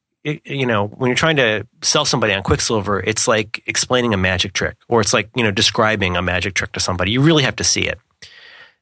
[0.45, 4.53] you know, when you're trying to sell somebody on Quicksilver, it's like explaining a magic
[4.53, 7.11] trick, or it's like you know describing a magic trick to somebody.
[7.11, 7.99] You really have to see it.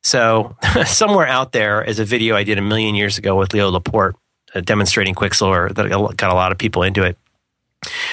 [0.02, 0.56] So
[0.86, 4.16] somewhere out there is a video I did a million years ago with Leo Laporte
[4.54, 7.16] uh, demonstrating Quicksilver that got a lot of people into it.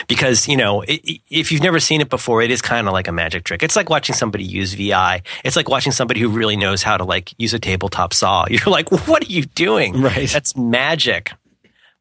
[0.07, 3.07] Because you know, it, if you've never seen it before, it is kind of like
[3.07, 3.63] a magic trick.
[3.63, 5.23] It's like watching somebody use VI.
[5.43, 8.45] It's like watching somebody who really knows how to like use a tabletop saw.
[8.49, 10.01] You're like, what are you doing?
[10.01, 10.29] Right.
[10.29, 11.31] That's magic.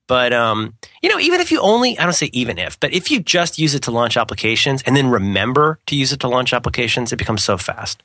[0.09, 3.11] But um, you know, even if you only I don't say even if, but if
[3.11, 6.53] you just use it to launch applications and then remember to use it to launch
[6.53, 8.03] applications, it becomes so fast.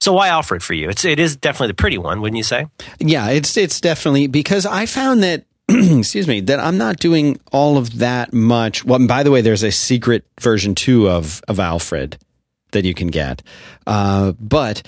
[0.00, 0.88] So why Alfred for you?
[0.88, 2.66] It's it is definitely the pretty one, wouldn't you say?
[2.98, 7.76] Yeah, it's it's definitely because I found that excuse me that I'm not doing all
[7.76, 8.84] of that much.
[8.84, 12.18] Well, by the way, there's a secret version two of of Alfred
[12.72, 13.42] that you can get,
[13.86, 14.82] uh, but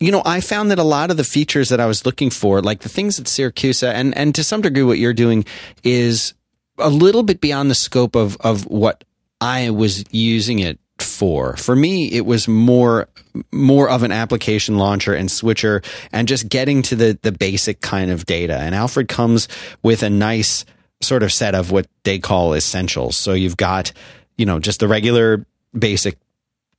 [0.00, 2.60] you know, I found that a lot of the features that I was looking for,
[2.60, 5.44] like the things at Siracusa, and and to some degree, what you're doing
[5.82, 6.34] is
[6.78, 9.04] a little bit beyond the scope of of what
[9.40, 11.56] I was using it for.
[11.56, 13.08] For me, it was more
[13.52, 15.82] more of an application launcher and switcher
[16.12, 18.56] and just getting to the the basic kind of data.
[18.56, 19.48] And Alfred comes
[19.82, 20.64] with a nice
[21.02, 23.16] sort of set of what they call essentials.
[23.16, 23.92] So you've got,
[24.36, 26.16] you know, just the regular basic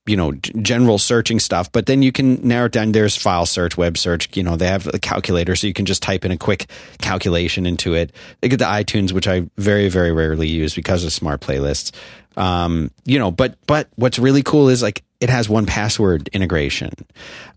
[0.06, 2.92] you know general searching stuff but then you can narrow it down.
[2.92, 6.04] There's file search web search you know they have a calculator so you can just
[6.04, 6.68] type in a quick
[7.00, 8.12] calculation into it.
[8.42, 11.92] They get the itunes which i very very rarely use because of smart playlists.
[12.38, 16.92] Um, you know, but but what's really cool is like it has one password integration.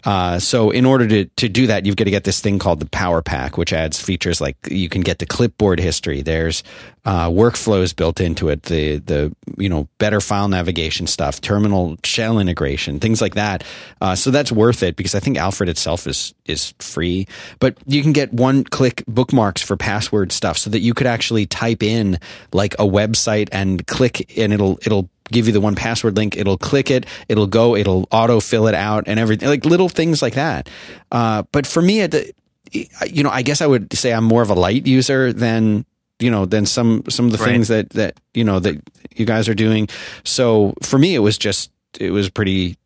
[0.03, 2.81] Uh, so in order to to do that, you've got to get this thing called
[2.81, 6.23] the Power Pack, which adds features like you can get the clipboard history.
[6.23, 6.63] There's
[7.05, 8.63] uh, workflows built into it.
[8.63, 13.65] The the you know better file navigation stuff, terminal shell integration, things like that.
[14.01, 17.27] Uh, so that's worth it because I think Alfred itself is is free,
[17.59, 21.45] but you can get one click bookmarks for password stuff, so that you could actually
[21.45, 22.19] type in
[22.55, 26.37] like a website and click, and it'll it'll give you the one password link.
[26.37, 27.07] It'll click it.
[27.29, 27.77] It'll go.
[27.77, 30.69] It'll auto fill it out and everything like little things like that.
[31.11, 32.33] Uh, but for me, at the,
[32.73, 35.85] you know, I guess I would say I'm more of a light user than
[36.19, 37.47] you know than some some of the right.
[37.47, 38.81] things that that you know that
[39.15, 39.89] you guys are doing.
[40.25, 42.77] So for me, it was just it was pretty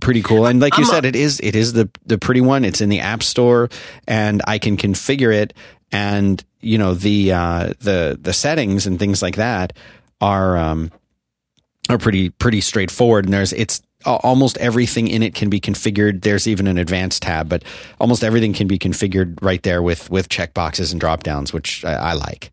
[0.00, 0.46] pretty cool.
[0.46, 2.64] And like you I'm said, a- it is it is the the pretty one.
[2.64, 3.70] It's in the app store,
[4.06, 5.54] and I can configure it.
[5.92, 9.74] And you know the uh, the the settings and things like that
[10.20, 10.90] are um,
[11.88, 13.24] are pretty pretty straightforward.
[13.24, 16.22] And there's it's almost everything in it can be configured.
[16.22, 17.64] There's even an advanced tab, but
[18.00, 21.94] almost everything can be configured right there with with checkboxes and drop downs, which I,
[21.94, 22.50] I like.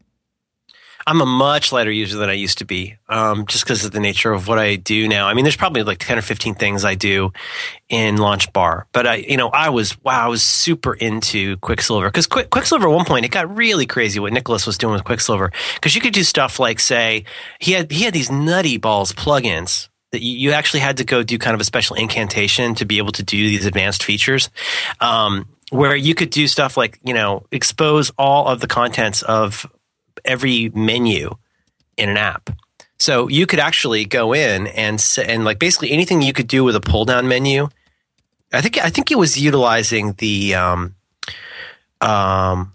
[1.06, 4.00] I'm a much lighter user than I used to be, um, just because of the
[4.00, 5.28] nature of what I do now.
[5.28, 7.32] I mean, there's probably like 10 or 15 things I do
[7.90, 12.08] in Launch Bar, but I, you know, I was wow, I was super into Quicksilver
[12.08, 15.04] because Quick, Quicksilver at one point it got really crazy what Nicholas was doing with
[15.04, 17.26] Quicksilver because you could do stuff like say
[17.60, 21.24] he had he had these nutty balls plugins that you, you actually had to go
[21.24, 24.50] do kind of a special incantation to be able to do these advanced features.
[25.00, 29.66] Um, where you could do stuff like you know expose all of the contents of
[30.26, 31.32] every menu
[31.98, 32.50] in an app.
[33.00, 36.76] So you could actually go in and and like basically anything you could do with
[36.76, 37.68] a pull down menu.
[38.54, 40.96] I think I think it was utilizing the um,
[42.02, 42.74] um,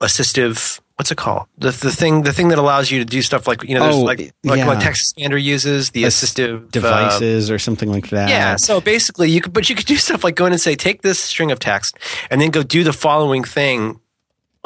[0.00, 1.46] assistive what's it called?
[1.58, 3.94] The the thing the thing that allows you to do stuff like you know there's
[3.94, 4.66] oh, like like yeah.
[4.66, 8.28] what TextExpander uses the assistive uh, devices uh, or something like that.
[8.28, 8.56] Yeah.
[8.56, 11.02] So basically, you could but you could do stuff like go in and say take
[11.02, 11.96] this string of text
[12.30, 14.00] and then go do the following thing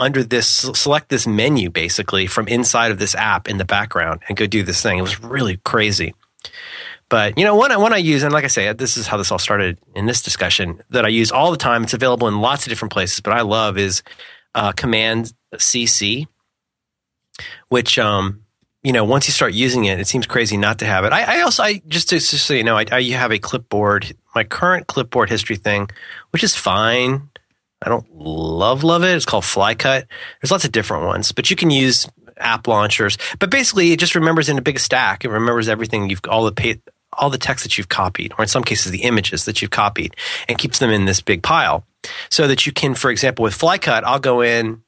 [0.03, 4.36] under this select this menu basically from inside of this app in the background and
[4.36, 4.98] go do this thing.
[4.98, 6.14] It was really crazy.
[7.09, 9.16] But you know, one I, one I use, and like I say, this is how
[9.16, 11.84] this all started in this discussion that I use all the time.
[11.84, 14.03] It's available in lots of different places, but I love is
[14.55, 16.26] uh, Command CC,
[17.68, 18.42] which um,
[18.82, 21.12] you know, once you start using it, it seems crazy not to have it.
[21.12, 24.16] I, I also, I just to, just so you know, I, I have a clipboard,
[24.34, 25.88] my current clipboard history thing,
[26.30, 27.28] which is fine.
[27.83, 29.16] I don't love love it.
[29.16, 30.07] It's called Flycut.
[30.41, 32.09] There's lots of different ones, but you can use
[32.39, 33.18] app launchers.
[33.39, 35.24] But basically, it just remembers in a big stack.
[35.24, 36.80] It remembers everything you've all the
[37.14, 40.16] all the text that you've copied, or in some cases, the images that you've copied,
[40.49, 41.85] and keeps them in this big pile,
[42.30, 44.83] so that you can, for example, with Flycut, I'll go in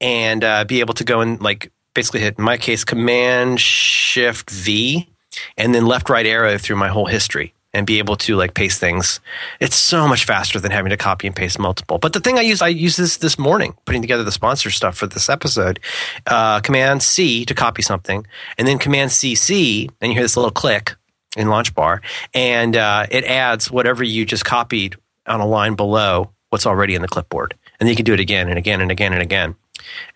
[0.00, 4.50] and uh, be able to go and like basically hit in my case Command Shift
[4.50, 5.08] V,
[5.56, 8.80] and then left right arrow through my whole history and be able to like paste
[8.80, 9.20] things.
[9.60, 11.98] It's so much faster than having to copy and paste multiple.
[11.98, 14.96] But the thing I use, I use this this morning, putting together the sponsor stuff
[14.96, 15.80] for this episode.
[16.26, 18.26] Uh, Command C to copy something,
[18.58, 20.94] and then Command CC, and you hear this little click
[21.36, 22.02] in Launch Bar,
[22.34, 24.96] and uh, it adds whatever you just copied
[25.26, 28.20] on a line below what's already in the clipboard, and then you can do it
[28.20, 29.54] again and again and again and again.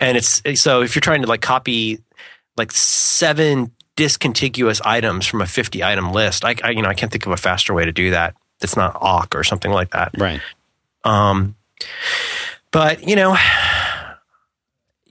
[0.01, 2.01] And it's so if you're trying to like copy
[2.57, 6.45] like seven discontiguous items from a 50 item list.
[6.45, 8.35] I, I you know I can't think of a faster way to do that.
[8.61, 10.13] That's not awk or something like that.
[10.17, 10.41] Right.
[11.05, 11.55] Um,
[12.71, 13.37] but you know,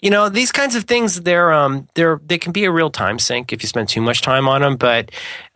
[0.01, 3.19] you know these kinds of things they're um they're they can be a real time
[3.19, 4.75] sink if you spend too much time on them.
[4.75, 5.11] But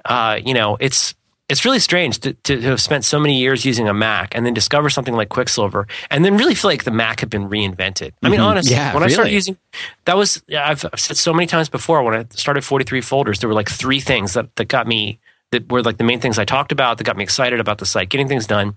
[0.06, 1.16] uh, you know it's
[1.50, 4.54] it's really strange to, to have spent so many years using a Mac and then
[4.54, 8.12] discover something like Quicksilver and then really feel like the Mac had been reinvented.
[8.22, 8.46] I mean, Mhm.
[8.46, 9.58] honestly, Yeah, when I started using
[10.06, 13.56] that was I've said so many times before when I started 43 folders, there were
[13.56, 15.20] like three things that, that got me
[15.52, 17.86] that were like the main things I talked about that got me excited about the
[17.86, 18.76] site, getting things done.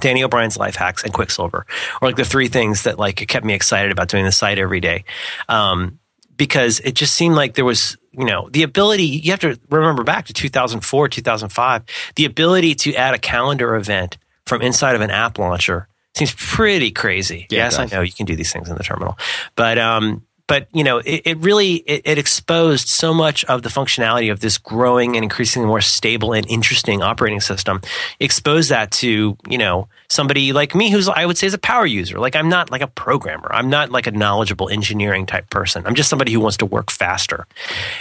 [0.00, 1.66] Danny O'Brien's life hacks and Quicksilver,
[2.02, 4.80] or like the three things that like kept me excited about doing the site every
[4.80, 5.04] day.
[5.48, 5.98] Um,
[6.36, 10.04] because it just seemed like there was, you know, the ability, you have to remember
[10.04, 11.82] back to 2004, 2005,
[12.16, 14.16] the ability to add a calendar event
[14.46, 17.46] from inside of an app launcher seems pretty crazy.
[17.50, 19.18] Yeah, yes, I know you can do these things in the terminal,
[19.56, 23.68] but, um, but you know, it, it really it, it exposed so much of the
[23.68, 27.80] functionality of this growing and increasingly more stable and interesting operating system.
[28.20, 31.86] Exposed that to you know somebody like me, who's I would say is a power
[31.86, 32.18] user.
[32.18, 33.48] Like I'm not like a programmer.
[33.52, 35.86] I'm not like a knowledgeable engineering type person.
[35.86, 37.46] I'm just somebody who wants to work faster.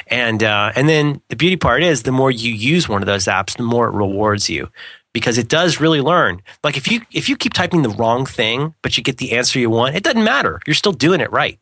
[0.08, 3.26] And uh, and then the beauty part is the more you use one of those
[3.26, 4.70] apps, the more it rewards you
[5.14, 6.42] because it does really learn.
[6.64, 9.60] Like if you if you keep typing the wrong thing but you get the answer
[9.60, 10.60] you want, it doesn't matter.
[10.68, 11.60] You're still doing it right.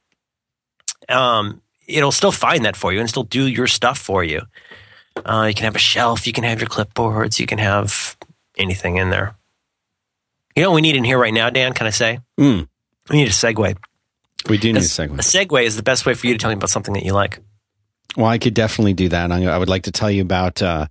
[1.10, 4.41] Um, it'll still find that for you and still do your stuff for you.
[5.26, 8.16] Uh, you can have a shelf, you can have your clipboards, you can have
[8.58, 9.36] anything in there.
[10.56, 11.74] You know what we need in here right now, Dan?
[11.74, 12.68] Can I say Mm,
[13.10, 13.78] we need a segue?
[14.49, 15.14] we do need a segue.
[15.14, 17.14] A segue is the best way for you to tell me about something that you
[17.14, 17.39] like.
[18.18, 19.32] Well, I could definitely do that.
[19.32, 20.88] I, I would like to tell you about uh,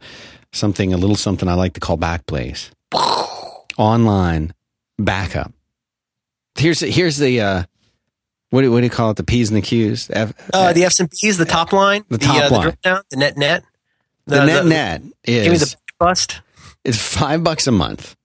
[0.53, 2.71] something, a little something I like to call Backblaze.
[3.79, 4.53] Online
[4.99, 5.53] backup.
[6.57, 7.63] Here's here's the uh,
[8.51, 9.17] what do, what do you call it?
[9.17, 10.11] The P's and the Q's.
[10.13, 12.77] F, Uh, the F's and P's, the top line, The top uh, the line.
[12.83, 13.65] down, the net net,
[14.27, 16.41] the net net is Give me the bust.
[16.85, 18.17] It's five bucks a month.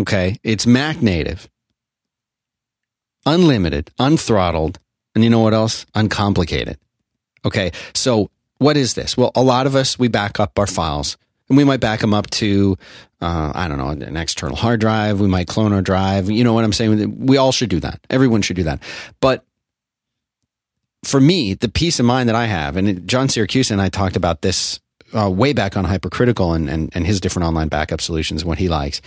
[0.00, 0.36] Okay.
[0.44, 1.48] It's Mac native,
[3.26, 4.76] unlimited, unthrottled,
[5.14, 5.86] and you know what else?
[5.94, 6.78] Uncomplicated.
[7.44, 7.72] Okay.
[7.94, 9.16] So what is this?
[9.16, 11.16] Well, a lot of us, we back up our files
[11.48, 12.76] and we might back them up to,
[13.20, 15.20] uh, I don't know, an external hard drive.
[15.20, 16.30] We might clone our drive.
[16.30, 17.26] You know what I'm saying?
[17.26, 18.00] We all should do that.
[18.10, 18.82] Everyone should do that.
[19.20, 19.44] But
[21.04, 24.16] for me, the peace of mind that I have, and John Siracusa and I talked
[24.16, 24.80] about this
[25.16, 28.68] uh, way back on Hypercritical and, and, and his different online backup solutions what he
[28.68, 29.00] likes,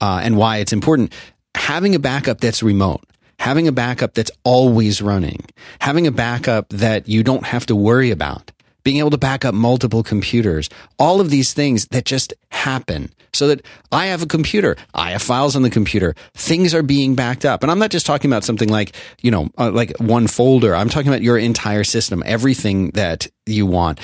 [0.00, 1.12] uh, and why it's important.
[1.54, 3.04] Having a backup that's remote,
[3.38, 5.44] having a backup that's always running,
[5.80, 8.52] having a backup that you don't have to worry about,
[8.84, 10.68] being able to back up multiple computers,
[10.98, 15.22] all of these things that just happen so that I have a computer, I have
[15.22, 17.62] files on the computer, things are being backed up.
[17.62, 20.74] And I'm not just talking about something like, you know, uh, like one folder.
[20.74, 24.00] I'm talking about your entire system, everything that you want.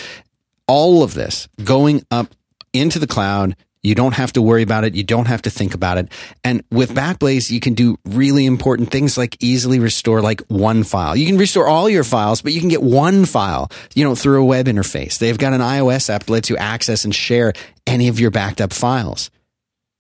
[0.67, 2.35] All of this going up
[2.73, 3.57] into the cloud.
[3.83, 4.95] You don't have to worry about it.
[4.95, 6.11] You don't have to think about it.
[6.43, 11.17] And with Backblaze, you can do really important things like easily restore like one file.
[11.17, 14.43] You can restore all your files, but you can get one file, you know, through
[14.43, 15.19] a web interface.
[15.19, 17.53] They've got an iOS app that lets you access and share
[17.87, 19.31] any of your backed up files.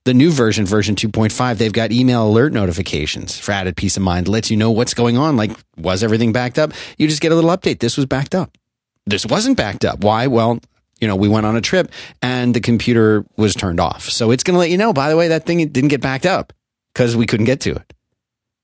[0.04, 4.26] The new version, version 2.5, they've got email alert notifications for added peace of mind.
[4.26, 5.36] Lets you know what's going on.
[5.36, 6.72] Like, was everything backed up?
[6.96, 7.80] You just get a little update.
[7.80, 8.56] This was backed up.
[9.06, 10.00] This wasn't backed up.
[10.00, 10.26] Why?
[10.26, 10.60] Well,
[11.00, 11.90] you know, we went on a trip
[12.22, 14.08] and the computer was turned off.
[14.08, 16.26] So it's going to let you know, by the way, that thing didn't get backed
[16.26, 16.52] up
[16.92, 17.94] because we couldn't get to it.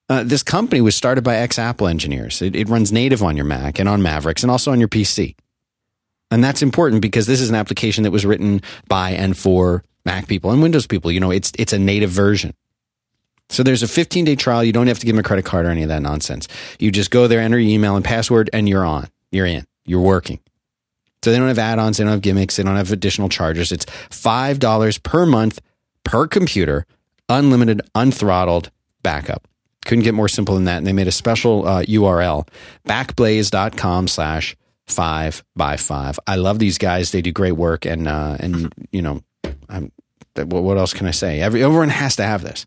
[0.08, 2.42] Uh, this company was started by ex Apple engineers.
[2.42, 5.34] It, it runs native on your Mac and on Mavericks and also on your PC.
[6.30, 10.26] And that's important because this is an application that was written by and for Mac
[10.26, 11.10] people and Windows people.
[11.10, 12.54] You know, it's, it's a native version.
[13.48, 14.64] So there's a 15 day trial.
[14.64, 16.48] You don't have to give them a credit card or any of that nonsense.
[16.78, 19.08] You just go there, enter your email and password, and you're on.
[19.30, 19.66] You're in.
[19.86, 20.40] You're working.
[21.24, 23.72] So they don't have add-ons, they don't have gimmicks, they don't have additional charges.
[23.72, 25.58] It's five dollars per month
[26.04, 26.84] per computer,
[27.30, 28.68] unlimited, unthrottled
[29.02, 29.48] backup.
[29.86, 30.76] Couldn't get more simple than that.
[30.76, 32.46] And they made a special uh, URL,
[32.86, 34.54] backblaze.com slash
[34.86, 36.20] five by five.
[36.26, 37.10] I love these guys.
[37.10, 37.86] They do great work.
[37.86, 39.22] And, uh, and you know,
[39.70, 39.92] I'm,
[40.36, 41.40] what what else can I say?
[41.40, 42.66] Every, everyone has to have this.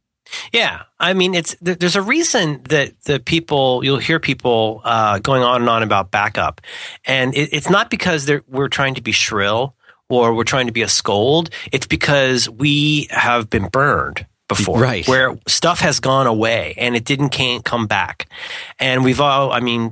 [0.51, 5.43] Yeah, I mean, it's there's a reason that the people you'll hear people uh, going
[5.43, 6.61] on and on about backup,
[7.05, 9.75] and it, it's not because we're trying to be shrill
[10.09, 11.49] or we're trying to be a scold.
[11.71, 15.07] It's because we have been burned before, Right.
[15.07, 18.29] Where stuff has gone away and it didn't can't come back,
[18.79, 19.51] and we've all.
[19.51, 19.91] I mean,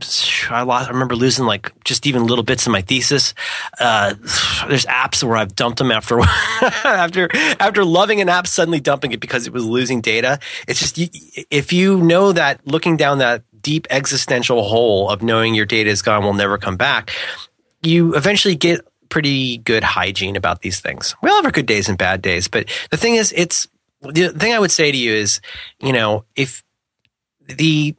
[0.49, 0.87] I lost.
[0.87, 3.33] I remember losing like just even little bits of my thesis.
[3.79, 4.13] Uh,
[4.69, 6.19] there's apps where I've dumped them after
[6.85, 7.29] after
[7.59, 10.39] after loving an app, suddenly dumping it because it was losing data.
[10.67, 10.97] It's just
[11.51, 16.01] if you know that looking down that deep existential hole of knowing your data is
[16.01, 17.11] gone will never come back.
[17.81, 21.15] you eventually get pretty good hygiene about these things.
[21.21, 23.67] We all have our good days and bad days, but the thing is, it's
[24.11, 25.41] the thing I would say to you is,
[25.79, 26.63] you know, if
[27.47, 27.95] the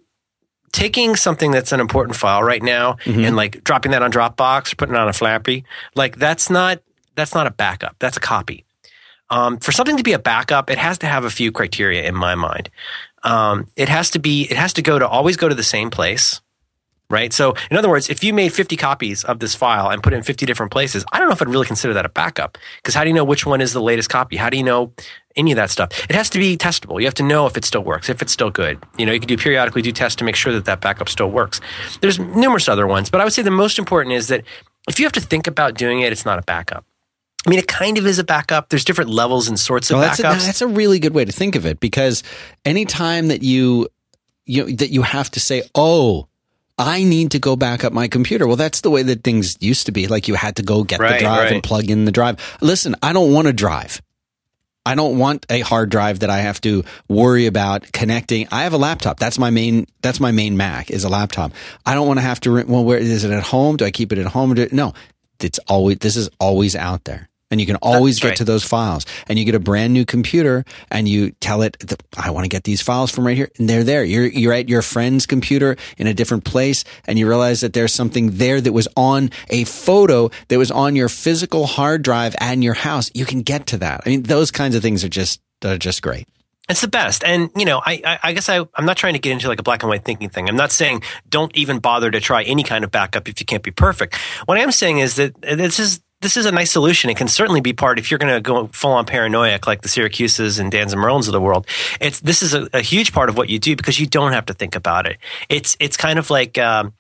[0.73, 3.27] taking something that's an important file right now Mhm.
[3.27, 6.81] and like dropping that on Dropbox or putting it on a Flappy, like that's not
[7.15, 7.97] that's not a backup.
[7.99, 8.65] That's a copy.
[9.31, 12.15] Um, for something to be a backup, it has to have a few criteria in
[12.15, 12.69] my mind.
[13.23, 15.91] Um, it has to be it has to go to always go to the same
[15.91, 16.41] place
[17.09, 17.33] right?
[17.33, 20.17] So, in other words, if you made 50 copies of this file and put it
[20.17, 22.59] in 50 different places, I don't know if I'd really consider that a backup.
[22.79, 24.35] Because how do you know which one is the latest copy?
[24.35, 24.93] How do you know
[25.37, 25.91] any of that stuff?
[26.09, 27.01] It has to be testable.
[27.01, 28.79] You have to know if it still works, if it's still good.
[28.99, 31.31] You know, you can do periodically do tests to make sure that that backup still
[31.31, 31.61] works.
[32.01, 34.45] There's numerous other ones, but I would say the most important is that
[34.89, 36.85] if you have to think about doing it, it's not a backup.
[37.47, 38.71] I mean, it kind of is a backup.
[38.71, 40.47] There's different levels and sorts of Well, that's a, backups.
[40.47, 42.25] that's a really good way to think of it because
[42.65, 43.89] anytime that you
[44.47, 46.29] you that you have to say, "Oh,
[46.77, 49.87] I need to go back up my computer." Well, that's the way that things used
[49.87, 50.09] to be.
[50.09, 51.53] Like you had to go get the drive right.
[51.53, 52.39] and plug in the drive.
[52.61, 54.03] Listen, I don't want a drive.
[54.87, 58.47] I don't want a hard drive that I have to worry about connecting.
[58.53, 59.19] I have a laptop.
[59.19, 59.87] That's my main.
[60.01, 61.53] That's my main Mac is a laptop.
[61.85, 62.65] I don't want to have to.
[62.65, 63.77] Well, where is it at home?
[63.77, 64.55] Do I keep it at home?
[64.71, 64.95] No,
[65.41, 65.99] it's always.
[65.99, 69.07] This is always out there, and you can always get to those files.
[69.29, 71.77] And you get a brand new computer, and you tell it,
[72.17, 74.03] "I want to get these files from right here," and they're there.
[74.03, 77.95] You're you're at your friend's computer in a different place, and you realize that there's
[77.95, 82.57] something there that was on a photo that was on your physical hard drive at
[82.57, 83.11] your house.
[83.15, 84.01] You can get to that.
[84.07, 86.27] I mean, those kinds of things are just are just great.
[86.69, 87.23] It's the best.
[87.23, 89.61] And, you know, I, I, I guess I, I'm not trying to get into like
[89.61, 90.49] a black and white thinking thing.
[90.49, 93.63] I'm not saying don't even bother to try any kind of backup if you can't
[93.63, 94.17] be perfect.
[94.47, 97.11] What I am saying is that this is, this is a nice solution.
[97.11, 99.89] It can certainly be part if you're going to go full on paranoiac like the
[99.89, 101.67] Siracusas and Dans and Merlins of the world.
[102.01, 104.47] It's this is a, a huge part of what you do because you don't have
[104.47, 105.19] to think about it.
[105.49, 106.95] It's it's kind of like um,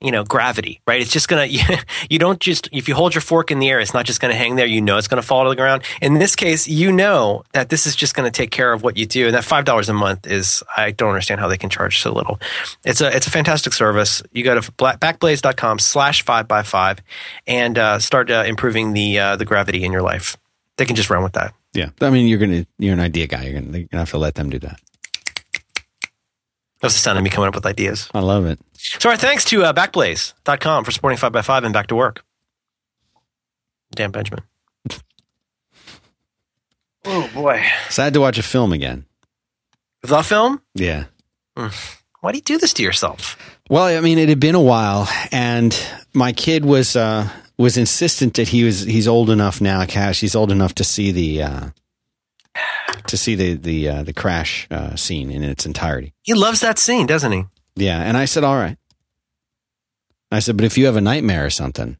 [0.00, 1.00] you know gravity, right?
[1.00, 1.44] It's just gonna
[2.10, 4.32] you, don't just if you hold your fork in the air, it's not just going
[4.32, 4.66] to hang there.
[4.66, 5.82] You know it's going to fall to the ground.
[6.00, 8.96] In this case, you know that this is just going to take care of what
[8.96, 11.70] you do, and that five dollars a month is I don't understand how they can
[11.70, 12.40] charge so little.
[12.84, 14.22] It's a it's a fantastic service.
[14.32, 16.98] You go to backblaze.com slash five by five
[17.46, 20.36] and uh, start uh, improving the uh, the gravity in your life.
[20.76, 21.54] They can just run with that.
[21.72, 23.44] Yeah, I mean, you're gonna you're an idea guy.
[23.44, 24.80] You're gonna, you're gonna have to let them do that.
[26.80, 28.08] That's the sound of me coming up with ideas.
[28.14, 28.58] I love it.
[28.74, 32.24] So our thanks to uh, Backblaze.com for supporting 5x5 and Back to Work.
[33.94, 34.44] Dan Benjamin.
[37.04, 37.62] oh, boy.
[37.88, 39.04] Sad to watch a film again.
[40.02, 40.62] The film?
[40.74, 41.04] Yeah.
[41.54, 43.36] Why do you do this to yourself?
[43.68, 45.78] Well, I mean, it had been a while, and
[46.14, 47.28] my kid was uh,
[47.58, 50.20] was insistent that he was he's old enough now, Cash.
[50.20, 51.70] He's old enough to see the uh,
[53.10, 56.14] to see the the uh, the crash uh, scene in its entirety.
[56.22, 57.44] He loves that scene, doesn't he?
[57.76, 58.76] Yeah, and I said, "All right."
[60.32, 61.96] I said, "But if you have a nightmare or something,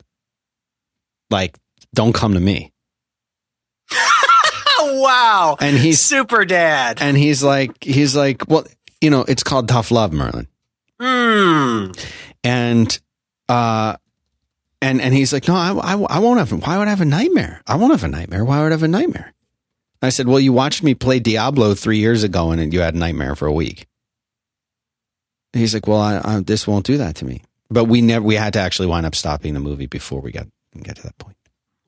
[1.31, 1.57] like,
[1.95, 2.73] don't come to me."
[4.83, 5.57] Wow.
[5.61, 6.99] And he's Super dad.
[7.01, 8.65] and he's like, he's like, well,
[9.01, 10.49] you know, it's called tough love, Merlin.
[11.01, 11.93] Hmm.
[12.45, 12.99] and
[13.49, 13.97] uh
[14.83, 17.07] and and he's like no I, I, I won't have why would I have a
[17.07, 19.33] nightmare I won't have a nightmare why would I have a nightmare
[20.03, 22.99] I said well you watched me play Diablo three years ago and you had a
[22.99, 23.87] nightmare for a week.
[25.53, 27.43] He's like well I, I, this won't do that to me.
[27.69, 30.47] But we never we had to actually wind up stopping the movie before we got
[30.83, 31.37] get to that point.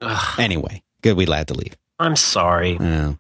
[0.01, 1.77] Ugh, anyway good we had to leave.
[1.99, 2.79] I'm sorry.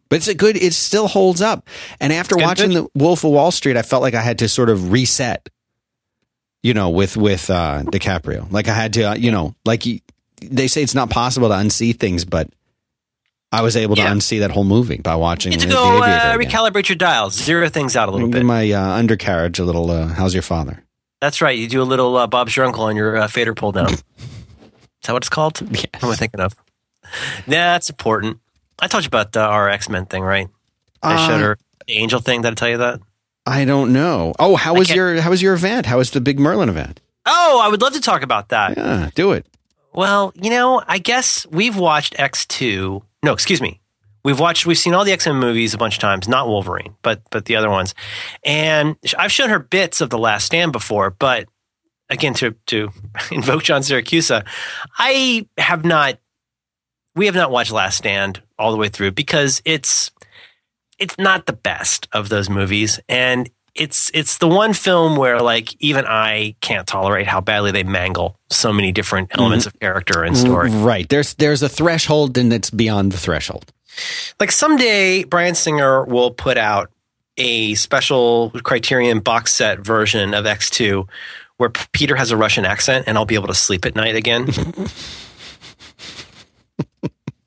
[0.08, 1.68] But it's a good, it still holds up.
[2.00, 4.48] And after Good, watching the Wolf of Wall Street, I felt like I had to
[4.48, 5.48] sort of reset,
[6.62, 8.50] you know, with, with, uh, DiCaprio.
[8.50, 10.00] Like I had to, uh, you know, like you,
[10.40, 12.50] they say it's not possible to unsee things, but
[13.54, 14.12] I was able to Yeah.
[14.12, 17.34] unsee that whole movie by watching You need to The go uh, recalibrate your dials,
[17.34, 18.44] zero things out a little bit.
[18.44, 20.82] my uh, undercarriage a little, uh, how's your father?
[21.20, 21.56] That's right.
[21.56, 23.92] You do a little uh, Bob's your uncle on your uh, fader pull down.
[23.92, 24.02] Is
[25.04, 25.60] that what it's called?
[25.70, 25.84] Yes.
[25.94, 26.54] What am I thinking of?
[27.46, 28.38] Nah, that's important.
[28.78, 30.48] I told you about our X Men thing, right?
[31.02, 32.42] I Uh, showed her the angel thing.
[32.42, 33.00] Did I tell you that?
[33.44, 34.32] I don't know.
[34.38, 35.86] Oh, how was your, how was your event?
[35.86, 37.00] How was the big Merlin event?
[37.26, 38.76] Oh, I would love to talk about that.
[38.76, 39.44] Yeah, do it.
[39.92, 43.02] Well, you know, I guess we've watched X two.
[43.22, 43.80] No, excuse me.
[44.24, 44.66] We've watched.
[44.66, 46.28] We've seen all the X Men movies a bunch of times.
[46.28, 47.94] Not Wolverine, but but the other ones.
[48.44, 51.48] And I've shown her bits of the Last Stand before, but
[52.08, 52.90] again, to to
[53.32, 54.46] invoke John Siracusa,
[54.96, 56.18] I have not.
[57.14, 60.10] We have not watched Last Stand all the way through because it's
[60.98, 65.74] it's not the best of those movies, and it's it's the one film where like
[65.80, 69.40] even I can't tolerate how badly they mangle so many different mm-hmm.
[69.40, 70.70] elements of character and story.
[70.70, 71.08] Mm, right.
[71.08, 73.72] There's, there's a threshold and it's beyond the threshold.
[74.38, 76.90] Like someday Bryan Singer will put out
[77.38, 81.08] a special Criterion box set version of X2
[81.56, 84.48] where Peter has a Russian accent, and I'll be able to sleep at night again.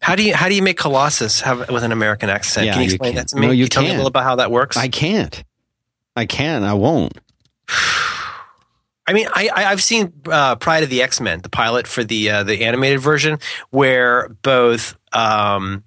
[0.01, 2.67] how do you how do you make Colossus have with an American accent?
[2.67, 3.27] Yeah, can you you explain can't.
[3.29, 3.47] that to me?
[3.47, 4.77] No, you Can tell me a little about how that works.
[4.77, 5.43] I can't.
[6.15, 6.63] I can.
[6.63, 7.17] I won't.
[9.07, 12.03] I mean, I, I I've seen uh, Pryde of the X Men, the pilot for
[12.03, 13.39] the uh, the animated version,
[13.69, 15.83] where both um,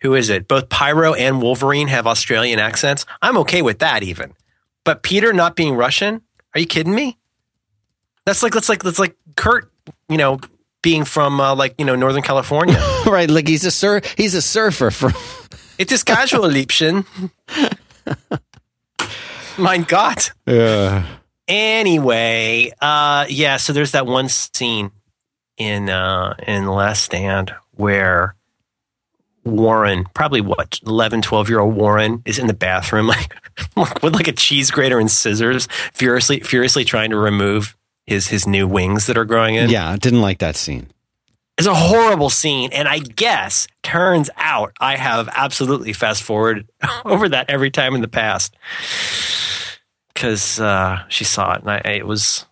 [0.00, 0.48] who is it?
[0.48, 3.06] Both Pyro and Wolverine have Australian accents.
[3.22, 4.34] I'm okay with that, even.
[4.84, 6.22] But Peter not being Russian?
[6.54, 7.18] Are you kidding me?
[8.24, 9.70] That's like that's like that's like Kurt,
[10.08, 10.40] you know,
[10.82, 12.78] being from uh, like you know Northern California.
[13.06, 15.12] right, like he's a sur- he's a surfer from
[15.78, 17.04] it is just casual, Liebchen.
[19.58, 20.32] mein Gott.
[20.46, 21.06] Yeah.
[21.48, 23.56] Anyway, uh, yeah.
[23.56, 24.90] So there's that one scene
[25.56, 28.34] in uh, in Last Stand where
[29.44, 33.06] Warren, probably what 11, 12 year old Warren, is in the bathroom
[33.76, 37.76] like with like a cheese grater and scissors, furiously furiously trying to remove
[38.06, 39.70] his his new wings that are growing in.
[39.70, 40.88] Yeah, I didn't like that scene.
[41.58, 46.68] It's a horrible scene, and I guess turns out I have absolutely fast forwarded
[47.04, 48.54] over that every time in the past
[50.12, 52.44] because uh, she saw it, and I, it was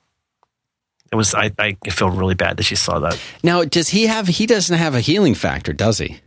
[1.12, 3.20] it was I, I feel really bad that she saw that.
[3.42, 6.20] Now, does he have he doesn't have a healing factor, does he?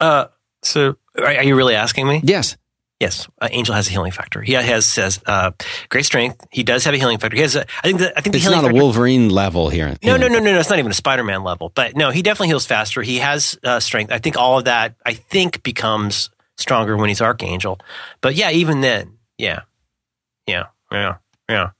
[0.00, 0.26] Uh,
[0.62, 2.20] so are, are you really asking me?
[2.22, 2.56] Yes.
[3.00, 4.42] Yes, uh, Angel has a healing factor.
[4.42, 5.52] He has says uh,
[5.88, 6.44] great strength.
[6.50, 7.36] He does have a healing factor.
[7.36, 7.54] He has.
[7.54, 8.00] A, I think.
[8.00, 8.82] The, I think the It's healing not a factor.
[8.82, 9.94] Wolverine level here.
[10.02, 10.58] No, no, no, no, no.
[10.58, 11.70] It's not even a Spider-Man level.
[11.72, 13.00] But no, he definitely heals faster.
[13.02, 14.10] He has uh, strength.
[14.10, 14.96] I think all of that.
[15.06, 17.78] I think becomes stronger when he's Archangel.
[18.20, 19.60] But yeah, even then, yeah,
[20.46, 21.16] yeah, yeah,
[21.48, 21.70] yeah.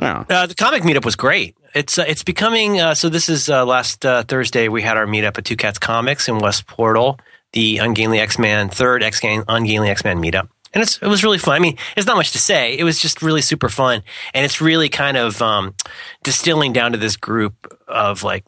[0.00, 0.24] Yeah.
[0.28, 1.56] Uh, the comic meetup was great.
[1.74, 3.08] It's uh, it's becoming uh, so.
[3.08, 4.68] This is uh, last uh, Thursday.
[4.68, 7.18] We had our meetup at Two Cats Comics in West Portal,
[7.52, 11.38] the Ungainly X Man third X Ungainly X Man meetup, and it's it was really
[11.38, 11.54] fun.
[11.54, 12.76] I mean, it's not much to say.
[12.76, 14.02] It was just really super fun,
[14.34, 15.74] and it's really kind of um,
[16.22, 18.44] distilling down to this group of like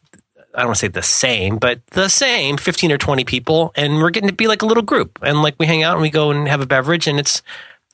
[0.55, 3.73] I don't want to say the same, but the same 15 or 20 people.
[3.75, 5.19] And we're getting to be like a little group.
[5.23, 7.09] And like we hang out and we go and have a beverage.
[7.09, 7.43] And it's,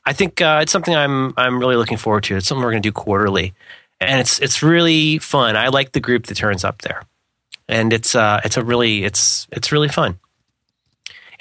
[0.05, 2.37] I think uh, it's something I'm, I'm really looking forward to.
[2.37, 3.53] It's something we're going to do quarterly.
[3.99, 5.55] And it's, it's really fun.
[5.55, 7.03] I like the group that turns up there.
[7.67, 10.19] And it's, uh, it's a really, it's, it's really fun.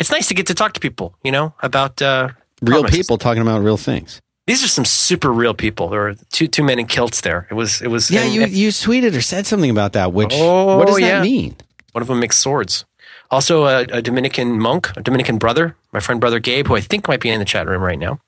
[0.01, 2.31] It's nice to get to talk to people, you know, about, uh,
[2.63, 2.97] Real comics.
[2.97, 4.21] people talking about real things.
[4.47, 5.89] These are some super real people.
[5.91, 7.47] There were two, two men in kilts there.
[7.51, 10.13] It was, it was, Yeah, and- you you tweeted or said something about that.
[10.13, 11.55] Which Oh, what does that mean?
[11.93, 12.85] One of them makes swords.
[13.31, 17.07] Also, a, a Dominican monk, a Dominican brother, my friend brother Gabe, who I think
[17.07, 18.19] might be in the chat room right now.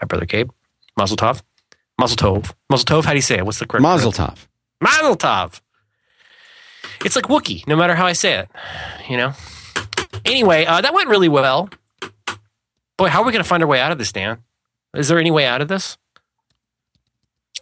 [0.00, 0.50] Hi, brother Gabe.
[0.98, 1.40] Mazel tov.
[1.98, 2.52] Mazel tov.
[2.68, 3.04] Mazel tov.
[3.04, 3.46] How do you say it?
[3.46, 3.82] What's the correct?
[3.82, 4.36] Mazel tov.
[4.82, 5.60] Mazel tov.
[7.04, 8.48] It's like Wookiee, no matter how I say it.
[9.08, 9.32] You know.
[10.24, 11.68] Anyway, uh, that went really well.
[12.96, 14.38] Boy, how are we going to find our way out of this, Dan?
[14.94, 15.96] Is there any way out of this?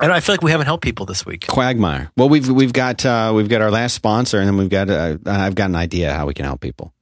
[0.01, 1.47] I, don't, I feel like we haven't helped people this week.
[1.47, 2.11] Quagmire.
[2.17, 5.19] Well, we've we've got uh, we've got our last sponsor, and then we've got uh,
[5.27, 6.93] I've got an idea how we can help people.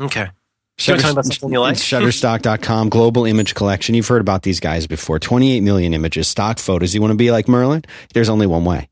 [0.00, 0.28] Okay.
[0.78, 1.76] You wanna talk about something you like?
[1.76, 3.94] Shutterstock.com, global image collection.
[3.94, 5.18] You've heard about these guys before.
[5.18, 6.94] 28 million images, stock photos.
[6.94, 7.82] You want to be like Merlin?
[8.12, 8.88] There's only one way.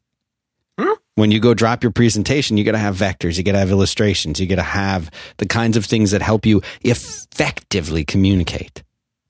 [1.16, 3.70] When you go drop your presentation, you got to have vectors, you got to have
[3.70, 8.82] illustrations, you got to have the kinds of things that help you effectively communicate.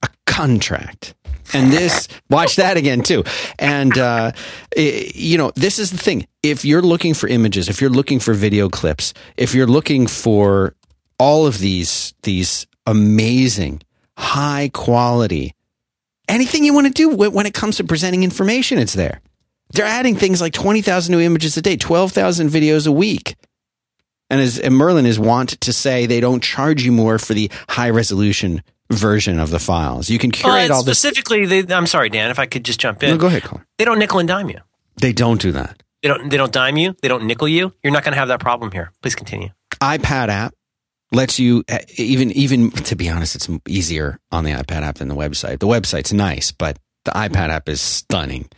[0.02, 1.14] A contract.
[1.52, 3.22] And this, watch that again too.
[3.58, 4.32] And, uh,
[4.76, 6.26] i- you know, this is the thing.
[6.42, 10.74] If you're looking for images, if you're looking for video clips, if you're looking for
[11.18, 13.82] all of these, these amazing,
[14.16, 15.54] high quality,
[16.28, 19.20] anything you want to do when it comes to presenting information, it's there.
[19.70, 23.34] They're adding things like 20,000 new images a day, 12,000 videos a week.
[24.30, 27.50] And as and Merlin is wont to say, they don't charge you more for the
[27.68, 30.08] high resolution version of the files.
[30.10, 30.98] You can curate Well, all this.
[30.98, 33.10] specifically, they, I'm sorry, Dan, if I could just jump in.
[33.10, 33.64] No, go ahead, Colin.
[33.78, 34.60] They don't nickel and dime you.
[34.96, 35.82] They don't do that.
[36.02, 36.28] They don't.
[36.30, 36.94] They don't dime you.
[37.02, 37.72] They don't nickel you.
[37.82, 38.92] You're not going to have that problem here.
[39.02, 39.48] Please continue.
[39.80, 40.54] iPad app
[41.12, 45.08] lets you uh, even even to be honest, it's easier on the iPad app than
[45.08, 45.58] the website.
[45.60, 48.48] The website's nice, but the iPad app is stunning.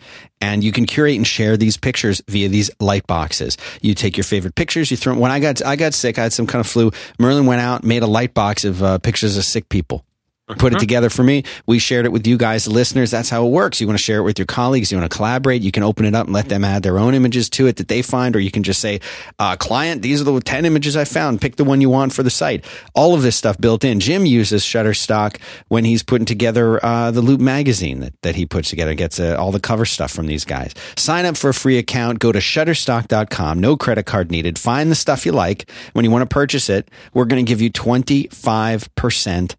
[0.41, 3.57] And you can curate and share these pictures via these light boxes.
[3.81, 6.33] You take your favorite pictures, you throw when I got I got sick, I had
[6.33, 6.91] some kind of flu.
[7.19, 10.05] Merlin went out, made a light box of uh, pictures of sick people.
[10.49, 11.43] Put it together for me.
[11.67, 13.11] We shared it with you guys, the listeners.
[13.11, 13.81] That's how it works.
[13.81, 14.93] You want to share it with your colleagues.
[14.93, 15.63] You want to collaborate.
[15.63, 17.89] You can open it up and let them add their own images to it that
[17.89, 19.01] they find, or you can just say,
[19.41, 21.41] uh, client, these are the 10 images I found.
[21.41, 22.65] Pick the one you want for the site.
[22.95, 23.99] All of this stuff built in.
[23.99, 28.71] Jim uses Shutterstock when he's putting together uh, the Loop magazine that, that he puts
[28.71, 30.73] together, gets uh, all the cover stuff from these guys.
[30.97, 32.21] Sign up for a free account.
[32.21, 33.59] Go to shutterstock.com.
[33.59, 34.61] No credit card needed.
[34.61, 35.69] Find the stuff you like.
[35.93, 39.57] When you want to purchase it, we're going to give you 25%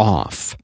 [0.00, 0.56] off.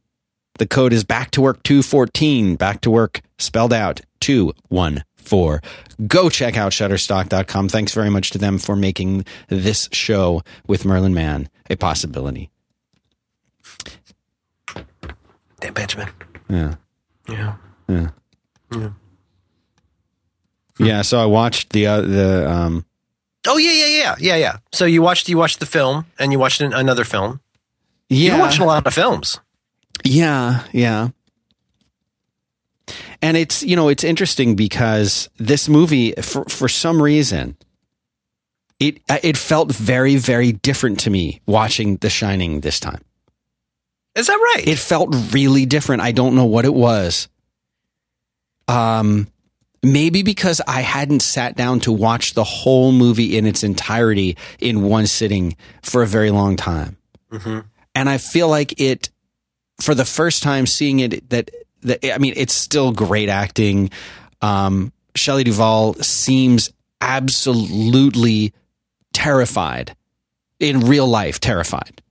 [0.59, 2.57] The code is back to work 214.
[2.57, 5.61] Back to work spelled out 214.
[6.07, 7.69] Go check out shutterstock.com.
[7.69, 12.51] Thanks very much to them for making this show with Merlin Mann a possibility.
[15.61, 16.09] Dan Benjamin.
[16.49, 16.75] Yeah.
[17.29, 17.55] Yeah.
[17.89, 18.09] Yeah.
[18.73, 18.91] Yeah,
[20.79, 22.85] Yeah, so I watched the uh, the um
[23.47, 24.57] Oh yeah, yeah, yeah, yeah, yeah.
[24.73, 27.41] So you watched you watched the film and you watched an, another film.
[28.09, 29.41] Yeah You're watching a lot of films.
[30.05, 31.09] Yeah, yeah.
[33.23, 37.57] And it's you know it's interesting because this movie for for some reason
[38.79, 43.03] it it felt very very different to me watching The Shining this time.
[44.15, 44.67] Is that right?
[44.69, 46.03] It felt really different.
[46.03, 47.29] I don't know what it was.
[48.69, 49.29] Um
[49.83, 54.83] maybe because I hadn't sat down to watch the whole movie in its entirety in
[54.83, 56.97] one sitting for a very long time.
[57.33, 57.65] Mhm.
[57.97, 59.09] And I feel like it
[59.81, 61.51] for the first time seeing it that
[61.83, 63.91] that I mean it's still great acting.
[64.43, 66.71] Um Shelley Duvall seems
[67.01, 68.53] absolutely
[69.15, 69.97] terrified
[70.61, 72.03] in real life terrified.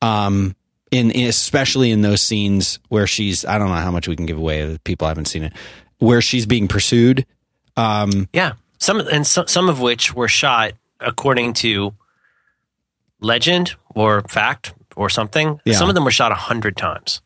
[0.00, 0.56] Um
[0.90, 4.26] in, in especially in those scenes where she's I don't know how much we can
[4.26, 5.52] give away people haven't seen it
[5.98, 7.26] where she's being pursued
[7.76, 11.94] um Yeah, some and so, some of which were shot according to
[13.20, 15.60] legend or fact or something.
[15.64, 15.74] Yeah.
[15.74, 17.20] Some of them were shot a hundred times.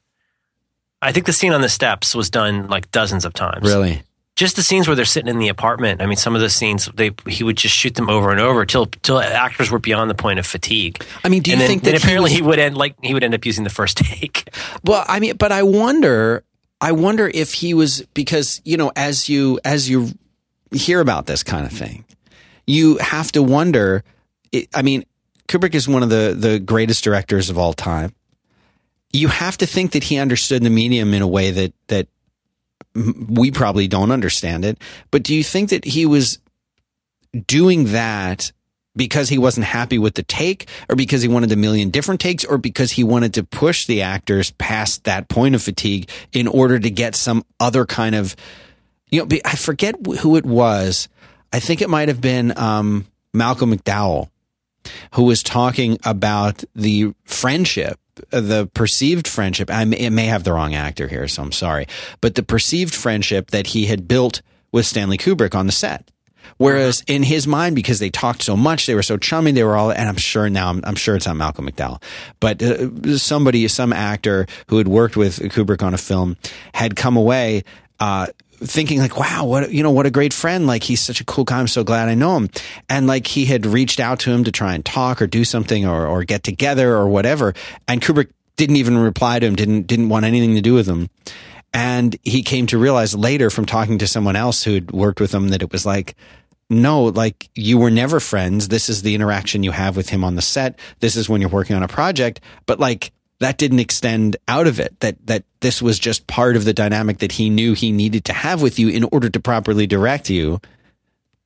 [1.02, 3.68] I think the scene on the steps was done like dozens of times.
[3.68, 4.02] really
[4.36, 6.00] Just the scenes where they're sitting in the apartment.
[6.00, 8.64] I mean, some of the scenes they he would just shoot them over and over
[8.64, 11.04] till till actors were beyond the point of fatigue.
[11.22, 13.12] I mean do you and think then that apparently he, he, would end like he
[13.12, 14.48] would end up using the first take.
[14.84, 16.42] Well, I mean, but I wonder,
[16.80, 20.08] I wonder if he was because you know, as you as you
[20.72, 22.04] hear about this kind of thing,
[22.66, 24.04] you have to wonder.
[24.72, 25.04] I mean,
[25.48, 28.14] Kubrick is one of the the greatest directors of all time.
[29.12, 32.08] You have to think that he understood the medium in a way that that
[32.94, 34.78] we probably don't understand it.
[35.10, 36.38] But do you think that he was
[37.46, 38.52] doing that
[38.96, 42.44] because he wasn't happy with the take or because he wanted a million different takes
[42.44, 46.78] or because he wanted to push the actors past that point of fatigue in order
[46.78, 48.36] to get some other kind of
[49.10, 51.08] you know i forget who it was
[51.52, 54.28] i think it might have been um, malcolm mcdowell
[55.12, 57.98] who was talking about the friendship
[58.32, 59.68] uh, the perceived friendship.
[59.72, 61.86] I may, may have the wrong actor here so i'm sorry.
[62.20, 64.42] But the perceived friendship that he had built
[64.72, 66.10] with stanley kubrick on the set.
[66.56, 69.76] Whereas in his mind, because they talked so much, they were so chummy, they were
[69.76, 72.02] all, and I'm sure now, I'm, I'm sure it's not Malcolm McDowell,
[72.40, 76.36] but uh, somebody, some actor who had worked with Kubrick on a film
[76.74, 77.64] had come away,
[77.98, 78.26] uh,
[78.64, 80.66] thinking like, wow, what, you know, what a great friend.
[80.66, 81.58] Like he's such a cool guy.
[81.58, 82.50] I'm so glad I know him.
[82.88, 85.86] And like he had reached out to him to try and talk or do something
[85.86, 87.54] or, or get together or whatever.
[87.86, 91.08] And Kubrick didn't even reply to him, didn't, didn't want anything to do with him.
[91.72, 95.48] And he came to realize later from talking to someone else who'd worked with him
[95.48, 96.14] that it was like,
[96.70, 98.68] no, like you were never friends.
[98.68, 100.78] This is the interaction you have with him on the set.
[101.00, 102.40] This is when you're working on a project.
[102.66, 104.98] But like that didn't extend out of it.
[105.00, 108.32] That that this was just part of the dynamic that he knew he needed to
[108.32, 110.60] have with you in order to properly direct you.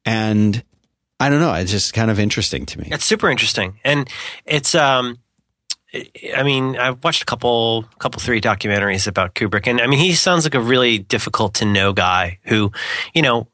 [0.05, 0.63] And
[1.21, 1.53] I don't know.
[1.55, 2.89] It's just kind of interesting to me.
[2.93, 4.09] It's super interesting, and
[4.47, 5.19] it's um,
[6.37, 10.13] I mean, I've watched a couple, couple three documentaries about Kubrick, and I mean, he
[10.15, 12.71] sounds like a really difficult to know guy who,
[13.15, 13.49] you know,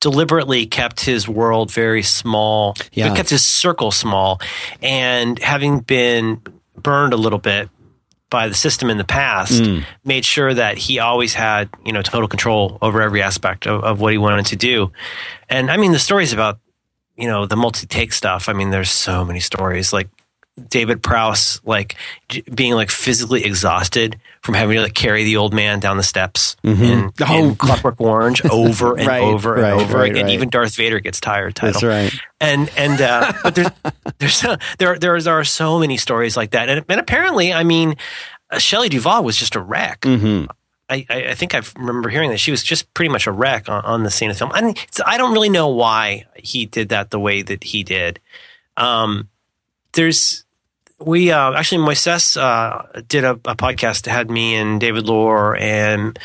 [0.00, 3.14] deliberately kept his world very small, Yeah.
[3.14, 4.40] kept his circle small,
[4.82, 6.42] and having been
[6.76, 7.70] burned a little bit
[8.30, 9.84] by the system in the past, mm.
[10.04, 14.00] made sure that he always had, you know, total control over every aspect of, of
[14.00, 14.90] what he wanted to do.
[15.48, 16.58] And I mean, the stories about
[17.16, 20.08] you know the multi-take stuff i mean there's so many stories like
[20.68, 21.96] david prowse like
[22.28, 26.02] j- being like physically exhausted from having to like carry the old man down the
[26.02, 27.34] steps in, Oh.
[27.50, 31.00] in clockwork orange over and Right, over and right, over right, again even darth vader
[31.00, 32.20] gets tired title That's right.
[32.40, 33.68] and and uh, but there's
[34.18, 37.64] there's so, there there there are so many stories like that, and, and apparently, I
[37.64, 37.96] mean,
[38.50, 40.04] uh, Shelley Duvall was just a wreck.
[40.04, 40.44] hmm
[40.88, 43.68] I, I I think I remember hearing that she was just pretty much a wreck
[43.68, 44.52] on, on the scene of film.
[44.54, 47.82] I, mean, it's, I don't really know why he did that the way that he
[47.82, 48.20] did.
[48.76, 49.28] Um,
[49.92, 50.44] there's
[50.98, 55.56] we uh, actually Moises uh, did a, a podcast that had me and David Lohr
[55.56, 56.18] and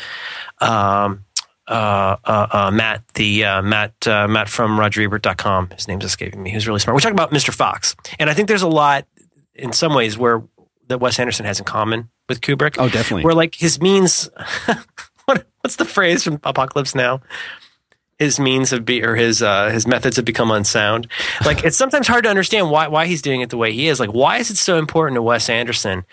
[0.60, 1.24] um,
[1.68, 5.70] uh, uh, uh, Matt the uh, Matt uh, Matt from RogerEbert.com.
[5.70, 6.50] His name's escaping me.
[6.50, 6.94] He was really smart.
[6.94, 7.52] We're talking about Mr.
[7.52, 9.06] Fox, and I think there's a lot
[9.54, 10.42] in some ways where
[10.88, 12.76] that Wes Anderson has in common with Kubrick.
[12.78, 13.24] Oh, definitely.
[13.24, 14.28] Where like his means,
[15.26, 17.20] what what's the phrase from Apocalypse Now?
[18.18, 21.08] His means have be or his uh, his methods have become unsound.
[21.44, 23.98] Like it's sometimes hard to understand why why he's doing it the way he is.
[23.98, 26.04] Like why is it so important to Wes Anderson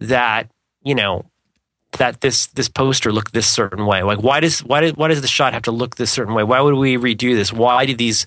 [0.00, 0.50] that
[0.82, 1.24] you know
[1.98, 4.02] that this this poster look this certain way?
[4.02, 6.42] Like, why does why does why does the shot have to look this certain way?
[6.42, 7.52] Why would we redo this?
[7.52, 8.26] Why do these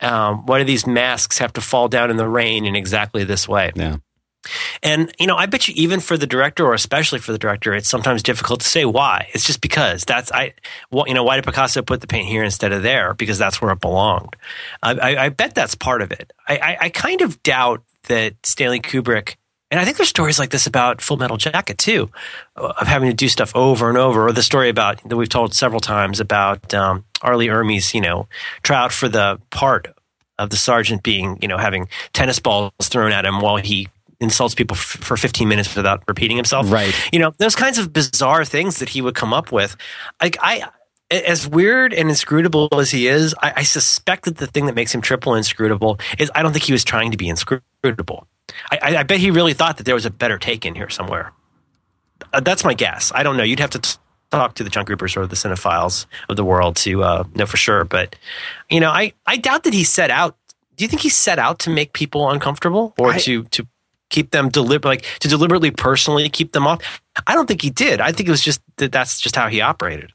[0.00, 3.48] um, why do these masks have to fall down in the rain in exactly this
[3.48, 3.72] way?
[3.74, 3.96] Yeah.
[4.82, 7.74] And you know, I bet you even for the director, or especially for the director,
[7.74, 9.28] it's sometimes difficult to say why.
[9.32, 10.54] It's just because that's I,
[10.90, 13.14] well, you know, why did Picasso put the paint here instead of there?
[13.14, 14.36] Because that's where it belonged.
[14.82, 16.32] I, I, I bet that's part of it.
[16.46, 19.36] I, I, I kind of doubt that Stanley Kubrick
[19.70, 22.10] and I think there's stories like this about Full Metal Jacket too,
[22.54, 24.28] of having to do stuff over and over.
[24.28, 27.36] Or the story about that we've told several times about um, R.
[27.36, 28.28] Lee Ermey's, you know,
[28.62, 29.88] tryout for the part
[30.38, 33.88] of the sergeant being, you know, having tennis balls thrown at him while he
[34.20, 36.70] insults people f- for 15 minutes without repeating himself.
[36.70, 36.94] Right.
[37.12, 39.76] You know, those kinds of bizarre things that he would come up with.
[40.22, 40.68] Like I,
[41.10, 44.94] as weird and inscrutable as he is, I, I suspect that the thing that makes
[44.94, 48.26] him triple inscrutable is I don't think he was trying to be inscrutable.
[48.70, 50.88] I, I, I bet he really thought that there was a better take in here
[50.88, 51.32] somewhere.
[52.32, 53.12] Uh, that's my guess.
[53.14, 53.42] I don't know.
[53.42, 53.98] You'd have to t-
[54.30, 57.56] talk to the John Grubers or the cinephiles of the world to uh, know for
[57.56, 57.84] sure.
[57.84, 58.16] But
[58.70, 60.36] you know, I, I doubt that he set out.
[60.76, 63.66] Do you think he set out to make people uncomfortable or I- to to
[64.10, 67.02] keep them deliberate, like to deliberately personally keep them off?
[67.26, 68.00] I don't think he did.
[68.00, 70.12] I think it was just that that's just how he operated.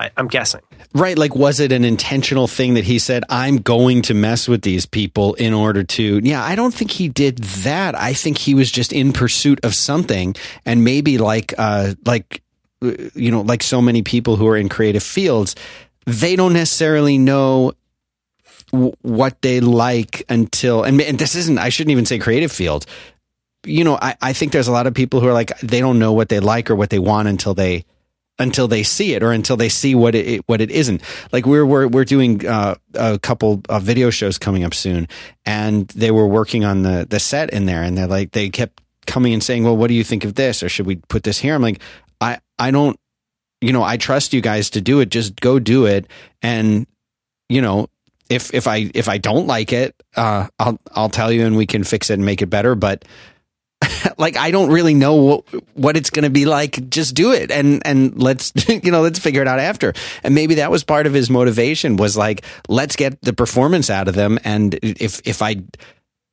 [0.00, 0.60] I, I'm guessing.
[0.94, 1.16] Right.
[1.16, 4.84] Like, was it an intentional thing that he said, I'm going to mess with these
[4.84, 6.20] people in order to?
[6.22, 7.94] Yeah, I don't think he did that.
[7.94, 10.34] I think he was just in pursuit of something.
[10.66, 12.42] And maybe like, uh, like,
[12.80, 15.54] you know, like so many people who are in creative fields,
[16.04, 17.72] they don't necessarily know
[19.02, 22.86] what they like until, and, and this isn't, I shouldn't even say creative field.
[23.64, 25.98] You know, I, I think there's a lot of people who are like, they don't
[25.98, 27.84] know what they like or what they want until they,
[28.38, 31.02] until they see it or until they see what it what it isn't.
[31.32, 35.08] Like we're we're we're doing uh, a couple of video shows coming up soon,
[35.44, 38.82] and they were working on the the set in there, and they're like they kept
[39.06, 40.62] coming and saying, "Well, what do you think of this?
[40.62, 41.80] Or should we put this here?" I'm like,
[42.20, 42.98] I I don't,
[43.60, 45.10] you know, I trust you guys to do it.
[45.10, 46.06] Just go do it,
[46.42, 46.86] and
[47.48, 47.88] you know.
[48.30, 51.66] If, if I if I don't like it, uh, I'll I'll tell you and we
[51.66, 52.74] can fix it and make it better.
[52.74, 53.04] But
[54.18, 55.44] like I don't really know what
[55.74, 56.88] what it's going to be like.
[56.88, 59.92] Just do it and and let's you know let's figure it out after.
[60.22, 64.08] And maybe that was part of his motivation was like let's get the performance out
[64.08, 64.38] of them.
[64.44, 65.62] And if if I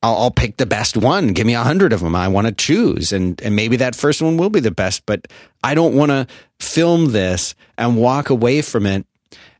[0.02, 1.28] I'll, I'll pick the best one.
[1.28, 2.16] Give me a hundred of them.
[2.16, 5.04] I want to choose, and and maybe that first one will be the best.
[5.04, 5.28] But
[5.62, 6.26] I don't want to
[6.58, 9.06] film this and walk away from it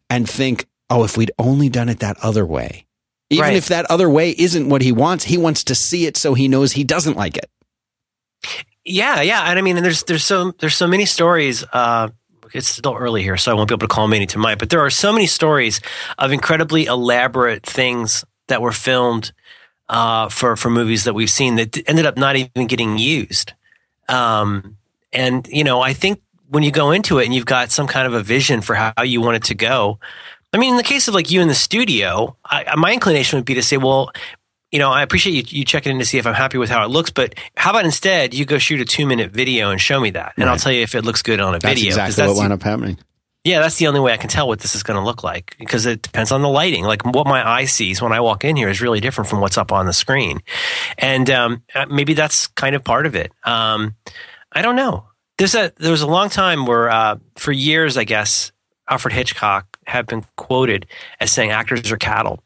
[0.09, 2.87] and think, oh, if we'd only done it that other way.
[3.33, 3.57] Even Right.
[3.57, 6.49] if that other way isn't what he wants, he wants to see it so he
[6.49, 7.49] knows he doesn't like it.
[8.85, 11.65] Yeah, yeah, and I mean, and there's there's so there's so many stories.
[11.73, 12.09] Uh,
[12.53, 14.59] it's still early here, so I won't be able to call many to mind.
[14.59, 15.81] But there are so many stories
[16.19, 19.33] of incredibly elaborate things that were filmed
[19.89, 23.53] uh, for for movies that we've seen that ended up not even getting used.
[24.09, 24.77] Um,
[25.13, 28.07] and you know, I think when you go into it and you've got some kind
[28.07, 29.99] of a vision for how you want it to go.
[30.53, 33.45] I mean, in the case of like you in the studio, I, my inclination would
[33.45, 34.11] be to say, well,
[34.71, 36.85] you know, I appreciate you, you checking in to see if I'm happy with how
[36.85, 39.99] it looks, but how about instead you go shoot a two minute video and show
[40.01, 41.89] me that, and I'll tell you if it looks good on a That's video.
[41.89, 42.99] exactly that's what wound up happening.
[43.45, 45.57] yeah, that's the only way I can tell what this is going to look like
[45.59, 46.85] because it depends on the lighting.
[46.85, 49.59] Like what my eye sees when I walk in here is really different from what's
[49.59, 50.41] up on the screen,
[50.99, 53.33] and um, uh, maybe that's kind of part of it.
[53.45, 53.97] Um,
[54.53, 55.05] I don't know.
[55.39, 58.53] There's a there was a long time where uh, for years, I guess
[58.89, 60.87] Alfred Hitchcock had been quoted
[61.19, 62.43] as saying actors are cattle.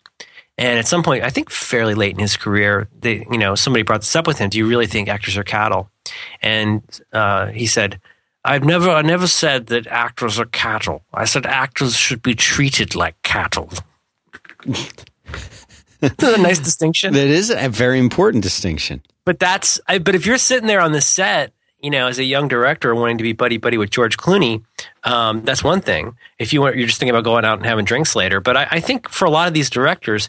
[0.56, 3.82] And at some point, I think fairly late in his career, they, you know, somebody
[3.82, 4.50] brought this up with him.
[4.50, 5.90] Do you really think actors are cattle?
[6.42, 6.82] And
[7.12, 8.00] uh, he said,
[8.44, 11.02] I've never, I never said that actors are cattle.
[11.12, 13.70] I said actors should be treated like cattle.
[14.66, 17.14] Isn't a nice distinction?
[17.14, 19.02] That is a very important distinction.
[19.24, 21.54] But that's, I, but if you're sitting there on the set,
[21.84, 24.64] you know, as a young director wanting to be buddy buddy with George Clooney,
[25.04, 26.16] um, that's one thing.
[26.38, 28.40] If you want, you're just thinking about going out and having drinks later.
[28.40, 30.28] But I, I think for a lot of these directors,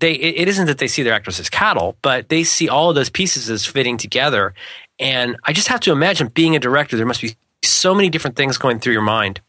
[0.00, 2.96] they it isn't that they see their actors as cattle, but they see all of
[2.96, 4.52] those pieces as fitting together.
[4.98, 8.36] And I just have to imagine being a director, there must be so many different
[8.36, 9.40] things going through your mind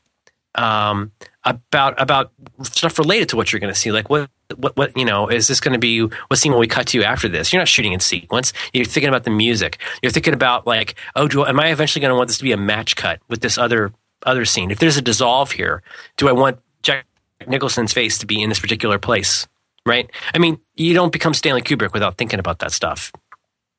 [0.56, 1.12] um,
[1.44, 2.32] about about
[2.62, 3.92] stuff related to what you're going to see.
[3.92, 6.02] Like what what what you know is this going to be?
[6.02, 7.52] What scene will we cut to after this?
[7.52, 8.54] You're not shooting in sequence.
[8.74, 9.80] You're thinking about the music.
[10.02, 12.52] You're thinking about like, oh, do am I eventually going to want this to be
[12.52, 13.92] a match cut with this other
[14.26, 14.72] other scene?
[14.72, 15.84] If there's a dissolve here,
[16.18, 17.06] do I want Jack
[17.48, 19.48] Nicholson's face to be in this particular place?
[19.86, 20.10] Right?
[20.34, 23.12] I mean, you don't become Stanley Kubrick without thinking about that stuff.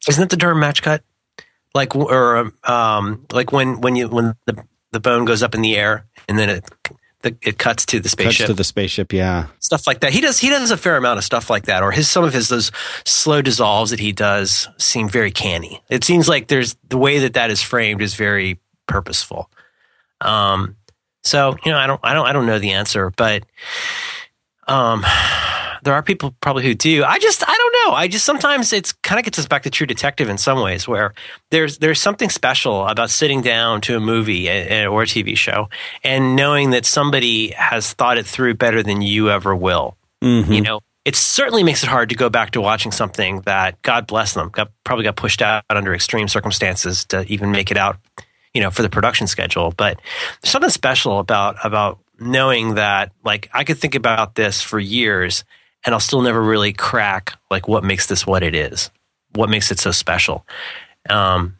[0.08, 1.02] Isn't that the term match cut?
[1.74, 5.76] Like or um, like when when you when the the bone goes up in the
[5.76, 6.64] air and then it
[7.22, 8.46] the, it cuts to the spaceship.
[8.46, 9.46] Cuts to the spaceship, yeah.
[9.60, 10.12] stuff like that.
[10.12, 12.32] He does he does a fair amount of stuff like that, or his some of
[12.32, 12.70] his those
[13.04, 15.82] slow dissolves that he does seem very canny.
[15.88, 19.50] It seems like there's the way that that is framed is very purposeful.
[20.20, 20.76] Um,
[21.22, 23.44] so you know, I don't, I don't, I don't know the answer, but
[24.66, 25.04] um,
[25.82, 27.04] there are people probably who do.
[27.04, 27.94] I just, I don't know.
[27.94, 30.86] I just sometimes it's kind of gets us back to True Detective in some ways,
[30.86, 31.12] where
[31.50, 35.68] there's there's something special about sitting down to a movie or a TV show
[36.04, 39.96] and knowing that somebody has thought it through better than you ever will.
[40.22, 40.52] Mm-hmm.
[40.52, 44.06] You know, it certainly makes it hard to go back to watching something that God
[44.06, 47.98] bless them got probably got pushed out under extreme circumstances to even make it out,
[48.54, 49.72] you know, for the production schedule.
[49.76, 50.00] But
[50.40, 55.42] there's something special about about knowing that like I could think about this for years
[55.84, 58.90] and I'll still never really crack like what makes this what it is,
[59.34, 60.46] what makes it so special.
[61.08, 61.58] Um,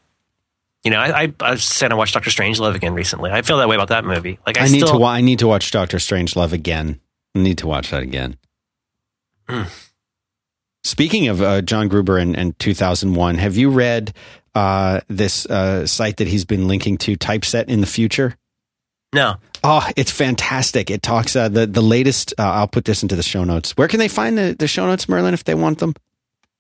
[0.85, 3.31] you know, I, I, I said I watched Doctor Strangelove again recently.
[3.31, 4.39] I feel that way about that movie.
[4.47, 5.05] Like I, I need still, to.
[5.05, 7.01] I need to watch Doctor Strangelove again.
[7.35, 8.37] I need to watch that again.
[9.49, 9.91] Mm.
[10.85, 14.13] Speaking of uh, John Gruber and, and 2001, have you read
[14.55, 18.37] uh, this uh, site that he's been linking to, Typeset in the Future?
[19.13, 19.37] No.
[19.65, 20.91] Oh, it's fantastic.
[20.91, 22.35] It talks uh, the the latest.
[22.39, 23.73] Uh, I'll put this into the show notes.
[23.77, 25.95] Where can they find the, the show notes, Merlin, if they want them?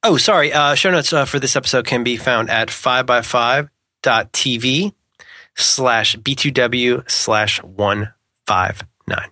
[0.04, 0.52] Oh, sorry.
[0.52, 4.92] Uh, show notes uh, for this episode can be found at 5by5.tv
[5.56, 9.28] slash B2W slash 159.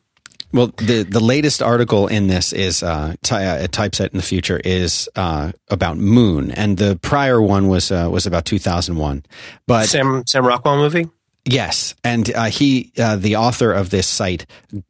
[0.53, 4.61] Well, the the latest article in this is uh, ty- uh, typeset in the future
[4.65, 9.23] is uh, about Moon, and the prior one was uh, was about 2001.
[9.69, 11.09] But Sam, Sam Rockwell movie?
[11.45, 14.47] Yes, and uh, he, uh, the author of this site,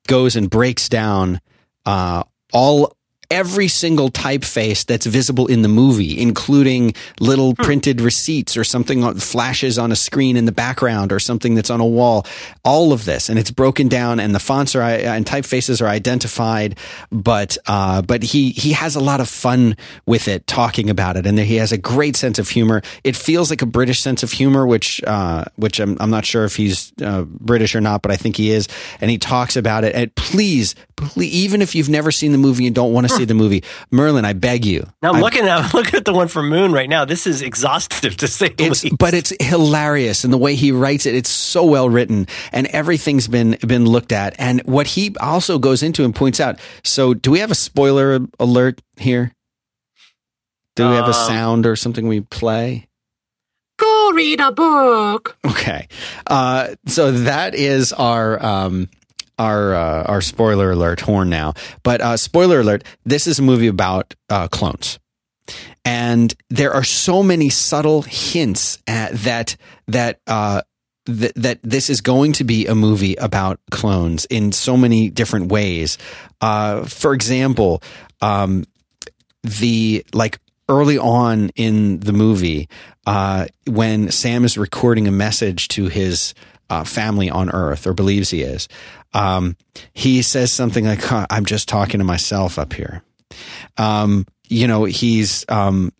[0.08, 1.40] goes and breaks down
[1.86, 2.96] uh, all
[3.30, 9.22] every single typeface that's visible in the movie, including little printed receipts or something that
[9.22, 12.26] flashes on a screen in the background or something that's on a wall.
[12.64, 16.76] All of this, and it's broken down, and the fonts are and typefaces are identified.
[17.10, 19.76] But uh, but he he has a lot of fun
[20.06, 22.82] with it, talking about it, and he has a great sense of humor.
[23.04, 26.44] It feels like a British sense of humor, which uh, which I'm I'm not sure
[26.44, 28.68] if he's uh, British or not, but I think he is.
[29.00, 29.94] And he talks about it.
[29.94, 33.24] And please, please, even if you've never seen the movie and don't want to see
[33.26, 34.86] the movie, Merlin, I beg you.
[35.02, 37.04] Now I'm I- looking at looking at the one for Moon right now.
[37.04, 38.98] This is exhaustive to say the it's least.
[38.98, 43.28] but it's hilarious and the way he writes it it's so well written and everything's
[43.28, 47.30] been been looked at and what he also goes into and points out so do
[47.30, 49.32] we have a spoiler alert here
[50.76, 52.86] do we have a Um, sound or something we play
[53.78, 55.36] Go read a book.
[55.46, 55.88] okay
[56.26, 58.88] uh so that is our um
[59.40, 63.66] our uh, our spoiler alert horn now but uh spoiler alert this is a movie
[63.66, 64.98] about uh clones
[65.84, 69.56] and there are so many subtle hints at that
[69.88, 70.60] that uh
[71.06, 75.98] that, this is going to be a movie about clones in so many different ways.
[76.40, 77.82] Uh, for example,
[78.20, 78.64] um,
[79.42, 80.38] the like
[80.68, 82.68] early on in the movie,
[83.06, 86.34] uh, when Sam is recording a message to his
[86.70, 88.68] uh, family on Earth, or believes he is,
[89.12, 89.56] um,
[89.92, 93.02] he says something like, huh, "I'm just talking to myself up here."
[93.76, 95.92] Um, you know, he's um,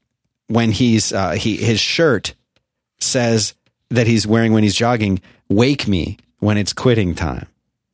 [0.47, 2.35] when he's uh, he his shirt
[2.99, 3.55] says
[3.91, 5.21] that he's wearing when he's jogging.
[5.49, 7.47] Wake me when it's quitting time.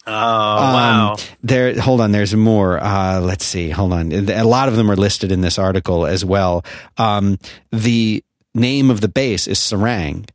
[0.06, 1.12] oh wow.
[1.12, 2.12] Um, there, hold on.
[2.12, 2.78] There's more.
[2.78, 3.70] Uh, let's see.
[3.70, 4.12] Hold on.
[4.12, 6.64] A lot of them are listed in this article as well.
[6.98, 7.38] Um,
[7.72, 8.22] the
[8.54, 10.28] name of the base is Sarang,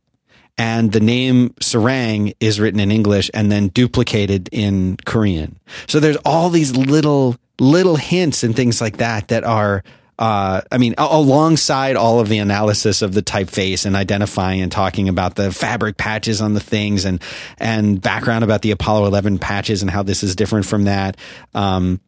[0.58, 5.58] and the name Sarang is written in English and then duplicated in Korean.
[5.88, 9.82] So there's all these little little hints and things like that that are.
[10.18, 15.08] Uh, I mean, alongside all of the analysis of the typeface and identifying and talking
[15.08, 17.20] about the fabric patches on the things and
[17.58, 21.16] and background about the Apollo 11 patches and how this is different from that.
[21.54, 21.98] Um,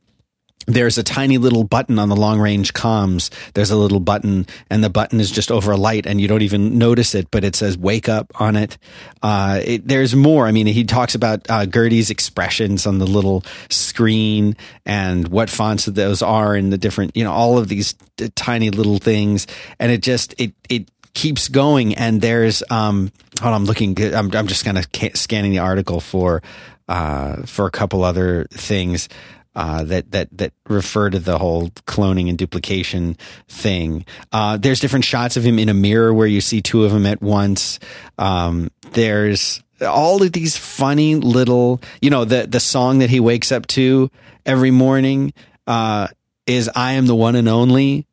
[0.67, 3.31] there's a tiny little button on the long range comms.
[3.55, 6.43] There's a little button, and the button is just over a light, and you don't
[6.43, 8.79] even notice it, but it says "wake up" on it.
[9.23, 10.47] Uh, it there's more.
[10.47, 15.87] I mean, he talks about uh, GERTY's expressions on the little screen and what fonts
[15.87, 19.47] those are, and the different, you know, all of these t- tiny little things,
[19.79, 21.95] and it just it it keeps going.
[21.95, 23.97] And there's um, hold on, I'm looking.
[24.15, 26.43] I'm I'm just kind of ca- scanning the article for
[26.87, 29.09] uh for a couple other things
[29.55, 33.17] uh, that that that refer to the whole cloning and duplication
[33.49, 34.05] thing.
[34.33, 37.07] Uh, there's different shots of him in a mirror where you see two of them
[37.07, 37.79] at once.
[38.19, 43.53] Um, there's all of these funny little, you know, the the song that he wakes
[43.53, 44.11] up to
[44.45, 45.33] every morning
[45.67, 46.09] uh,
[46.47, 48.07] is "I am the one and only."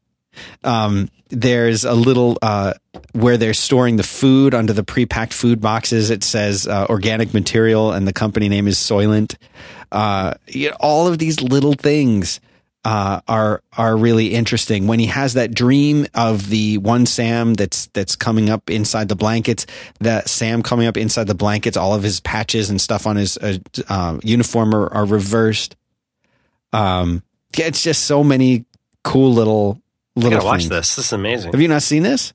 [0.64, 2.74] Um, there's a little uh,
[3.14, 6.10] where they're storing the food under the pre-packed food boxes.
[6.10, 9.36] It says uh, organic material, and the company name is Soylent.
[9.92, 12.40] Uh, you know, all of these little things
[12.86, 14.88] uh, are are really interesting.
[14.88, 19.16] When he has that dream of the one Sam that's that's coming up inside the
[19.16, 19.66] blankets,
[20.00, 23.38] that Sam coming up inside the blankets, all of his patches and stuff on his
[23.38, 23.58] uh,
[23.90, 25.76] uh, uniform are, are reversed.
[26.74, 27.22] Um,
[27.58, 28.66] yeah, it's just so many
[29.04, 29.82] cool little
[30.16, 30.38] I little.
[30.40, 30.96] gotta watch this.
[30.96, 31.52] This is amazing.
[31.52, 32.34] Have you not seen this?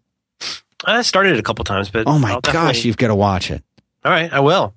[0.84, 3.14] I started it a couple times, but Oh my I'll gosh, definitely- you've got to
[3.14, 3.64] watch it.
[4.04, 4.74] All right, I will.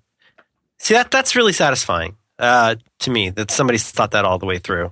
[0.78, 4.58] See that that's really satisfying uh, to me that somebody's thought that all the way
[4.58, 4.92] through.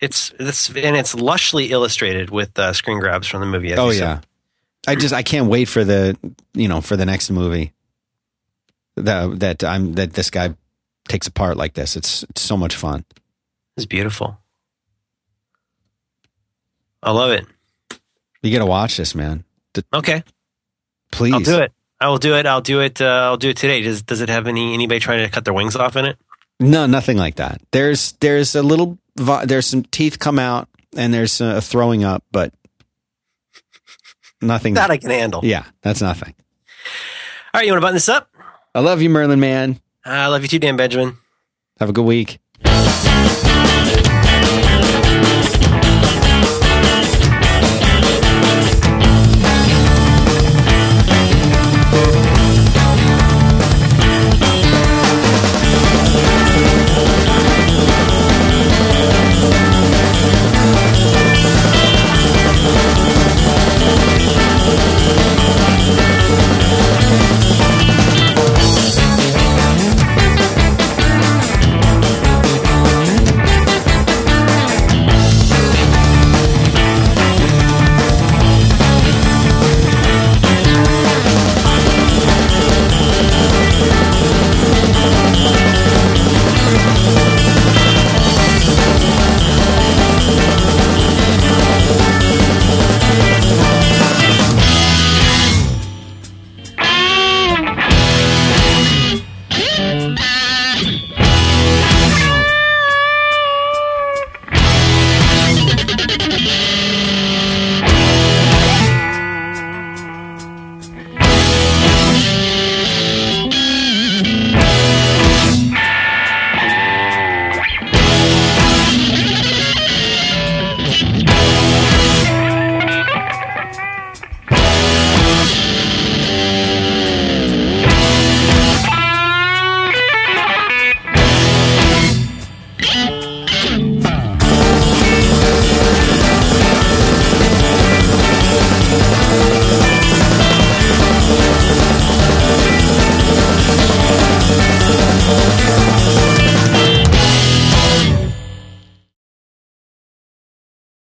[0.00, 3.72] It's this and it's lushly illustrated with uh, screen grabs from the movie.
[3.72, 4.04] as Oh you said.
[4.04, 4.20] yeah,
[4.86, 6.16] I just I can't wait for the
[6.52, 7.72] you know for the next movie.
[8.96, 10.54] That that I'm that this guy
[11.08, 11.96] takes apart like this.
[11.96, 13.04] It's, it's so much fun.
[13.76, 14.38] it's beautiful.
[17.02, 17.46] I love it.
[18.42, 19.44] You got to watch this, man.
[19.92, 20.22] Okay,
[21.12, 21.34] Please.
[21.34, 21.72] I'll do it.
[22.00, 22.46] I will do it.
[22.46, 23.00] I'll do it.
[23.00, 23.82] Uh, I'll do it today.
[23.82, 26.16] Does Does it have any anybody trying to cut their wings off in it?
[26.58, 27.60] No, nothing like that.
[27.70, 32.52] There's there's a little there's some teeth come out and there's a throwing up, but
[34.40, 34.74] nothing.
[34.74, 35.40] That I can handle.
[35.44, 36.34] yeah, that's nothing.
[37.52, 38.30] All right, you want to button this up?
[38.74, 39.80] I love you, Merlin Mann.
[40.04, 41.16] I love you too, Dan Benjamin.
[41.78, 42.38] Have a good week.